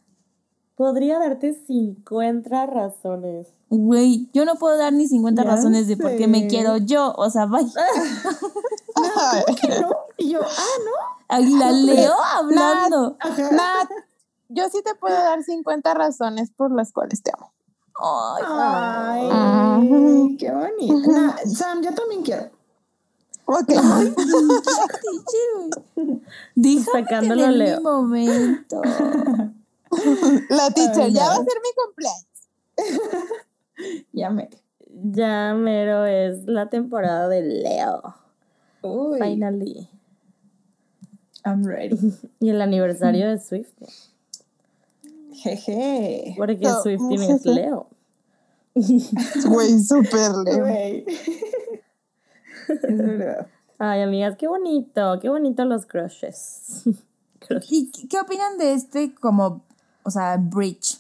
Podría 0.80 1.20
darte 1.20 1.54
50 1.68 2.66
razones. 2.68 3.48
Güey, 3.70 4.30
yo 4.32 4.46
no 4.46 4.56
puedo 4.56 4.78
dar 4.78 4.94
ni 4.94 5.10
50 5.10 5.44
Ya 5.44 5.50
razones 5.50 5.90
de 5.90 5.98
por 5.98 6.16
qué 6.16 6.30
me 6.30 6.48
quiero 6.48 6.78
yo. 6.78 7.14
O 7.18 7.30
sea, 7.30 7.48
vaya. 7.48 7.68
¿No? 9.82 9.90
Y 10.16 10.30
yo, 10.30 10.40
ah, 10.42 10.78
¿no? 10.86 10.92
Ay, 11.28 11.50
La 11.50 11.74
leo 11.74 12.14
hablando. 12.34 13.18
Nat, 13.52 13.90
yo 14.48 14.70
sí 14.70 14.82
te 14.82 14.96
puedo 14.96 15.18
dar 15.18 15.44
50 15.44 15.94
razones 15.96 16.50
por 16.52 16.72
las 16.72 16.94
cuales 16.94 17.24
te 17.24 17.32
amo. 17.38 17.52
Ay, 18.02 19.28
Ay, 19.30 20.38
qué 20.38 20.50
bonito. 20.50 21.12
Nah, 21.12 21.36
Sam, 21.46 21.82
yo 21.82 21.94
también 21.94 22.24
quiero. 22.24 22.52
Ok. 23.44 23.68
güey. 25.96 26.22
Déjame 26.56 27.04
Sacándolo 27.04 27.42
tener 27.42 27.58
Leo. 27.58 27.78
mi 27.80 27.84
momento. 27.84 28.82
La 30.50 30.70
teacher, 30.72 31.04
Ay, 31.04 31.14
ya 31.14 31.26
va 31.26 31.34
a 31.34 31.38
ser 31.38 31.58
mi 31.64 31.70
cumpleaños. 31.76 32.26
Ya 34.12 34.30
me. 34.30 34.50
Ya 34.92 35.54
mero 35.54 36.06
es 36.06 36.46
la 36.46 36.70
temporada 36.70 37.30
de 37.30 37.42
Leo. 37.44 38.16
Uy, 38.82 39.20
Finally. 39.20 39.90
I'm 41.46 41.64
ready. 41.66 41.98
Y 42.42 42.50
el 42.50 42.62
aniversario 42.62 43.30
de 43.30 43.40
Swift. 43.40 43.72
Jeje. 45.34 46.34
Porque 46.38 46.58
No, 46.68 46.82
Swift 46.82 47.02
no 47.02 47.14
es 47.22 47.46
Leo. 47.46 47.88
Güey, 48.76 49.80
súper 49.80 50.32
leo. 50.46 50.60
Güey. 50.66 51.06
Es 52.68 52.98
verdad. 52.98 53.48
Ay, 53.78 54.02
amigas, 54.02 54.36
qué 54.38 54.48
bonito, 54.48 55.20
qué 55.22 55.30
bonito 55.30 55.64
los 55.66 55.86
crushes. 55.86 56.84
Crushes. 57.40 57.72
¿Y 57.72 57.92
qué- 57.92 58.08
qué 58.10 58.20
opinan 58.20 58.58
de 58.58 58.74
este 58.74 59.16
como, 59.16 59.64
o 60.04 60.12
sea, 60.12 60.38
bridge? 60.38 61.00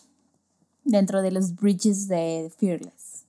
Dentro 0.83 1.21
de 1.21 1.31
los 1.31 1.55
bridges 1.55 2.07
de 2.07 2.51
Fearless. 2.57 3.25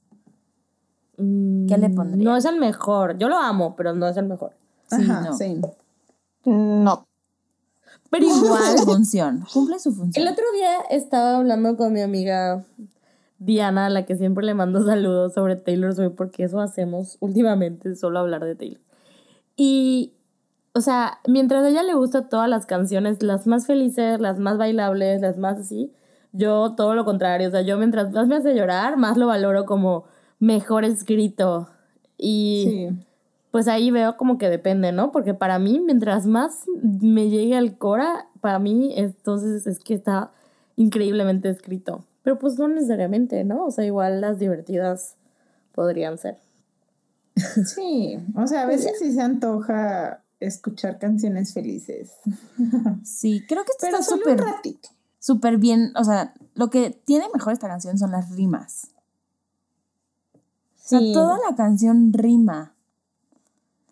¿Qué 1.17 1.77
le 1.79 1.91
pondrían? 1.91 2.25
No 2.25 2.37
es 2.37 2.45
el 2.47 2.59
mejor. 2.59 3.19
Yo 3.19 3.29
lo 3.29 3.37
amo, 3.37 3.75
pero 3.77 3.95
no 3.95 4.09
es 4.09 4.17
el 4.17 4.27
mejor. 4.27 4.53
Sí, 4.89 5.03
Ajá, 5.03 5.21
no. 5.21 5.37
sí. 5.37 5.61
No. 6.45 7.07
Pero 8.09 8.25
igual, 8.27 8.79
Su 8.79 8.85
función. 8.85 9.45
Cumple 9.53 9.79
su 9.79 9.93
función. 9.93 10.27
el 10.27 10.33
otro 10.33 10.45
día 10.55 10.81
estaba 10.91 11.37
hablando 11.37 11.77
con 11.77 11.93
mi 11.93 12.01
amiga 12.01 12.65
Diana, 13.39 13.87
a 13.87 13.91
la 13.91 14.05
que 14.07 14.17
siempre 14.17 14.45
le 14.45 14.55
mando 14.55 14.85
saludos 14.85 15.35
sobre 15.35 15.57
Taylor 15.57 15.95
Swift, 15.95 16.15
porque 16.17 16.45
eso 16.45 16.61
hacemos 16.61 17.19
últimamente, 17.21 17.95
solo 17.97 18.19
hablar 18.19 18.45
de 18.45 18.55
Taylor. 18.55 18.81
Y, 19.57 20.13
o 20.75 20.81
sea, 20.81 21.19
mientras 21.27 21.65
a 21.65 21.69
ella 21.69 21.83
le 21.83 21.95
gusta 21.95 22.29
todas 22.29 22.49
las 22.49 22.67
canciones, 22.67 23.23
las 23.23 23.47
más 23.47 23.67
felices, 23.67 24.21
las 24.21 24.39
más 24.39 24.57
bailables, 24.59 25.21
las 25.21 25.37
más 25.39 25.59
así, 25.59 25.93
yo 26.33 26.75
todo 26.77 26.95
lo 26.95 27.05
contrario. 27.05 27.49
O 27.49 27.51
sea, 27.51 27.63
yo 27.63 27.77
mientras 27.79 28.13
más 28.13 28.29
me 28.29 28.37
hace 28.37 28.55
llorar, 28.55 28.97
más 28.97 29.17
lo 29.17 29.27
valoro 29.27 29.67
como 29.67 30.05
mejor 30.39 30.85
escrito. 30.85 31.69
Y 32.17 32.65
Sí. 32.67 32.89
pues 33.51 33.67
ahí 33.67 33.91
veo 33.91 34.17
como 34.17 34.39
que 34.39 34.49
depende, 34.49 34.93
¿no? 34.93 35.11
Porque 35.11 35.35
para 35.35 35.59
mí, 35.59 35.81
mientras 35.81 36.27
más 36.27 36.65
me 36.83 37.29
llegue 37.31 37.57
al 37.57 37.77
Cora, 37.79 38.27
para 38.41 38.59
mí 38.59 38.93
entonces 38.97 39.67
es 39.67 39.81
que 39.81 39.95
está 39.95 40.31
increíblemente 40.77 41.49
escrito. 41.49 42.05
Pero 42.23 42.39
pues 42.39 42.59
no 42.59 42.69
necesariamente, 42.69 43.43
¿no? 43.45 43.65
O 43.65 43.71
sea, 43.71 43.85
igual 43.85 44.21
las 44.21 44.39
divertidas 44.39 45.17
podrían 45.73 46.17
ser. 46.19 46.37
Sí, 47.65 48.19
o 48.37 48.47
sea, 48.47 48.63
a 48.63 48.67
veces 48.67 48.99
sí 48.99 49.13
se 49.13 49.21
antoja 49.23 50.21
escuchar 50.41 50.99
canciones 50.99 51.53
felices. 51.53 52.13
Sí, 53.05 53.45
creo 53.47 53.65
que 53.65 53.73
esto 53.73 53.87
Pero 53.87 53.99
está 53.99 54.17
súper 54.17 54.41
súper 55.19 55.59
bien. 55.59 55.93
O 55.97 56.05
sea, 56.05 56.35
lo 56.55 56.71
que 56.71 56.91
tiene 56.91 57.27
mejor 57.33 57.53
esta 57.53 57.69
canción 57.69 57.99
son 57.99 58.11
las 58.11 58.31
rimas. 58.31 58.89
O 60.35 60.89
sea, 60.91 61.01
toda 61.13 61.39
la 61.49 61.55
canción 61.55 62.13
rima. 62.13 62.75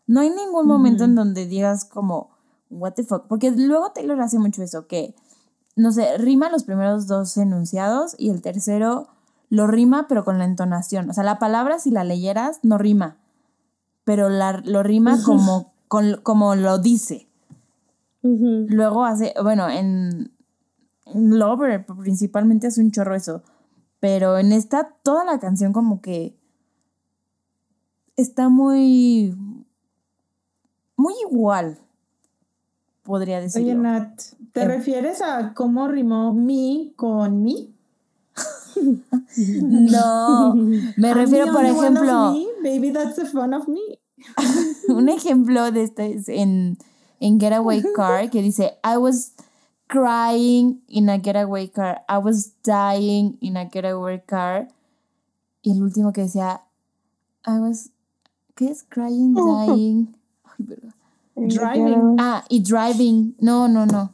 No 0.06 0.20
hay 0.20 0.30
ningún 0.30 0.66
momento 0.66 1.04
en 1.04 1.14
donde 1.14 1.46
digas 1.46 1.84
como, 1.84 2.30
what 2.70 2.94
the 2.94 3.04
fuck. 3.04 3.26
Porque 3.28 3.50
luego 3.52 3.92
Taylor 3.92 4.20
hace 4.20 4.38
mucho 4.38 4.62
eso, 4.62 4.86
que, 4.86 5.14
no 5.76 5.92
sé, 5.92 6.18
rima 6.18 6.50
los 6.50 6.64
primeros 6.64 7.06
dos 7.06 7.36
enunciados 7.36 8.16
y 8.18 8.30
el 8.30 8.42
tercero 8.42 9.08
lo 9.50 9.66
rima 9.66 10.06
pero 10.08 10.24
con 10.24 10.38
la 10.38 10.44
entonación. 10.44 11.08
O 11.10 11.12
sea, 11.12 11.24
la 11.24 11.38
palabra 11.38 11.78
si 11.78 11.90
la 11.90 12.04
leyeras 12.04 12.58
no 12.62 12.78
rima, 12.78 13.18
pero 14.04 14.28
la, 14.28 14.60
lo 14.64 14.82
rima 14.82 15.18
como, 15.24 15.72
con, 15.88 16.20
como 16.22 16.54
lo 16.54 16.78
dice. 16.78 17.26
Luego 18.22 19.04
hace, 19.04 19.32
bueno, 19.42 19.68
en 19.70 20.32
en 21.14 21.38
Lover 21.38 21.86
principalmente 21.86 22.66
hace 22.66 22.80
un 22.80 22.90
chorro 22.90 23.14
eso. 23.14 23.42
Pero 24.00 24.38
en 24.38 24.52
esta, 24.52 24.94
toda 25.02 25.24
la 25.24 25.38
canción 25.40 25.72
como 25.72 26.00
que 26.00 26.36
está 28.16 28.48
muy, 28.48 29.34
muy 30.96 31.14
igual, 31.28 31.78
podría 33.02 33.40
decirlo. 33.40 33.66
Oye, 33.68 33.74
Nat, 33.74 34.20
¿te 34.52 34.62
Em. 34.62 34.68
refieres 34.68 35.20
a 35.22 35.54
cómo 35.54 35.88
rimó 35.88 36.32
mi 36.32 36.92
con 36.96 37.42
mi? 37.42 37.74
No, 39.36 40.54
me 40.54 41.14
refiero, 41.14 41.52
por 41.52 41.64
ejemplo, 41.64 42.32
me, 42.32 42.46
Baby, 42.70 42.92
that's 42.92 43.16
the 43.16 43.26
fun 43.26 43.52
of 43.52 43.68
me. 43.68 43.97
un 44.88 45.08
ejemplo 45.08 45.70
de 45.70 45.82
este 45.82 46.14
es 46.14 46.28
en, 46.28 46.78
en 47.20 47.38
Getaway 47.40 47.82
Car 47.94 48.30
que 48.30 48.42
dice, 48.42 48.78
I 48.84 48.96
was 48.96 49.32
crying 49.88 50.82
in 50.88 51.08
a 51.08 51.18
getaway 51.18 51.68
car, 51.68 52.02
I 52.08 52.18
was 52.18 52.52
dying 52.62 53.38
in 53.40 53.56
a 53.56 53.68
getaway 53.68 54.20
car. 54.24 54.68
Y 55.62 55.72
el 55.72 55.82
último 55.82 56.12
que 56.12 56.22
decía, 56.22 56.62
I 57.46 57.58
was, 57.58 57.90
¿qué 58.54 58.70
es? 58.70 58.84
Crying, 58.84 59.34
dying. 59.34 60.14
Ay. 60.44 61.48
Driving. 61.48 62.16
Ah, 62.18 62.44
y 62.48 62.60
driving. 62.60 63.36
No, 63.40 63.68
no, 63.68 63.86
no. 63.86 64.12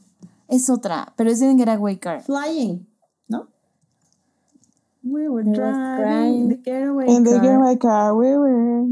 Es 0.49 0.69
otra, 0.69 1.13
pero 1.17 1.31
es 1.31 1.41
en 1.41 1.59
Getaway 1.59 1.97
Car. 1.97 2.23
Flying, 2.23 2.87
¿no? 3.29 3.49
We 5.03 5.29
were 5.29 5.43
driving 5.45 6.49
the 6.51 6.57
getaway 6.63 7.07
In 7.09 7.25
the 7.25 7.33
car. 7.33 7.41
getaway 7.41 7.77
car, 7.79 8.15
we 8.15 8.37
were. 8.37 8.87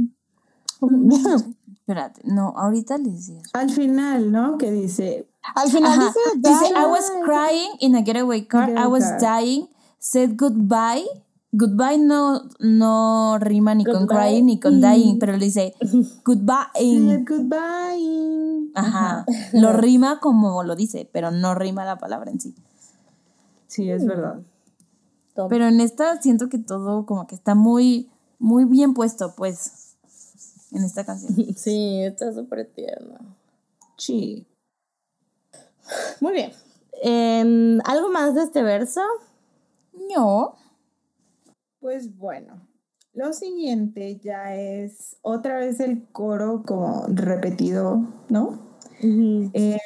Espérate, 1.83 2.23
no, 2.25 2.55
ahorita 2.57 2.97
les 2.99 3.27
digo. 3.27 3.43
Al 3.55 3.71
final, 3.71 4.31
¿no? 4.31 4.57
Que 4.57 4.71
dice, 4.71 5.27
Al 5.55 5.69
final 5.69 5.93
Ajá. 5.93 6.07
dice, 6.07 6.21
Dice. 6.37 6.75
I 6.75 6.87
was 6.87 7.11
crying 7.25 7.71
in 7.81 7.97
a 7.97 8.03
getaway 8.03 8.47
car, 8.47 8.71
I 8.71 8.87
was 8.87 9.05
car. 9.05 9.21
dying, 9.21 9.69
said 9.99 10.37
goodbye. 10.37 11.05
Goodbye 11.55 11.99
no, 11.99 12.49
no 12.61 13.37
rima 13.39 13.75
ni 13.75 13.85
con 13.85 14.07
crying 14.07 14.47
ni 14.47 14.59
con 14.59 14.81
dying, 14.81 15.19
pero 15.19 15.33
le 15.33 15.45
dice 15.45 15.75
goodbye. 16.25 16.65
said 16.75 17.27
goodbye. 17.29 18.71
Ajá. 18.75 19.27
Lo 19.53 19.73
rima 19.77 20.19
como 20.21 20.63
lo 20.63 20.75
dice, 20.77 21.07
pero 21.13 21.31
no 21.31 21.55
rima 21.55 21.85
la 21.85 21.99
palabra 21.99 22.31
en 22.31 22.41
sí. 22.41 22.55
Sí, 23.67 23.91
es 23.91 24.07
verdad. 24.07 24.41
Pero 25.49 25.67
en 25.67 25.81
esta 25.81 26.21
siento 26.23 26.49
que 26.49 26.59
todo 26.59 27.05
como 27.07 27.27
que 27.27 27.35
está 27.35 27.55
muy, 27.55 28.09
muy 28.39 28.65
bien 28.65 28.95
puesto, 28.95 29.35
pues, 29.35 29.82
en 30.75 30.85
esta 30.85 31.05
canción. 31.05 31.35
Sí, 31.57 32.03
está 32.03 32.33
súper 32.33 32.67
tierno. 32.67 33.37
Sí. 33.97 34.47
Muy 36.21 36.33
bien. 36.33 36.53
En- 37.03 37.81
¿Algo 37.85 38.11
más 38.11 38.35
de 38.35 38.43
este 38.45 38.63
verso? 38.63 39.01
No. 40.15 40.57
Pues 41.81 42.17
bueno, 42.17 42.67
lo 43.13 43.33
siguiente 43.33 44.19
ya 44.23 44.55
es 44.55 45.17
otra 45.23 45.57
vez 45.59 45.81
el 45.81 46.07
coro 46.13 46.63
como 46.65 47.07
repetido, 47.09 48.01
¿no? 48.29 48.79
Eh, 49.01 49.79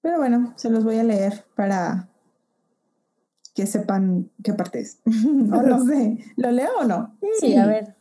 pero 0.00 0.18
bueno, 0.18 0.54
se 0.56 0.70
los 0.70 0.84
voy 0.84 0.98
a 0.98 1.02
leer 1.04 1.44
para 1.56 2.08
que 3.54 3.66
sepan 3.66 4.30
qué 4.42 4.54
parte 4.54 4.80
es. 4.80 5.00
o 5.04 5.10
no 5.62 5.84
sé, 5.86 6.18
¿lo 6.36 6.50
leo 6.52 6.70
o 6.80 6.84
no? 6.84 7.18
Sí, 7.40 7.56
a 7.56 7.66
ver. 7.66 7.96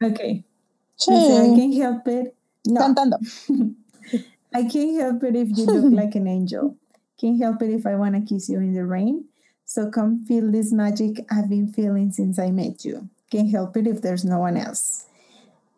Ok. 0.00 0.44
I 1.08 1.56
can't 1.56 1.74
help 1.74 2.08
it. 2.08 2.34
No. 2.66 2.80
Cantando. 2.80 3.18
I 4.54 4.64
can't 4.64 5.00
help 5.00 5.22
it 5.22 5.36
if 5.36 5.56
you 5.56 5.64
look 5.64 5.92
like 6.04 6.14
an 6.14 6.26
angel. 6.26 6.76
Can't 7.20 7.40
help 7.40 7.62
it 7.62 7.70
if 7.70 7.86
I 7.86 7.94
want 7.94 8.14
to 8.14 8.20
kiss 8.22 8.48
you 8.48 8.58
in 8.58 8.74
the 8.74 8.84
rain. 8.84 9.26
So 9.64 9.90
come 9.90 10.24
feel 10.24 10.50
this 10.50 10.72
magic 10.72 11.24
I've 11.30 11.48
been 11.48 11.72
feeling 11.72 12.10
since 12.10 12.38
I 12.38 12.50
met 12.50 12.84
you. 12.84 13.08
Can't 13.30 13.50
help 13.50 13.76
it 13.76 13.86
if 13.86 14.02
there's 14.02 14.24
no 14.24 14.38
one 14.38 14.56
else. 14.56 15.06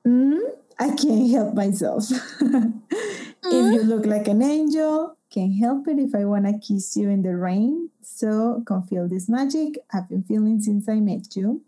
Mm, 0.07 0.41
I 0.79 0.97
can't 0.97 1.31
help 1.31 1.55
myself. 1.55 2.05
if 2.41 3.75
you 3.75 3.83
look 3.83 4.07
like 4.07 4.29
an 4.29 4.43
angel, 4.43 5.17
can't 5.31 5.59
help 5.59 5.87
it 5.89 5.99
if 5.99 6.15
I 6.15 6.25
wanna 6.25 6.59
kiss 6.59 6.97
you 6.97 7.11
in 7.11 7.23
the 7.23 7.37
rain. 7.37 7.91
So 8.01 8.63
come 8.67 8.85
feel 8.85 9.09
this 9.09 9.29
magic 9.29 9.79
I've 9.93 10.09
been 10.09 10.23
feeling 10.23 10.61
since 10.61 10.89
I 10.89 11.01
met 11.01 11.37
you. 11.37 11.63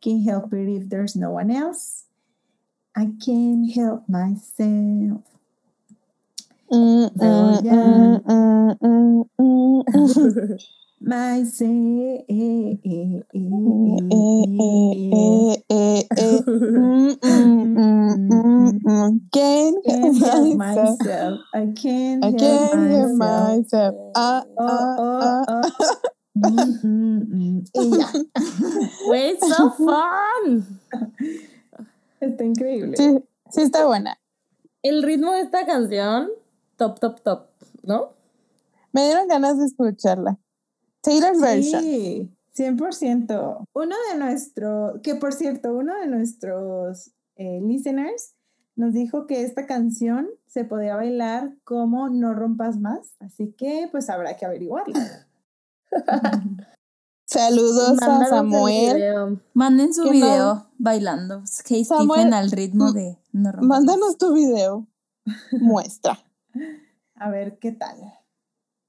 Can't 0.00 0.24
help 0.24 0.52
it 0.52 0.68
if 0.68 0.88
there's 0.88 1.16
no 1.16 1.30
one 1.30 1.50
else. 1.50 2.04
I 2.96 3.10
can't 3.24 3.70
help 3.72 4.08
myself. 4.08 5.22
Mm, 6.70 7.10
mm, 7.20 7.22
Oh, 7.22 7.60
yeah. 7.62 7.70
mm, 7.70 8.22
mm, 8.26 8.76
mm, 8.82 9.24
mm, 9.38 9.84
mm. 9.94 10.58
Myself. 11.00 12.24
Eh, 12.28 12.76
eh, 12.84 13.22
eh, 13.34 13.60
eh, 15.70 16.02
eh. 16.16 16.42
Mm, 16.76 17.16
mm, 17.22 17.68
mm, 17.74 18.18
mm, 18.30 18.72
mm. 18.84 19.20
Can't 19.32 19.76
Can't 19.84 19.88
help 19.88 20.18
help 20.18 20.20
myself. 20.20 20.52
myself. 20.52 21.40
I 21.54 21.66
can't 21.76 22.22
I 22.22 22.26
help 22.32 22.32
can't 22.32 22.90
help 22.90 23.12
myself. 23.12 23.16
myself. 23.16 23.94
Ah, 24.14 24.44
Oh, 24.58 24.66
ah, 24.66 24.96
oh, 24.96 25.20
ah. 25.20 25.44
oh. 25.48 25.62
Mm, 26.36 26.78
mm, 26.82 27.22
mm. 27.32 27.64
Y 27.74 27.96
ya. 27.98 28.08
Wait, 29.06 29.40
so 29.42 29.70
fun. 29.70 30.80
Está 32.24 32.44
increíble. 32.44 32.96
Sí, 32.96 33.18
sí 33.50 33.62
está 33.62 33.86
buena. 33.86 34.18
El 34.82 35.02
ritmo 35.02 35.32
de 35.32 35.40
esta 35.40 35.64
canción, 35.66 36.30
top, 36.76 36.98
top, 37.00 37.20
top, 37.22 37.46
¿no? 37.82 38.12
Me 38.92 39.04
dieron 39.04 39.28
ganas 39.28 39.58
de 39.58 39.66
escucharla. 39.66 40.38
Taylor's 41.00 41.40
version. 41.40 41.82
Sí, 41.82 42.30
100%. 42.56 43.66
Uno 43.72 43.96
de 44.10 44.18
nuestros, 44.18 45.00
que 45.02 45.14
por 45.16 45.32
cierto, 45.32 45.74
uno 45.74 45.98
de 45.98 46.06
nuestros 46.06 47.12
eh, 47.36 47.60
listeners 47.62 48.34
nos 48.76 48.92
dijo 48.92 49.26
que 49.26 49.42
esta 49.42 49.66
canción 49.66 50.28
se 50.46 50.64
podía 50.64 50.96
bailar 50.96 51.54
como 51.64 52.08
No 52.08 52.34
rompas 52.34 52.78
más, 52.78 53.14
así 53.20 53.52
que 53.52 53.88
pues 53.90 54.08
habrá 54.10 54.36
que 54.36 54.46
averiguarlo. 54.46 54.94
Saludos 57.34 58.00
a 58.00 58.06
Mándanos 58.06 58.28
Samuel. 58.28 58.94
video. 58.94 59.40
Manden 59.54 59.92
su 59.92 60.08
video 60.08 60.68
bailando. 60.78 61.42
Kate 61.64 61.84
Samuel, 61.84 62.20
Stephen 62.20 62.34
al 62.34 62.50
ritmo 62.52 62.92
de 62.92 63.18
no. 63.32 63.50
Mándanos 63.60 64.18
tu 64.18 64.32
video. 64.32 64.86
Muestra. 65.60 66.24
A 67.16 67.30
ver 67.30 67.58
qué 67.58 67.72
tal. 67.72 67.96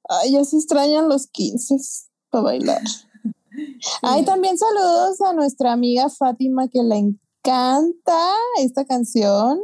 Ay, 0.08 0.34
ya 0.34 0.46
se 0.46 0.58
extrañan 0.58 1.10
los 1.10 1.26
15 1.26 1.76
para 2.30 2.44
bailar. 2.44 2.84
Ay, 4.04 4.24
también 4.26 4.60
saludos 4.60 5.22
a 5.22 5.34
nuestra 5.34 5.72
amiga 5.72 6.10
Fátima 6.10 6.68
que 6.68 6.84
le 6.84 6.98
encanta 6.98 8.36
esta 8.60 8.86
canción. 8.86 9.60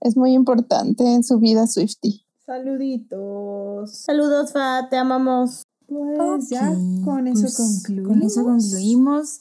Es 0.00 0.16
muy 0.16 0.32
importante 0.32 1.04
en 1.04 1.22
su 1.22 1.38
vida 1.38 1.68
Swifty. 1.68 2.26
Saluditos. 2.44 3.96
Saludos, 3.96 4.52
Fa, 4.52 4.88
te 4.90 4.96
amamos. 4.96 5.62
Pues 5.90 6.48
ya 6.48 6.70
Ok, 6.70 7.04
con 7.04 7.26
eso 7.26 7.42
pues, 7.42 7.56
concluimos. 7.56 8.08
Con 8.08 8.22
eso 8.22 8.44
concluimos. 8.44 9.40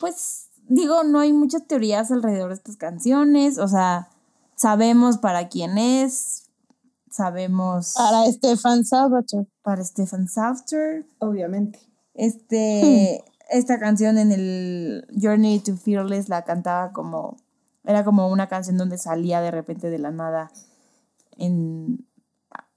Pues 0.00 0.48
digo, 0.68 1.04
no 1.04 1.20
hay 1.20 1.32
muchas 1.32 1.66
teorías 1.66 2.10
alrededor 2.10 2.48
de 2.48 2.54
estas 2.54 2.76
canciones. 2.76 3.58
O 3.58 3.68
sea, 3.68 4.08
sabemos 4.54 5.18
para 5.18 5.48
quién 5.48 5.76
es. 5.76 6.44
Sabemos 7.10 7.94
Para 7.96 8.30
Stefan 8.30 8.84
Salvatore. 8.84 9.46
para 9.62 9.84
Stephen 9.84 10.28
Salter. 10.28 11.06
Obviamente. 11.18 11.80
Este, 12.14 13.22
esta 13.50 13.78
canción 13.78 14.16
en 14.18 14.32
el 14.32 15.06
Journey 15.20 15.60
to 15.60 15.76
Fearless 15.76 16.28
la 16.28 16.44
cantaba 16.44 16.92
como, 16.92 17.36
era 17.84 18.04
como 18.04 18.28
una 18.28 18.48
canción 18.48 18.78
donde 18.78 18.96
salía 18.98 19.40
de 19.40 19.50
repente 19.50 19.90
de 19.90 19.98
la 19.98 20.10
nada 20.10 20.50
en, 21.36 22.06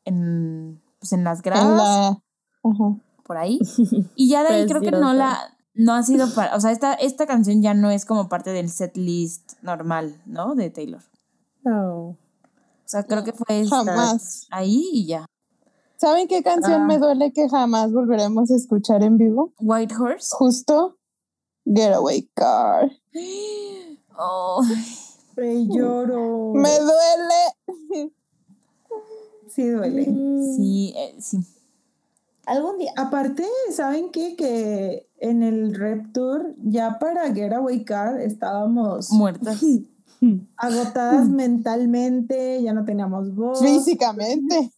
en, 0.05 0.82
pues 0.99 1.14
en 1.14 1.24
las 1.24 1.39
En 1.39 1.43
gradas, 1.43 2.18
por 2.62 3.38
ahí. 3.38 3.60
Y 4.16 4.30
ya 4.30 4.43
de 4.43 4.49
ahí 4.49 4.66
creo 4.68 4.82
que 4.82 4.91
no 4.91 5.14
la, 5.14 5.38
no 5.74 5.93
ha 5.93 6.03
sido 6.03 6.34
para, 6.34 6.55
o 6.55 6.60
sea, 6.60 6.72
esta, 6.72 6.93
esta 6.93 7.26
canción 7.28 7.62
ya 7.62 7.74
no 7.74 7.89
es 7.91 8.05
como 8.05 8.28
parte 8.30 8.51
del 8.51 8.70
set 8.70 8.97
list 8.97 9.53
normal, 9.62 10.16
¿no? 10.26 10.55
De 10.55 10.70
Taylor. 10.70 11.01
No. 11.64 12.10
O 12.10 12.18
sea, 12.86 13.03
creo 13.03 13.24
que 13.24 13.34
fue 13.34 13.62
esta- 13.62 13.78
Jamás. 13.86 14.47
ahí 14.51 14.89
y 14.91 15.05
ya. 15.05 15.26
¿Saben 15.97 16.28
qué 16.28 16.41
canción 16.43 16.84
Ah. 16.84 16.86
me 16.86 16.97
duele 16.97 17.34
que 17.34 17.49
jamás 17.49 17.91
volveremos 17.91 18.49
a 18.51 18.55
escuchar 18.55 19.03
en 19.03 19.18
vivo? 19.18 19.53
White 19.60 19.93
Horse. 19.95 20.30
Justo 20.32 20.97
Getaway 21.66 22.30
Car. 22.34 22.89
Oh, 24.22 24.62
Rey 25.38 25.66
lloro. 25.70 26.51
Me 26.53 26.78
duele. 26.78 28.10
Sí 29.49 29.70
duele. 29.70 30.03
sí, 30.57 30.93
eh, 30.95 31.16
sí. 31.22 31.38
Algún 32.50 32.80
día. 32.80 32.91
Aparte, 32.97 33.45
¿saben 33.72 34.10
qué? 34.10 34.36
Que 34.36 35.08
en 35.20 35.43
el 35.43 35.76
Rep 35.76 36.12
Tour, 36.14 36.56
ya 36.58 36.97
para 36.97 37.32
Getaway 37.32 37.86
Car 37.86 38.20
estábamos 38.20 39.12
Muertas. 39.12 39.62
agotadas 40.58 41.30
mentalmente, 41.30 42.62
ya 42.64 42.74
no 42.74 42.86
teníamos 42.86 43.36
voz. 43.36 43.60
Físicamente. 43.60 44.72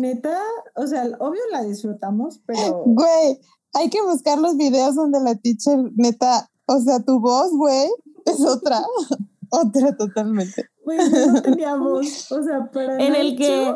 Neta, 0.00 0.40
o 0.76 0.86
sea, 0.86 1.04
obvio 1.18 1.40
la 1.52 1.64
disfrutamos, 1.64 2.40
pero 2.44 2.82
Güey, 2.84 3.40
hay 3.72 3.88
que 3.88 4.02
buscar 4.02 4.38
los 4.38 4.56
videos 4.58 4.94
donde 4.94 5.20
la 5.20 5.36
teacher, 5.36 5.90
neta, 5.96 6.50
o 6.66 6.80
sea, 6.80 7.00
tu 7.00 7.18
voz, 7.18 7.50
güey, 7.52 7.88
es 8.26 8.40
otra. 8.44 8.82
otra 9.50 9.96
totalmente. 9.96 10.68
güey, 10.84 10.98
no 11.26 11.40
teníamos, 11.40 12.30
o 12.30 12.42
sea, 12.42 12.70
para 12.70 13.02
En 13.02 13.14
el 13.14 13.36
que, 13.38 13.74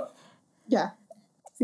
ya, 0.66 0.98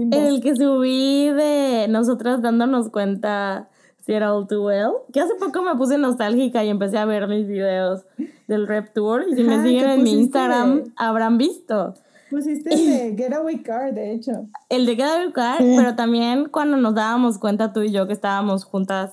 sin 0.01 0.11
voz. 0.11 0.21
el 0.21 0.41
que 0.41 0.55
subí 0.57 1.31
de 1.31 1.87
nosotras 1.89 2.41
dándonos 2.43 2.89
cuenta 2.91 3.69
si 4.05 4.13
era 4.13 4.33
all 4.35 4.47
too 4.47 4.65
well. 4.67 4.93
Que 5.13 5.21
hace 5.21 5.35
poco 5.35 5.63
me 5.63 5.75
puse 5.77 5.99
nostálgica 5.99 6.65
y 6.65 6.69
empecé 6.69 6.99
a 6.99 7.05
ver 7.05 7.29
mis 7.29 7.47
videos 7.47 8.05
del 8.47 8.67
Rep 8.67 8.93
Tour. 8.95 9.25
Y 9.31 9.35
si 9.37 9.43
me 9.43 9.55
Ajá, 9.55 9.63
siguen 9.65 9.85
que 9.85 9.93
en 9.95 10.03
mi 10.03 10.13
Instagram, 10.13 10.85
de- 10.85 10.91
habrán 10.97 11.37
visto. 11.39 11.95
Pusiste 12.31 12.73
el 12.75 12.87
de 13.17 13.23
Getaway 13.23 13.59
Car, 13.63 13.93
de 13.95 14.13
hecho. 14.15 14.47
El 14.69 14.87
de 14.87 14.97
Queda 14.97 15.23
Educar, 15.23 15.59
Sí. 15.59 15.75
pero 15.77 15.95
también 15.95 16.49
cuando 16.49 16.77
nos 16.77 16.95
dábamos 16.95 17.39
cuenta 17.39 17.73
tú 17.73 17.83
y 17.83 17.91
yo 17.93 18.07
que 18.07 18.13
estábamos 18.13 18.65
juntas 18.65 19.13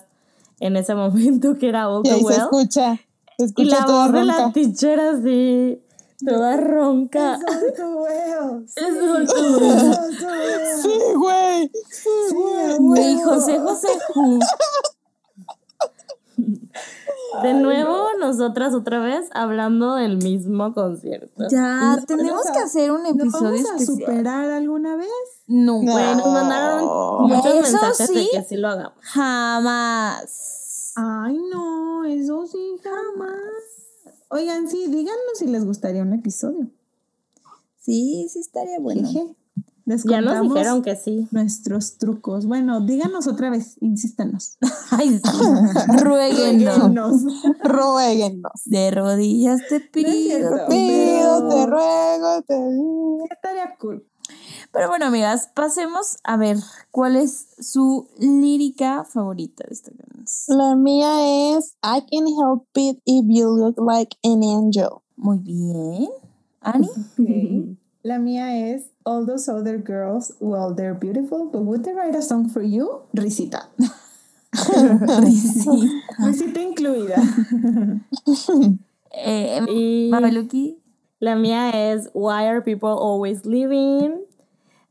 en 0.59 0.77
ese 0.77 0.95
momento 0.95 1.55
que 1.57 1.67
era 1.69 1.89
all 1.89 2.01
Y 2.05 2.09
too 2.09 2.15
ahí 2.15 2.21
se 2.21 2.25
well. 2.27 2.37
escucha. 2.41 2.95
Se 3.37 3.43
Y 3.43 3.45
escucha 3.47 3.79
la 3.81 3.85
toda 3.85 4.03
voz 4.05 4.13
de 4.13 4.23
la 4.23 4.33
ronca. 4.37 4.53
teacher 4.53 4.99
así, 5.01 5.79
toda 6.25 6.57
ronca. 6.57 7.35
Es 7.35 7.73
too 7.75 8.03
well. 8.03 8.65
Sí, 8.67 8.81
Es 8.83 8.93
too 9.27 9.57
well. 9.59 10.81
Sí, 10.81 10.99
güey. 11.15 11.71
Sí, 11.89 12.09
Sí, 12.29 12.35
güey. 12.79 13.11
Y 13.13 13.21
José 13.21 13.59
José 13.59 13.87
Ju. 14.13 14.39
De 17.43 17.53
nuevo, 17.53 18.07
nosotras 18.19 18.73
otra 18.73 18.99
vez 18.99 19.29
hablando 19.33 19.95
del 19.95 20.17
mismo 20.17 20.73
concierto. 20.73 21.43
Ya, 21.49 21.95
No, 21.97 22.05
tenemos 22.05 22.45
no, 22.45 22.53
que 22.53 22.59
hacer 22.59 22.91
un 22.91 23.03
¿Nos 23.03 23.11
episodio 23.15 23.49
vamos 23.63 23.71
a 23.71 23.75
especial. 23.75 23.97
superar 23.97 24.49
alguna 24.51 24.95
vez? 24.95 25.09
No, 25.47 25.81
No. 25.81 25.91
Güey, 25.91 26.15
nos 26.15 26.27
mandaron 26.27 27.27
muchos 27.27 27.45
Eso 27.53 27.61
mensajes 27.61 28.07
de 28.07 28.13
sí. 28.21 28.29
que 28.31 28.43
sí 28.43 28.55
lo 28.57 28.69
hagamos. 28.69 28.93
jamás. 29.01 30.93
Ay, 30.95 31.37
no, 31.51 32.05
eso 32.05 32.45
sí, 32.47 32.79
jamás. 32.81 33.33
Oigan, 34.29 34.69
sí, 34.69 34.87
díganos 34.87 35.37
si 35.37 35.47
les 35.47 35.65
gustaría 35.65 36.01
un 36.01 36.13
episodio. 36.13 36.67
Sí, 37.79 38.27
sí 38.31 38.39
estaría 38.39 38.79
bueno. 38.79 39.07
Jeje. 39.07 39.35
Les 39.85 40.03
Ya 40.03 40.19
nos 40.19 40.41
dijeron 40.41 40.81
que 40.81 40.95
sí. 40.95 41.27
nuestros 41.29 41.99
trucos. 41.99 42.47
Bueno, 42.47 42.81
díganos 42.81 43.27
otra 43.27 43.51
vez, 43.51 43.77
insístanos. 43.81 44.57
Ay, 44.89 45.19
sí. 45.19 45.21
Ruéguenos. 46.01 47.21
Ruéguenos. 47.63 48.61
De 48.65 48.89
rodillas 48.89 49.61
te 49.69 49.79
pido. 49.79 50.11
cierto. 50.11 50.55
te 50.55 50.75
Pido, 50.75 51.49
te 51.49 51.65
ruego, 51.67 52.41
te 52.47 52.55
digo. 52.55 53.25
Estaría 53.29 53.75
cool. 53.77 54.03
Pero 54.71 54.89
bueno, 54.89 55.05
amigas, 55.05 55.49
pasemos 55.53 56.17
a 56.23 56.37
ver 56.37 56.57
cuál 56.91 57.15
es 57.15 57.47
su 57.59 58.07
lírica 58.19 59.03
favorita 59.05 59.63
de 59.67 59.73
esta 59.73 59.91
canción. 59.91 60.57
La 60.57 60.75
mía 60.75 61.55
es 61.57 61.75
I 61.83 62.01
can 62.09 62.27
help 62.27 62.67
it 62.75 62.99
if 63.05 63.25
you 63.27 63.49
look 63.49 63.75
like 63.77 64.17
an 64.23 64.43
angel. 64.43 65.01
Muy 65.15 65.39
bien. 65.39 66.09
Ani. 66.61 66.89
Ok. 67.19 67.77
La 68.03 68.19
mía 68.19 68.71
es 68.71 68.91
All 69.03 69.25
those 69.27 69.47
other 69.47 69.77
girls, 69.77 70.33
well, 70.39 70.73
they're 70.75 70.95
beautiful, 70.95 71.45
but 71.51 71.61
would 71.61 71.83
they 71.83 71.93
write 71.93 72.15
a 72.15 72.21
song 72.23 72.49
for 72.49 72.63
you? 72.63 73.01
Risita. 73.13 73.69
Sí. 74.55 76.01
Risita 76.19 76.61
incluida. 76.61 77.15
Eh, 79.11 80.09
Mabeluki. 80.09 80.77
la 81.19 81.35
mía 81.35 81.91
es 81.91 82.09
Why 82.13 82.47
are 82.47 82.61
people 82.61 82.89
always 82.89 83.45
leaving? 83.45 84.24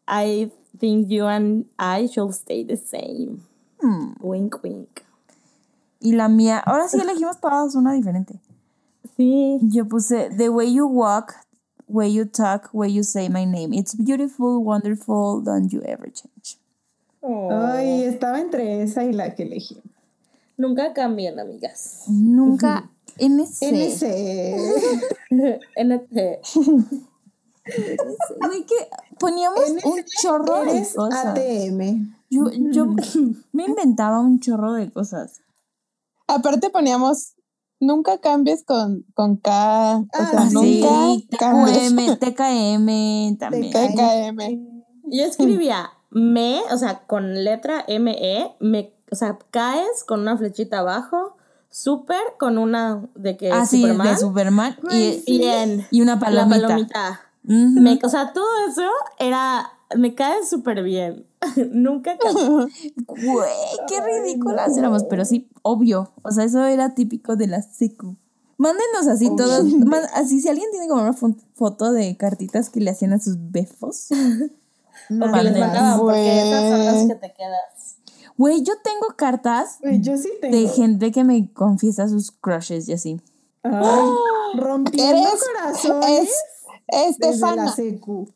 I 0.06 0.50
think 0.78 1.10
you 1.10 1.26
and 1.26 1.66
I 1.78 2.06
should 2.06 2.34
stay 2.34 2.64
the 2.64 2.76
same. 2.76 3.42
Hmm. 3.80 4.14
Wink, 4.20 4.62
wink. 4.62 5.02
Y 6.00 6.12
la 6.12 6.28
mía. 6.28 6.58
Ahora 6.58 6.88
sí 6.88 6.98
elegimos 7.00 7.40
todas 7.40 7.74
una 7.74 7.92
diferente. 7.92 8.40
Sí. 9.16 9.58
Yo 9.62 9.86
puse 9.86 10.30
The 10.36 10.48
way 10.48 10.72
you 10.72 10.86
walk, 10.86 11.34
way 11.88 12.12
you 12.12 12.24
talk, 12.24 12.70
way 12.72 12.92
you 12.92 13.02
say 13.02 13.28
my 13.28 13.44
name. 13.44 13.72
It's 13.72 13.94
beautiful, 13.94 14.62
wonderful, 14.62 15.40
don't 15.42 15.72
you 15.72 15.82
ever 15.84 16.10
change. 16.10 16.58
Oh. 17.20 17.50
Ay, 17.50 18.04
estaba 18.04 18.40
entre 18.40 18.82
esa 18.82 19.04
y 19.04 19.12
la 19.12 19.34
que 19.34 19.44
elegí. 19.44 19.80
Nunca 20.56 20.92
cambien, 20.92 21.40
amigas. 21.40 22.04
Nunca 22.08 22.90
NC. 23.18 23.62
NC. 23.62 24.02
NT. 25.76 26.40
Güey, 28.40 28.66
que 28.66 28.76
poníamos 29.18 29.60
un 29.84 30.04
chorro 30.20 30.64
de 30.64 30.86
cosas. 30.94 31.26
ATM. 31.26 32.14
Yo, 32.30 32.50
yo 32.52 32.86
me 33.52 33.64
inventaba 33.64 34.20
un 34.20 34.40
chorro 34.40 34.72
de 34.72 34.90
cosas. 34.90 35.40
Aparte 36.26 36.70
poníamos, 36.70 37.34
nunca 37.80 38.18
cambies 38.18 38.64
con, 38.64 39.04
con 39.14 39.36
K, 39.36 39.98
o 39.98 40.06
Ah, 40.12 40.30
sea, 40.30 40.48
sí, 40.48 40.80
nunca 40.82 41.38
cambies 41.38 41.94
TQM, 41.94 42.18
TKM 42.18 43.38
también. 43.38 43.72
TKM. 43.72 44.84
Yo 45.06 45.24
escribía 45.24 45.90
me, 46.10 46.62
o 46.70 46.78
sea, 46.78 47.00
con 47.06 47.42
letra 47.44 47.84
M-E, 47.88 48.54
me, 48.60 48.94
o 49.10 49.16
sea, 49.16 49.36
caes 49.50 50.04
con 50.06 50.20
una 50.20 50.38
flechita 50.38 50.78
abajo, 50.78 51.36
super 51.70 52.20
con 52.38 52.56
una 52.56 53.04
de 53.16 53.36
que 53.36 53.50
Ah, 53.50 53.66
sí, 53.66 53.80
Superman, 53.82 54.06
de 54.06 54.16
Superman 54.16 54.76
y, 54.92 55.22
y 55.26 55.42
en 55.44 55.86
y 55.90 56.00
una 56.00 56.14
la 56.14 56.48
palomita. 56.48 57.20
Me- 57.44 57.98
o 58.02 58.08
sea, 58.08 58.32
todo 58.32 58.46
eso 58.68 58.88
era, 59.18 59.70
me 59.96 60.14
cae 60.14 60.44
súper 60.46 60.82
bien. 60.82 61.26
Nunca. 61.70 62.16
Güey, 63.06 63.50
qué 63.88 64.00
ridículas 64.00 64.76
éramos, 64.76 65.04
pero 65.04 65.24
sí, 65.24 65.48
obvio. 65.62 66.12
O 66.22 66.30
sea, 66.32 66.44
eso 66.44 66.64
era 66.64 66.94
típico 66.94 67.36
de 67.36 67.46
la 67.46 67.62
secu. 67.62 68.16
Mándenos 68.56 69.06
así 69.08 69.28
todos, 69.36 69.64
man- 69.86 70.06
así 70.14 70.40
si 70.40 70.48
alguien 70.48 70.70
tiene 70.70 70.88
como 70.88 71.02
una 71.02 71.12
fo- 71.12 71.36
foto 71.54 71.92
de 71.92 72.16
cartitas 72.16 72.70
que 72.70 72.80
le 72.80 72.90
hacían 72.90 73.12
a 73.12 73.20
sus 73.20 73.36
befos. 73.50 74.08
O 74.10 75.32
que 75.32 75.42
les 75.42 75.58
mandaban, 75.58 75.98
porque 76.00 76.48
esas 76.48 76.70
son 76.70 76.84
las 76.86 77.06
que 77.06 77.14
te 77.16 77.34
quedas. 77.34 77.96
Güey, 78.38 78.62
yo 78.62 78.72
tengo 78.82 79.14
cartas 79.16 79.76
Güey, 79.80 80.00
yo 80.00 80.16
sí 80.16 80.30
tengo. 80.40 80.56
de 80.56 80.68
gente 80.68 81.12
que 81.12 81.22
me 81.24 81.52
confiesa 81.52 82.08
sus 82.08 82.30
crushes 82.32 82.88
y 82.88 82.94
así. 82.94 83.20
Ay, 83.62 84.08
rompiendo 84.54 85.28
corazones 85.54 86.20
Es 86.22 86.34
Estefana. 87.08 87.74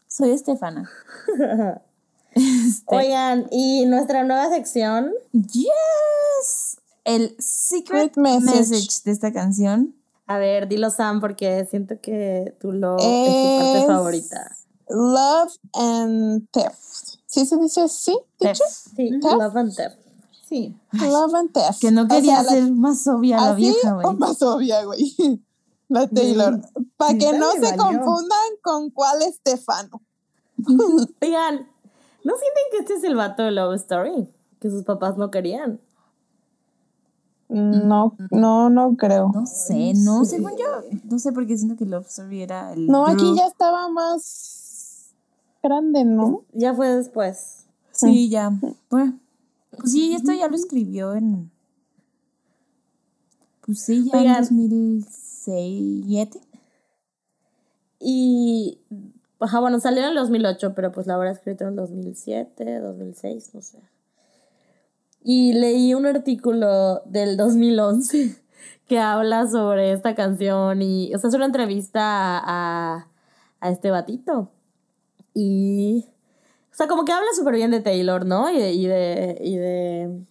Soy 0.08 0.30
Estefana. 0.30 0.88
Este, 2.30 2.94
Oigan, 2.94 3.48
y 3.50 3.84
nuestra 3.86 4.22
nueva 4.22 4.48
sección, 4.50 5.12
yes. 5.32 6.76
El 7.04 7.34
secret 7.40 8.16
message. 8.16 8.56
message 8.58 9.02
de 9.04 9.10
esta 9.12 9.32
canción 9.32 9.94
a 10.30 10.36
ver, 10.36 10.68
dilo 10.68 10.90
Sam, 10.90 11.20
porque 11.20 11.66
siento 11.70 12.00
que 12.02 12.54
tú 12.60 12.70
lo 12.70 12.96
es 12.98 13.02
tu 13.02 13.64
parte 13.64 13.86
favorita. 13.86 14.56
Love 14.90 15.52
and 15.72 16.46
Theft. 16.52 17.18
¿Sí 17.26 17.46
se 17.46 17.56
dice 17.56 17.80
así? 17.80 18.14
Theft. 18.38 18.60
Sí, 18.94 19.10
¿Theft? 19.22 19.34
Love 19.38 19.56
and 19.56 19.74
Theft. 19.74 19.96
Sí. 20.46 20.76
Love 20.92 21.34
and 21.34 21.52
Theft. 21.52 21.80
Que 21.80 21.90
no 21.90 22.02
O 22.02 22.06
sea, 22.06 22.16
quería 22.16 22.42
la- 22.42 22.50
ser 22.50 22.70
más 22.72 23.06
obvia 23.06 23.36
la 23.38 23.50
¿Así 23.52 23.60
vieja, 23.62 23.96
o 23.96 24.00
güey. 24.02 24.16
más 24.18 24.42
obvia, 24.42 24.84
güey? 24.84 25.16
La 25.88 26.06
Taylor. 26.06 26.60
Para 26.96 27.18
que 27.18 27.32
no 27.38 27.52
se 27.52 27.60
valió. 27.60 27.76
confundan 27.78 28.48
con 28.62 28.90
cuál 28.90 29.22
Estefano. 29.22 30.02
Oigan, 31.22 31.68
¿no 32.24 32.34
sienten 32.36 32.64
que 32.70 32.78
este 32.78 32.94
es 32.94 33.04
el 33.04 33.16
vato 33.16 33.42
de 33.42 33.52
Love 33.52 33.76
Story? 33.76 34.28
Que 34.60 34.70
sus 34.70 34.84
papás 34.84 35.16
no 35.16 35.30
querían. 35.30 35.80
No, 37.48 38.14
no, 38.30 38.68
no 38.68 38.96
creo. 38.96 39.30
No 39.34 39.46
sé, 39.46 39.94
no, 39.94 40.26
según 40.26 40.52
yo, 40.58 40.66
no 41.04 41.18
sé 41.18 41.32
por 41.32 41.46
qué 41.46 41.56
siento 41.56 41.76
que 41.76 41.86
Love 41.86 42.06
Story 42.06 42.42
era 42.42 42.74
el. 42.74 42.86
No, 42.86 43.06
aquí 43.06 43.34
ya 43.34 43.46
estaba 43.46 43.88
más 43.88 45.14
grande, 45.62 46.04
¿no? 46.04 46.42
Ya 46.52 46.74
fue 46.74 46.88
después. 46.88 47.64
Sí, 47.92 48.28
ya. 48.28 48.52
Bueno, 48.90 49.18
pues 49.70 49.92
sí, 49.92 50.14
esto 50.14 50.32
ya 50.32 50.48
lo 50.48 50.56
escribió 50.56 51.14
en. 51.14 51.50
Pues 53.68 53.82
sí, 53.82 54.08
ya 54.10 54.18
Oigan. 54.18 54.36
en 54.36 54.40
2007. 54.40 56.40
Y, 58.00 58.78
ajá, 59.38 59.60
bueno, 59.60 59.78
salió 59.78 60.04
en 60.04 60.08
el 60.08 60.14
2008, 60.14 60.72
pero 60.74 60.90
pues 60.90 61.06
la 61.06 61.16
habrá 61.16 61.32
escrito 61.32 61.64
en 61.64 61.70
el 61.70 61.76
2007, 61.76 62.80
2006, 62.80 63.50
no 63.52 63.60
sé. 63.60 63.78
Y 65.22 65.52
leí 65.52 65.92
un 65.92 66.06
artículo 66.06 67.02
del 67.04 67.36
2011 67.36 68.36
que 68.88 69.00
habla 69.00 69.46
sobre 69.46 69.92
esta 69.92 70.14
canción 70.14 70.80
y, 70.80 71.14
o 71.14 71.18
sea, 71.18 71.28
es 71.28 71.34
una 71.34 71.44
entrevista 71.44 72.00
a, 72.02 73.08
a 73.60 73.70
este 73.70 73.90
batito. 73.90 74.50
Y, 75.34 76.06
o 76.72 76.74
sea, 76.74 76.88
como 76.88 77.04
que 77.04 77.12
habla 77.12 77.28
súper 77.36 77.56
bien 77.56 77.70
de 77.70 77.80
Taylor, 77.80 78.24
¿no? 78.24 78.50
Y 78.50 78.58
de, 78.58 78.72
y 78.72 78.86
de, 78.86 79.38
y 79.42 79.56
de, 79.56 80.24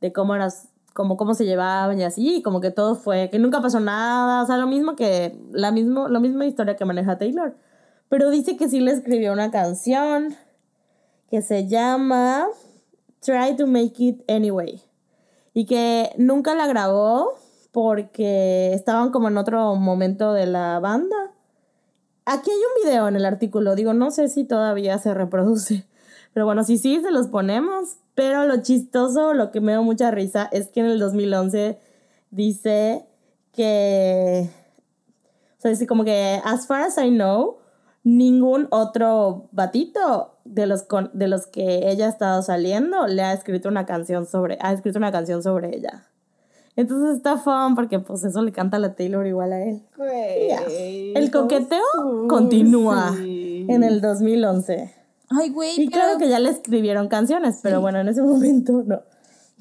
de 0.00 0.12
cómo 0.14 0.34
eras, 0.34 0.68
como 0.94 1.16
cómo 1.16 1.34
se 1.34 1.44
llevaban 1.44 1.98
y 2.00 2.04
así, 2.04 2.42
como 2.42 2.60
que 2.60 2.70
todo 2.70 2.94
fue, 2.94 3.30
que 3.30 3.38
nunca 3.38 3.60
pasó 3.60 3.80
nada, 3.80 4.42
o 4.42 4.46
sea, 4.46 4.56
lo 4.56 4.66
mismo 4.66 4.96
que, 4.96 5.38
la 5.52 5.70
mismo, 5.70 6.08
la 6.08 6.20
misma 6.20 6.46
historia 6.46 6.76
que 6.76 6.84
maneja 6.84 7.18
Taylor. 7.18 7.56
Pero 8.08 8.30
dice 8.30 8.56
que 8.56 8.68
sí 8.68 8.80
le 8.80 8.92
escribió 8.92 9.32
una 9.32 9.50
canción 9.50 10.34
que 11.30 11.42
se 11.42 11.68
llama 11.68 12.48
Try 13.20 13.56
to 13.56 13.66
Make 13.66 13.94
It 13.98 14.30
Anyway. 14.30 14.82
Y 15.54 15.66
que 15.66 16.10
nunca 16.16 16.54
la 16.54 16.66
grabó 16.66 17.34
porque 17.72 18.72
estaban 18.74 19.10
como 19.10 19.28
en 19.28 19.38
otro 19.38 19.74
momento 19.74 20.32
de 20.32 20.46
la 20.46 20.80
banda. 20.80 21.16
Aquí 22.24 22.50
hay 22.50 22.56
un 22.56 22.82
video 22.82 23.08
en 23.08 23.16
el 23.16 23.24
artículo, 23.24 23.74
digo, 23.74 23.92
no 23.92 24.10
sé 24.10 24.28
si 24.28 24.44
todavía 24.44 24.98
se 24.98 25.14
reproduce. 25.14 25.86
Pero 26.32 26.46
bueno, 26.46 26.64
sí, 26.64 26.78
sí, 26.78 27.00
se 27.02 27.10
los 27.10 27.28
ponemos. 27.28 27.96
Pero 28.18 28.46
lo 28.46 28.62
chistoso, 28.62 29.32
lo 29.32 29.52
que 29.52 29.60
me 29.60 29.70
dio 29.70 29.84
mucha 29.84 30.10
risa, 30.10 30.48
es 30.50 30.66
que 30.70 30.80
en 30.80 30.86
el 30.86 30.98
2011 30.98 31.78
dice 32.32 33.06
que... 33.52 34.50
O 35.56 35.60
sea, 35.60 35.70
dice 35.70 35.86
como 35.86 36.02
que, 36.02 36.40
as 36.44 36.66
far 36.66 36.82
as 36.82 36.98
I 36.98 37.10
know, 37.10 37.58
ningún 38.02 38.66
otro 38.72 39.46
batito 39.52 40.34
de 40.44 40.66
los, 40.66 40.82
con- 40.82 41.12
de 41.14 41.28
los 41.28 41.46
que 41.46 41.88
ella 41.88 42.06
ha 42.06 42.08
estado 42.08 42.42
saliendo 42.42 43.06
le 43.06 43.22
ha 43.22 43.32
escrito 43.32 43.68
una 43.68 43.86
canción 43.86 44.26
sobre, 44.26 44.58
ha 44.62 44.72
escrito 44.72 44.98
una 44.98 45.12
canción 45.12 45.44
sobre 45.44 45.76
ella. 45.76 46.08
Entonces 46.74 47.18
está 47.18 47.36
fun 47.36 47.76
porque 47.76 48.00
pues 48.00 48.24
eso 48.24 48.42
le 48.42 48.50
canta 48.50 48.78
a 48.78 48.80
la 48.80 48.96
Taylor 48.96 49.28
igual 49.28 49.52
a 49.52 49.62
él. 49.62 49.82
Güey. 49.96 51.12
El 51.14 51.30
todo 51.30 51.42
coqueteo 51.42 51.82
cursi. 52.02 52.28
continúa 52.28 53.14
en 53.16 53.84
el 53.84 54.00
2011. 54.00 54.97
Ay, 55.30 55.50
güey, 55.50 55.72
Y 55.72 55.88
pero 55.88 55.90
claro 55.90 56.18
que 56.18 56.28
ya 56.28 56.38
le 56.38 56.50
escribieron 56.50 57.08
canciones, 57.08 57.60
pero 57.62 57.80
bueno, 57.80 57.98
en 58.00 58.08
ese 58.08 58.22
momento 58.22 58.82
no. 58.86 59.02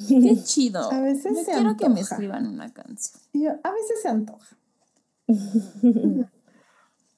qué 0.08 0.42
chido. 0.44 0.92
A 0.92 1.02
veces 1.02 1.36
Yo 1.36 1.44
se 1.44 1.52
quiero 1.52 1.76
que 1.76 1.90
me 1.90 2.00
escriban 2.00 2.48
una 2.48 2.72
canción. 2.72 3.22
Yo, 3.34 3.52
a 3.64 3.72
veces 3.72 4.02
se 4.02 4.08
antoja. 4.08 4.58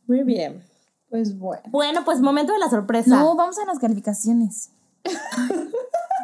Muy 0.07 0.23
bien. 0.23 0.63
Pues 1.09 1.37
bueno. 1.37 1.63
Bueno, 1.69 2.05
pues 2.05 2.21
momento 2.21 2.53
de 2.53 2.59
la 2.59 2.69
sorpresa. 2.69 3.17
No, 3.17 3.35
vamos 3.35 3.57
a 3.59 3.65
las 3.65 3.79
calificaciones. 3.79 4.71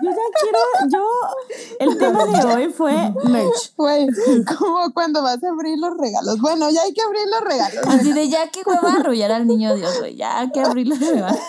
Yo 0.03 0.11
ya 0.11 0.17
quiero, 0.41 0.59
yo, 0.89 1.07
el 1.79 1.97
tema 1.97 2.25
de 2.25 2.53
hoy 2.53 2.69
fue 2.69 2.91
merch. 3.23 3.73
Güey, 3.77 4.07
como 4.45 4.91
cuando 4.93 5.23
vas 5.23 5.41
a 5.41 5.49
abrir 5.49 5.79
los 5.79 5.97
regalos. 5.97 6.39
Bueno, 6.41 6.69
ya 6.69 6.81
hay 6.81 6.93
que 6.93 7.01
abrir 7.01 7.25
los 7.29 7.41
regalos. 7.41 7.87
Así 7.87 8.11
de 8.11 8.27
ya 8.27 8.49
que 8.49 8.61
hueva 8.65 8.95
arrullar 8.99 9.31
al 9.31 9.47
niño 9.47 9.73
Dios, 9.73 9.97
güey. 9.99 10.17
Ya 10.17 10.39
hay 10.39 10.51
que 10.51 10.59
abrirlo 10.59 10.97
de 10.97 11.13
verdad. 11.13 11.39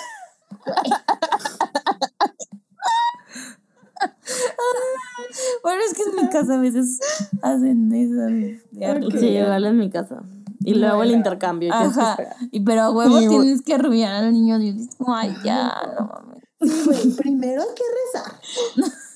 Bueno, 5.63 5.81
es 5.89 5.95
que 5.95 6.03
en 6.03 6.17
mi 6.17 6.29
casa 6.31 6.55
a 6.55 6.59
veces 6.59 6.99
hacen 7.43 7.93
eso. 7.93 9.19
Sí, 9.19 9.27
igual 9.27 9.65
en 9.67 9.79
mi 9.79 9.91
casa. 9.91 10.23
Y 10.61 10.75
luego 10.75 11.03
el 11.03 11.13
intercambio. 11.13 11.73
Ajá. 11.73 12.17
Y 12.51 12.61
pero 12.61 12.83
a 12.83 12.91
huevo 12.91 13.21
Y- 13.21 13.29
tienes 13.29 13.63
que 13.63 13.75
arrullar 13.75 14.15
al 14.15 14.33
niño 14.33 14.59
Dios. 14.59 14.77
Es 14.77 14.97
como, 14.97 15.15
ay, 15.15 15.35
ya, 15.45 15.73
no 15.99 16.07
mames. 16.07 16.43
Sí, 16.61 16.83
güey, 16.87 17.11
primero 17.17 17.63
hay 17.63 17.69
que 17.75 17.85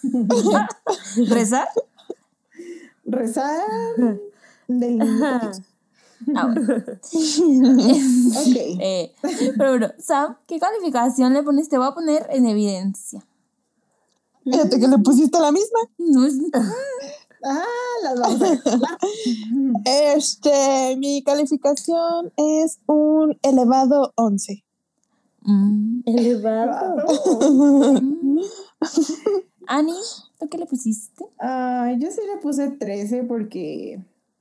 rezar. 0.05 0.69
¿Rezar? 1.29 1.69
Rezar 3.05 3.61
del 4.69 4.99
niño 4.99 5.39
Dios. 5.41 5.63
Ah, 6.35 6.47
bueno. 6.47 6.75
Ok. 6.83 8.57
Eh, 8.83 9.13
pero 9.57 9.71
bueno, 9.71 9.89
Sam, 9.99 10.37
¿qué 10.47 10.59
calificación 10.59 11.33
le 11.35 11.43
pones? 11.43 11.69
Te 11.69 11.79
voy 11.79 11.87
a 11.89 11.93
poner 11.95 12.27
en 12.31 12.47
evidencia. 12.47 13.25
Fíjate 14.45 14.81
que 14.81 14.89
le 14.89 14.99
pusiste 14.99 15.39
la 15.39 15.53
misma. 15.53 15.79
No 15.99 16.25
es- 16.27 16.35
Ah, 17.43 17.65
las 18.03 18.21
vamos 18.21 18.43
a. 18.43 18.99
Este, 19.87 20.95
mi 20.99 21.23
calificación 21.23 22.31
es 22.37 22.81
un 22.87 23.39
elevado 23.43 24.13
11. 24.17 24.63
Mm. 25.43 26.01
Elevado. 26.05 26.97
Ani, 29.67 29.95
¿tú 30.39 30.49
qué 30.51 30.59
le 30.59 30.67
pusiste? 30.67 31.25
Ah, 31.41 31.93
yo 31.99 32.11
sí 32.11 32.21
le 32.31 32.39
puse 32.43 32.69
13 32.71 33.23
porque 33.25 34.01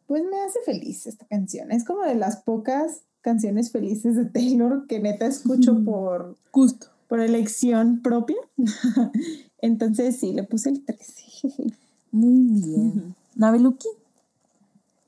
pues 0.10 0.24
me 0.24 0.42
hace 0.42 0.60
feliz 0.66 1.06
esta 1.06 1.24
canción. 1.28 1.72
Es 1.72 1.86
como 1.86 2.02
de 2.02 2.16
las 2.16 2.38
pocas 2.38 3.04
canciones 3.22 3.72
felices 3.72 4.16
de 4.16 4.26
Taylor 4.26 4.88
que 4.88 5.00
neta 5.00 5.28
escucho 5.28 5.84
por, 5.86 6.36
Justo. 6.50 6.88
por 7.08 7.20
elección 7.20 8.02
propia. 8.02 8.38
Entonces 9.60 10.20
sí, 10.20 10.34
le 10.34 10.42
puse 10.42 10.70
el 10.70 10.84
13. 10.84 11.24
Muy 12.12 12.60
bien. 12.60 13.16
Nabeluki. 13.36 13.88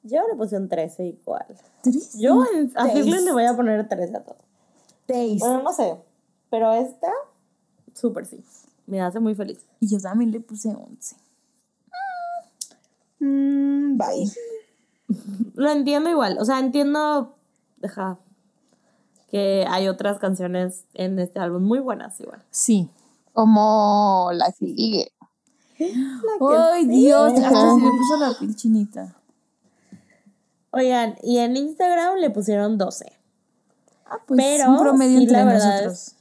Yo 0.04 0.22
le 0.30 0.36
puse 0.36 0.56
un 0.58 0.70
13 0.70 1.04
igual. 1.04 1.47
Tres. 1.82 2.20
Yo 2.20 2.45
en- 2.54 2.72
a. 2.76 2.88
Fearless 2.88 3.24
le 3.24 3.32
voy 3.32 3.45
a 3.45 3.56
poner 3.56 3.89
13 3.89 4.18
a 4.18 4.20
todo. 4.24 4.38
Bueno, 5.08 5.64
no 5.64 5.74
sé. 5.74 5.95
Pero 6.52 6.72
esta, 6.74 7.12
súper 7.95 8.28
sí. 8.28 8.39
Me 8.86 9.02
hace 9.02 9.20
muy 9.20 9.34
feliz. 9.34 9.66
Y 9.80 9.88
yo 9.88 9.99
también 9.99 10.32
le 10.32 10.41
puse 10.41 10.70
11. 10.70 11.16
Mm, 13.20 13.97
bye. 13.97 14.32
Lo 15.55 15.70
entiendo 15.72 16.09
igual. 16.09 16.38
O 16.39 16.45
sea, 16.45 16.59
entiendo. 16.59 17.36
Deja. 17.78 18.18
Que 19.30 19.66
hay 19.70 19.88
otras 19.88 20.20
canciones 20.20 20.84
en 20.93 21.18
este 21.20 21.39
álbum 21.39 21.64
muy 21.64 21.80
buenas 21.80 22.20
igual. 22.20 22.43
Sí. 22.49 22.89
Como 23.34 24.30
la 24.34 24.51
que 24.51 24.66
sigue. 24.76 25.12
¡Ay, 25.80 26.86
Dios! 26.86 27.32
Hasta 27.34 27.49
se 27.49 27.76
me 27.82 27.89
puso 27.97 28.18
la 28.20 28.34
piel 28.38 28.55
chinita. 28.55 29.16
Oigan, 30.72 31.16
y 31.24 31.38
en 31.39 31.57
Instagram 31.57 32.18
le 32.18 32.30
pusieron 32.30 32.78
12. 32.78 33.12
Ah, 34.05 34.18
pues 34.26 34.38
Pero 34.41 34.72
un 34.72 34.80
promedio 34.80 35.18
sí, 35.18 35.24
entre 35.24 35.38
la 35.38 35.45
verdad 35.45 35.74
nosotros. 35.86 36.16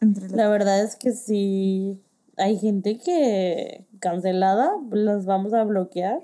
Entre 0.00 0.28
la- 0.30 0.36
La 0.36 0.48
verdad 0.48 0.80
es 0.82 0.96
que 0.96 1.12
sí. 1.12 2.00
Hay 2.36 2.58
gente 2.58 2.98
que 2.98 3.86
cancelada, 4.00 4.72
las 4.90 5.26
vamos 5.26 5.52
a 5.54 5.62
bloquear. 5.64 6.20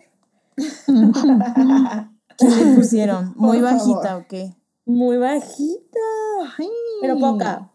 ¿Qué 2.39 2.47
le 2.49 2.75
pusieron? 2.77 3.33
¿Muy 3.37 3.59
Por 3.59 3.65
bajita 3.73 4.03
favor. 4.03 4.23
o 4.23 4.27
qué? 4.29 4.55
Muy 4.87 5.17
bajita. 5.17 5.99
Ay. 6.59 6.69
Pero 7.01 7.19
poca. 7.19 7.71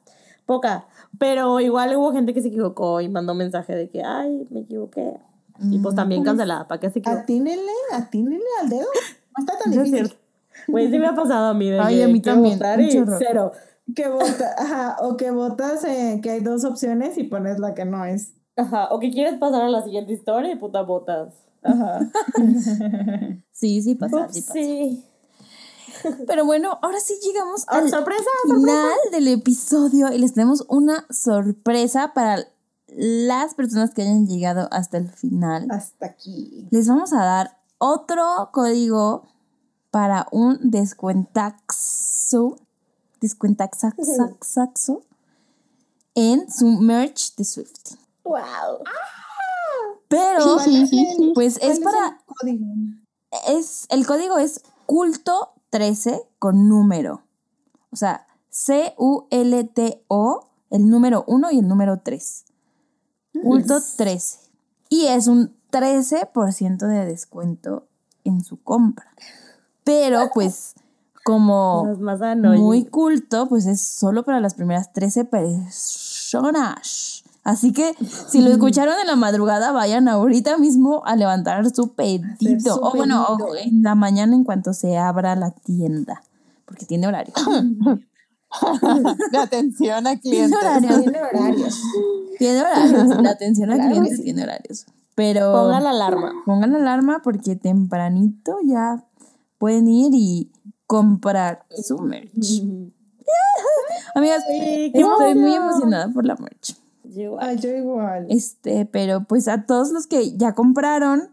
Poca. 0.45 0.85
Pero 1.19 1.59
igual 1.59 1.95
hubo 1.95 2.11
gente 2.11 2.33
que 2.33 2.41
se 2.41 2.47
equivocó 2.47 3.01
y 3.01 3.09
mandó 3.09 3.33
mensaje 3.33 3.75
de 3.75 3.89
que, 3.89 4.03
ay, 4.03 4.47
me 4.49 4.61
equivoqué. 4.61 5.19
Y 5.61 5.79
pues 5.79 5.95
también 5.95 6.23
cancelada. 6.23 6.67
¿Para 6.67 6.79
qué 6.79 6.89
se 6.89 6.99
equivocó? 6.99 7.21
Atínenle, 7.21 7.71
atínenle 7.93 8.45
al 8.61 8.69
dedo. 8.69 8.87
No 9.37 9.43
está 9.45 9.57
tan 9.57 9.73
No 9.73 9.81
es 9.81 9.91
difícil. 9.91 10.07
cierto. 10.07 10.23
Güey, 10.67 10.89
sí 10.91 10.99
me 10.99 11.07
ha 11.07 11.15
pasado 11.15 11.47
a 11.47 11.53
mí. 11.53 11.69
De 11.69 11.79
Ay, 11.79 11.97
que 11.97 12.03
a 12.03 12.07
mí 12.07 12.21
también, 12.21 12.59
cero. 13.17 13.51
Que 13.95 14.07
vota, 14.07 14.55
ajá, 14.57 14.95
o 15.01 15.17
que 15.17 15.29
votas 15.31 15.83
eh, 15.83 16.19
que 16.23 16.31
hay 16.31 16.39
dos 16.39 16.63
opciones 16.63 17.17
y 17.17 17.23
pones 17.25 17.59
la 17.59 17.73
que 17.73 17.83
no 17.85 18.05
es. 18.05 18.33
Ajá. 18.55 18.87
O 18.91 18.99
que 18.99 19.11
quieres 19.11 19.37
pasar 19.39 19.61
a 19.63 19.69
la 19.69 19.83
siguiente 19.83 20.13
historia 20.13 20.51
y 20.51 20.55
puta 20.55 20.81
votas. 20.83 21.33
Ajá. 21.63 21.99
Sí, 23.51 23.81
sí 23.81 23.95
pasa, 23.95 24.25
Ups, 24.25 24.33
sí 24.33 24.41
pasa. 24.41 24.53
sí. 24.53 25.05
Pero 26.27 26.43
bueno, 26.45 26.79
ahora 26.81 26.99
sí 26.99 27.13
llegamos 27.23 27.63
Ah, 27.67 27.77
al 27.77 27.89
sorpresa, 27.89 28.29
final 28.45 28.91
del 29.11 29.27
episodio 29.29 30.11
y 30.11 30.17
les 30.17 30.33
tenemos 30.33 30.65
una 30.67 31.05
sorpresa 31.09 32.13
para 32.13 32.45
las 32.87 33.53
personas 33.53 33.91
que 33.93 34.01
hayan 34.01 34.27
llegado 34.27 34.67
hasta 34.71 34.97
el 34.97 35.07
final. 35.09 35.67
Hasta 35.71 36.07
aquí. 36.07 36.67
Les 36.71 36.87
vamos 36.87 37.13
a 37.13 37.23
dar 37.23 37.57
otro 37.77 38.49
código 38.51 39.27
para 39.91 40.27
un 40.31 40.59
descuentaxo, 40.61 42.57
descuentaxaxaxo 43.21 45.03
en 46.15 46.51
su 46.51 46.67
merch 46.67 47.35
de 47.35 47.45
Swift. 47.45 47.95
Wow. 48.23 48.79
Pero, 50.13 50.57
pues 51.33 51.57
es 51.61 51.79
¿Cuál 51.79 51.93
para, 51.93 52.07
el 52.07 52.15
código? 52.25 52.65
es, 53.47 53.87
el 53.89 54.05
código 54.05 54.37
es 54.37 54.61
culto 54.85 55.53
13 55.71 56.21
con 56.37 56.69
número. 56.69 57.23
O 57.91 57.95
sea, 57.95 58.27
C-U-L-T-O, 58.49 60.47
el 60.69 60.89
número 60.89 61.23
1 61.27 61.51
y 61.51 61.59
el 61.59 61.67
número 61.67 61.99
3. 62.03 62.45
Culto 63.41 63.79
13. 63.97 64.39
Y 64.89 65.07
es 65.07 65.25
un 65.27 65.55
13% 65.71 66.77
de 66.87 67.05
descuento 67.05 67.87
en 68.23 68.43
su 68.43 68.61
compra. 68.61 69.11
Pero 69.83 70.29
pues 70.33 70.75
como 71.23 71.85
muy 72.35 72.85
culto, 72.85 73.47
pues 73.47 73.65
es 73.65 73.81
solo 73.81 74.23
para 74.23 74.39
las 74.39 74.53
primeras 74.53 74.93
13 74.93 75.25
personas. 75.25 77.22
Así 77.43 77.73
que 77.73 77.93
si 78.29 78.41
lo 78.41 78.51
escucharon 78.51 78.93
en 79.01 79.07
la 79.07 79.15
madrugada, 79.17 79.71
vayan 79.71 80.07
ahorita 80.07 80.57
mismo 80.57 81.03
a 81.05 81.15
levantar 81.17 81.69
su 81.75 81.93
pedido. 81.93 82.79
o 82.81 82.95
bueno, 82.95 83.25
o 83.25 83.55
en 83.55 83.83
la 83.83 83.95
mañana 83.95 84.33
en 84.35 84.43
cuanto 84.45 84.73
se 84.73 84.97
abra 84.97 85.35
la 85.35 85.51
tienda. 85.51 86.23
Porque 86.65 86.85
tiene 86.85 87.05
horario. 87.07 87.33
De 89.31 89.37
atención 89.37 90.07
a 90.07 90.15
Tiene 90.21 90.21
clientes. 90.21 90.59
Tiene 91.01 91.19
horarios. 91.21 91.81
Tiene 92.39 92.61
horarios. 92.61 93.21
La 93.21 93.29
atención 93.31 93.71
al 93.71 93.77
Claro 93.77 93.91
que 93.93 93.99
cliente 93.99 94.17
sí. 94.17 94.23
tiene 94.23 94.43
horarios. 94.43 94.85
Pero 95.15 95.51
Pongan 95.51 95.83
la 95.83 95.89
alarma. 95.91 96.31
pongan 96.45 96.71
la 96.71 96.77
alarma 96.79 97.21
porque 97.23 97.55
tempranito 97.55 98.57
ya 98.65 99.03
pueden 99.57 99.87
ir 99.87 100.11
y 100.13 100.51
comprar 100.87 101.65
su 101.83 101.97
merch. 101.99 102.63
Amigas, 104.15 104.43
estoy 104.49 105.35
muy 105.35 105.53
emocionada 105.53 106.07
por 106.09 106.25
la 106.25 106.35
merch. 106.35 106.75
Yo- 107.15 107.37
Ay, 107.39 107.57
yo 107.57 107.69
igual. 107.75 108.25
Este, 108.29 108.85
pero 108.85 109.23
pues 109.25 109.47
a 109.47 109.65
todos 109.65 109.91
los 109.91 110.07
que 110.07 110.35
ya 110.37 110.53
compraron, 110.53 111.29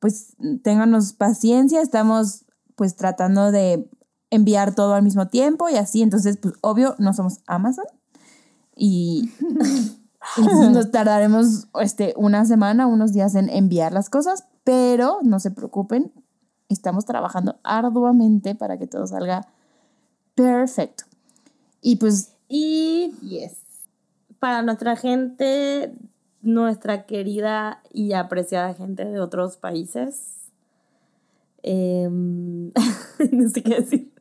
pues 0.00 0.34
ténganos 0.62 1.12
paciencia, 1.12 1.80
estamos 1.80 2.44
pues 2.76 2.96
tratando 2.96 3.52
de 3.52 3.88
enviar 4.30 4.74
todo 4.74 4.94
al 4.94 5.02
mismo 5.02 5.28
tiempo 5.28 5.68
y 5.68 5.76
así, 5.76 6.02
entonces 6.02 6.38
pues 6.38 6.54
obvio 6.62 6.94
no 6.98 7.12
somos 7.12 7.40
Amazon 7.46 7.84
y 8.74 9.30
entonces 10.38 10.70
nos 10.70 10.90
tardaremos 10.90 11.68
este 11.80 12.14
una 12.16 12.44
semana, 12.46 12.86
unos 12.86 13.12
días 13.12 13.34
en 13.34 13.48
enviar 13.50 13.92
las 13.92 14.08
cosas, 14.10 14.44
pero 14.64 15.18
no 15.22 15.38
se 15.38 15.50
preocupen, 15.50 16.12
estamos 16.68 17.04
trabajando 17.04 17.56
arduamente 17.62 18.54
para 18.54 18.78
que 18.78 18.86
todo 18.86 19.06
salga 19.06 19.46
perfecto. 20.34 21.04
Y 21.80 21.96
pues 21.96 22.32
Y 22.48 23.12
Yes. 23.22 23.61
Para 24.42 24.62
nuestra 24.62 24.96
gente, 24.96 25.94
nuestra 26.40 27.06
querida 27.06 27.80
y 27.92 28.12
apreciada 28.12 28.74
gente 28.74 29.04
de 29.04 29.20
otros 29.20 29.56
países, 29.56 30.48
em, 31.62 32.72
no 33.30 33.48
sé 33.48 33.62
qué 33.62 33.76
decir. 33.76 34.12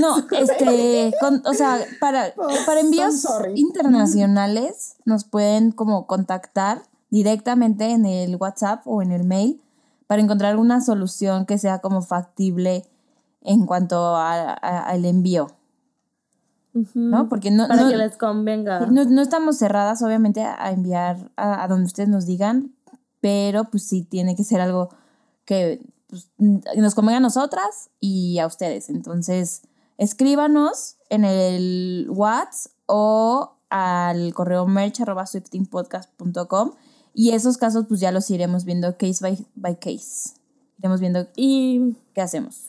No, 0.00 0.14
este, 0.30 1.12
con- 1.20 1.42
o 1.44 1.54
sea, 1.54 1.84
para, 1.98 2.32
Oh, 2.36 2.46
para 2.66 2.82
envíos 2.82 3.24
internacionales 3.56 4.94
nos 5.06 5.24
pueden 5.24 5.72
como 5.72 6.06
contactar 6.06 6.82
directamente 7.10 7.90
en 7.90 8.06
el 8.06 8.36
WhatsApp 8.36 8.82
o 8.86 9.02
en 9.02 9.10
el 9.10 9.24
mail 9.24 9.60
para 10.06 10.22
encontrar 10.22 10.56
una 10.56 10.80
solución 10.80 11.46
que 11.46 11.58
sea 11.58 11.80
como 11.80 12.02
factible 12.02 12.86
en 13.40 13.66
cuanto 13.66 14.14
a- 14.14 14.52
a- 14.52 14.88
¿no? 16.94 17.28
Porque 17.28 17.50
no, 17.50 17.68
Para 17.68 17.82
no, 17.82 17.90
que 17.90 17.96
les 17.96 18.16
convenga. 18.16 18.86
no, 18.86 19.04
no 19.04 19.22
estamos 19.22 19.58
cerradas, 19.58 20.02
obviamente, 20.02 20.42
a 20.42 20.70
enviar 20.70 21.30
a, 21.36 21.64
a 21.64 21.68
donde 21.68 21.86
ustedes 21.86 22.08
nos 22.08 22.26
digan, 22.26 22.74
pero 23.20 23.64
pues 23.64 23.86
sí 23.86 24.02
tiene 24.02 24.36
que 24.36 24.44
ser 24.44 24.60
algo 24.60 24.90
que 25.44 25.80
pues, 26.08 26.30
nos 26.38 26.94
convenga 26.94 27.18
a 27.18 27.20
nosotras 27.20 27.90
y 28.00 28.38
a 28.38 28.46
ustedes. 28.46 28.88
Entonces, 28.90 29.62
escríbanos 29.98 30.96
en 31.08 31.24
el 31.24 32.06
WhatsApp 32.10 32.72
o 32.86 33.56
al 33.70 34.34
correo 34.34 34.66
merch.swiftingpodcast.com 34.66 36.72
y 37.14 37.30
esos 37.30 37.56
casos 37.56 37.86
pues 37.88 38.00
ya 38.00 38.12
los 38.12 38.30
iremos 38.30 38.64
viendo 38.64 38.96
case 38.96 39.18
by, 39.20 39.46
by 39.54 39.78
case. 39.78 40.34
Iremos 40.78 41.00
viendo 41.00 41.26
Y 41.36 41.96
qué 42.14 42.20
hacemos. 42.20 42.66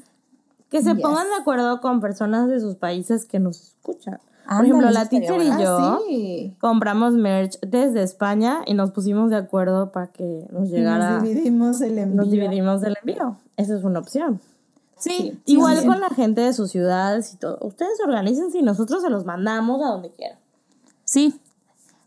Que 0.73 0.81
se 0.81 0.93
Yes. 0.95 1.01
pongan 1.03 1.27
de 1.29 1.35
acuerdo 1.35 1.79
con 1.81 2.01
personas 2.01 2.49
de 2.49 2.59
sus 2.59 2.75
países 2.77 3.25
que 3.25 3.39
nos 3.39 3.61
escuchan. 3.61 4.17
Por 4.43 4.51
Ándale, 4.53 4.69
ejemplo, 4.69 4.89
la 4.89 5.05
teacher 5.07 5.39
y 5.41 5.49
yo 5.63 5.77
Ah, 5.77 5.99
sí. 6.07 6.55
compramos 6.59 7.13
merch 7.13 7.59
desde 7.61 8.01
España 8.01 8.61
y 8.65 8.73
nos 8.73 8.89
pusimos 8.89 9.29
de 9.29 9.35
acuerdo 9.37 9.91
para 9.91 10.07
que 10.07 10.47
nos 10.51 10.69
llegara. 10.69 11.11
Nos 11.19 11.23
dividimos 11.23 11.79
el 11.81 11.97
envío. 11.99 12.15
Nos 12.17 12.31
dividimos 12.31 12.81
el 12.83 12.97
envío. 12.99 13.37
Esa 13.55 13.75
es 13.77 13.83
una 13.83 13.99
opción. 13.99 14.41
Sí, 14.97 15.39
Igual 15.45 15.85
con 15.85 16.01
la 16.01 16.09
gente 16.09 16.41
de 16.41 16.53
sus 16.53 16.71
ciudades 16.71 17.33
y 17.33 17.37
todo. 17.37 17.59
Ustedes 17.61 17.99
organícense 18.03 18.57
y 18.57 18.63
nosotros 18.63 19.03
se 19.03 19.09
los 19.11 19.25
mandamos 19.25 19.79
a 19.83 19.89
donde 19.89 20.09
quieran. 20.09 20.39
Sí, 21.03 21.39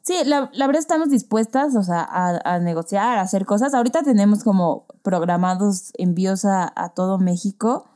sí, 0.03 0.14
la, 0.25 0.51
la 0.53 0.67
verdad 0.67 0.81
estamos 0.81 1.09
dispuestas, 1.11 1.77
o 1.77 1.83
sea, 1.85 2.01
a, 2.03 2.41
a 2.55 2.59
negociar, 2.59 3.19
a 3.19 3.23
hacer 3.23 3.47
cosas. 3.47 3.75
Ahorita 3.75 4.03
tenemos 4.03 4.43
como 4.45 4.87
programados 5.03 5.93
envíos 5.99 6.45
a, 6.45 6.73
a 6.75 6.89
todo 6.91 7.19
México. 7.19 7.87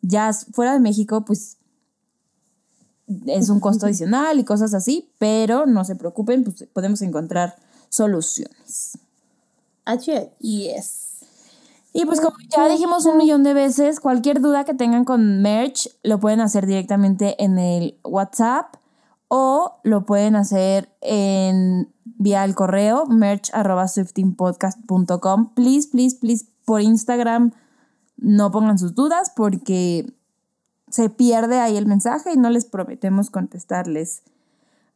Ya 0.00 0.32
fuera 0.32 0.72
de 0.72 0.80
México, 0.80 1.24
pues 1.24 1.58
es 3.26 3.48
un 3.48 3.60
costo 3.60 3.86
adicional 3.86 4.38
y 4.38 4.44
cosas 4.44 4.74
así, 4.74 5.10
pero 5.18 5.64
no 5.66 5.84
se 5.84 5.96
preocupen, 5.96 6.44
pues 6.44 6.64
podemos 6.72 7.02
encontrar 7.02 7.56
soluciones. 7.88 8.98
H. 9.84 10.30
Yes. 10.40 11.06
Y 11.92 12.04
pues 12.04 12.20
como 12.20 12.36
ya 12.54 12.68
dijimos 12.68 13.06
un 13.06 13.16
millón 13.16 13.42
de 13.44 13.54
veces, 13.54 13.98
cualquier 13.98 14.40
duda 14.40 14.64
que 14.64 14.74
tengan 14.74 15.04
con 15.04 15.40
merch 15.40 15.88
lo 16.02 16.20
pueden 16.20 16.40
hacer 16.40 16.66
directamente 16.66 17.42
en 17.42 17.58
el 17.58 17.98
WhatsApp 18.04 18.74
o 19.28 19.80
lo 19.84 20.04
pueden 20.04 20.36
hacer 20.36 20.90
en 21.00 21.90
vía 22.04 22.44
el 22.44 22.54
correo 22.54 23.06
merch@swiftingpodcast.com. 23.06 25.54
Please, 25.54 25.88
please, 25.88 26.16
please 26.16 26.44
por 26.64 26.82
Instagram 26.82 27.52
no 28.18 28.50
pongan 28.50 28.78
sus 28.78 28.94
dudas 28.94 29.32
porque 29.34 30.12
se 30.90 31.10
pierde 31.10 31.60
ahí 31.60 31.76
el 31.76 31.86
mensaje 31.86 32.32
y 32.32 32.36
no 32.36 32.50
les 32.50 32.64
prometemos 32.64 33.30
contestarles 33.30 34.22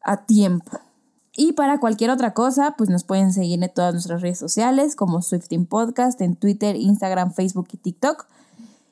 a 0.03 0.25
tiempo. 0.27 0.79
Y 1.35 1.53
para 1.53 1.79
cualquier 1.81 2.11
otra 2.11 2.35
cosa, 2.35 2.75
pues 2.77 2.91
nos 2.91 3.05
pueden 3.05 3.33
seguir 3.33 3.63
en 3.63 3.73
todas 3.73 3.95
nuestras 3.95 4.21
redes 4.21 4.39
sociales 4.39 4.97
como 4.97 5.23
Swifting 5.23 5.65
Podcast, 5.67 6.21
en 6.21 6.37
Twitter, 6.37 6.77
Instagram, 6.77 7.33
Facebook 7.33 7.69
y 7.73 7.79
TikTok. 7.79 8.27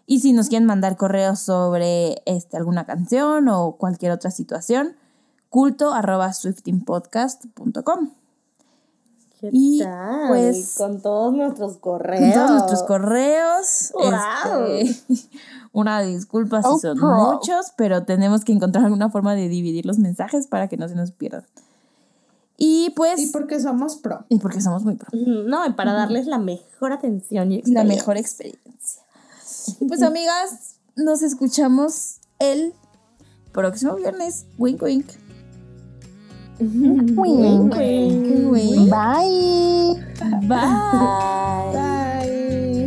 Y 0.07 0.21
si 0.21 0.33
nos 0.33 0.49
quieren 0.49 0.67
mandar 0.67 0.97
correos 0.97 1.41
sobre 1.41 2.23
este, 2.25 2.57
alguna 2.57 2.87
canción 2.87 3.49
o 3.49 3.73
cualquier 3.73 4.13
otra 4.13 4.31
situación, 4.31 4.97
culto 5.51 5.93
arroba. 5.93 6.33
¿Qué 9.41 9.49
Y, 9.53 9.79
tal? 9.81 10.29
pues, 10.29 10.75
con 10.77 11.01
todos 11.01 11.33
nuestros 11.33 11.79
correos. 11.79 12.23
En 12.23 12.33
todos 12.35 12.51
nuestros 12.51 12.83
correos. 12.83 13.93
Wow. 13.95 14.65
este, 14.67 15.29
una 15.73 16.03
disculpa 16.03 16.63
si 16.63 16.69
Oh, 16.71 16.79
son 16.79 16.99
muchos, 16.99 17.73
pero 17.77 18.05
tenemos 18.05 18.45
que 18.45 18.53
encontrar 18.53 18.85
alguna 18.85 19.09
forma 19.11 19.35
de 19.35 19.49
dividir 19.49 19.87
los 19.87 19.99
mensajes 19.99 20.47
para 20.47 20.69
que 20.69 20.77
no 20.77 20.89
se 20.89 20.95
nos 20.95 21.13
pierdan. 21.13 21.47
Y 22.59 22.91
pues, 22.91 23.19
Y 23.19 23.27
porque 23.29 23.59
somos 23.59 23.97
pro. 23.97 24.27
y 24.29 24.39
porque 24.39 24.61
somos 24.61 24.85
muy 24.85 24.97
pro. 24.97 25.09
No, 25.15 25.67
y 25.67 25.73
para 25.73 25.95
darles 25.95 26.27
la 26.27 26.37
mejor 26.39 26.93
atención 26.93 27.51
y 27.51 27.55
La 27.55 27.61
experiencia. 27.61 27.85
mejor 27.97 28.17
experiencia. 28.19 29.03
Y 29.81 29.87
pues, 29.87 30.03
amigas, 30.03 30.75
nos 30.97 31.23
escuchamos 31.23 32.19
el 32.39 32.75
próximo 33.53 33.95
viernes. 33.95 34.45
Wink, 34.59 34.83
wink. 34.83 35.07
Wink. 36.61 37.17
Wink, 37.75 38.51
wink. 38.53 38.91
Bye. 38.91 39.95
Bye. 40.47 41.73
Bye. 41.73 42.80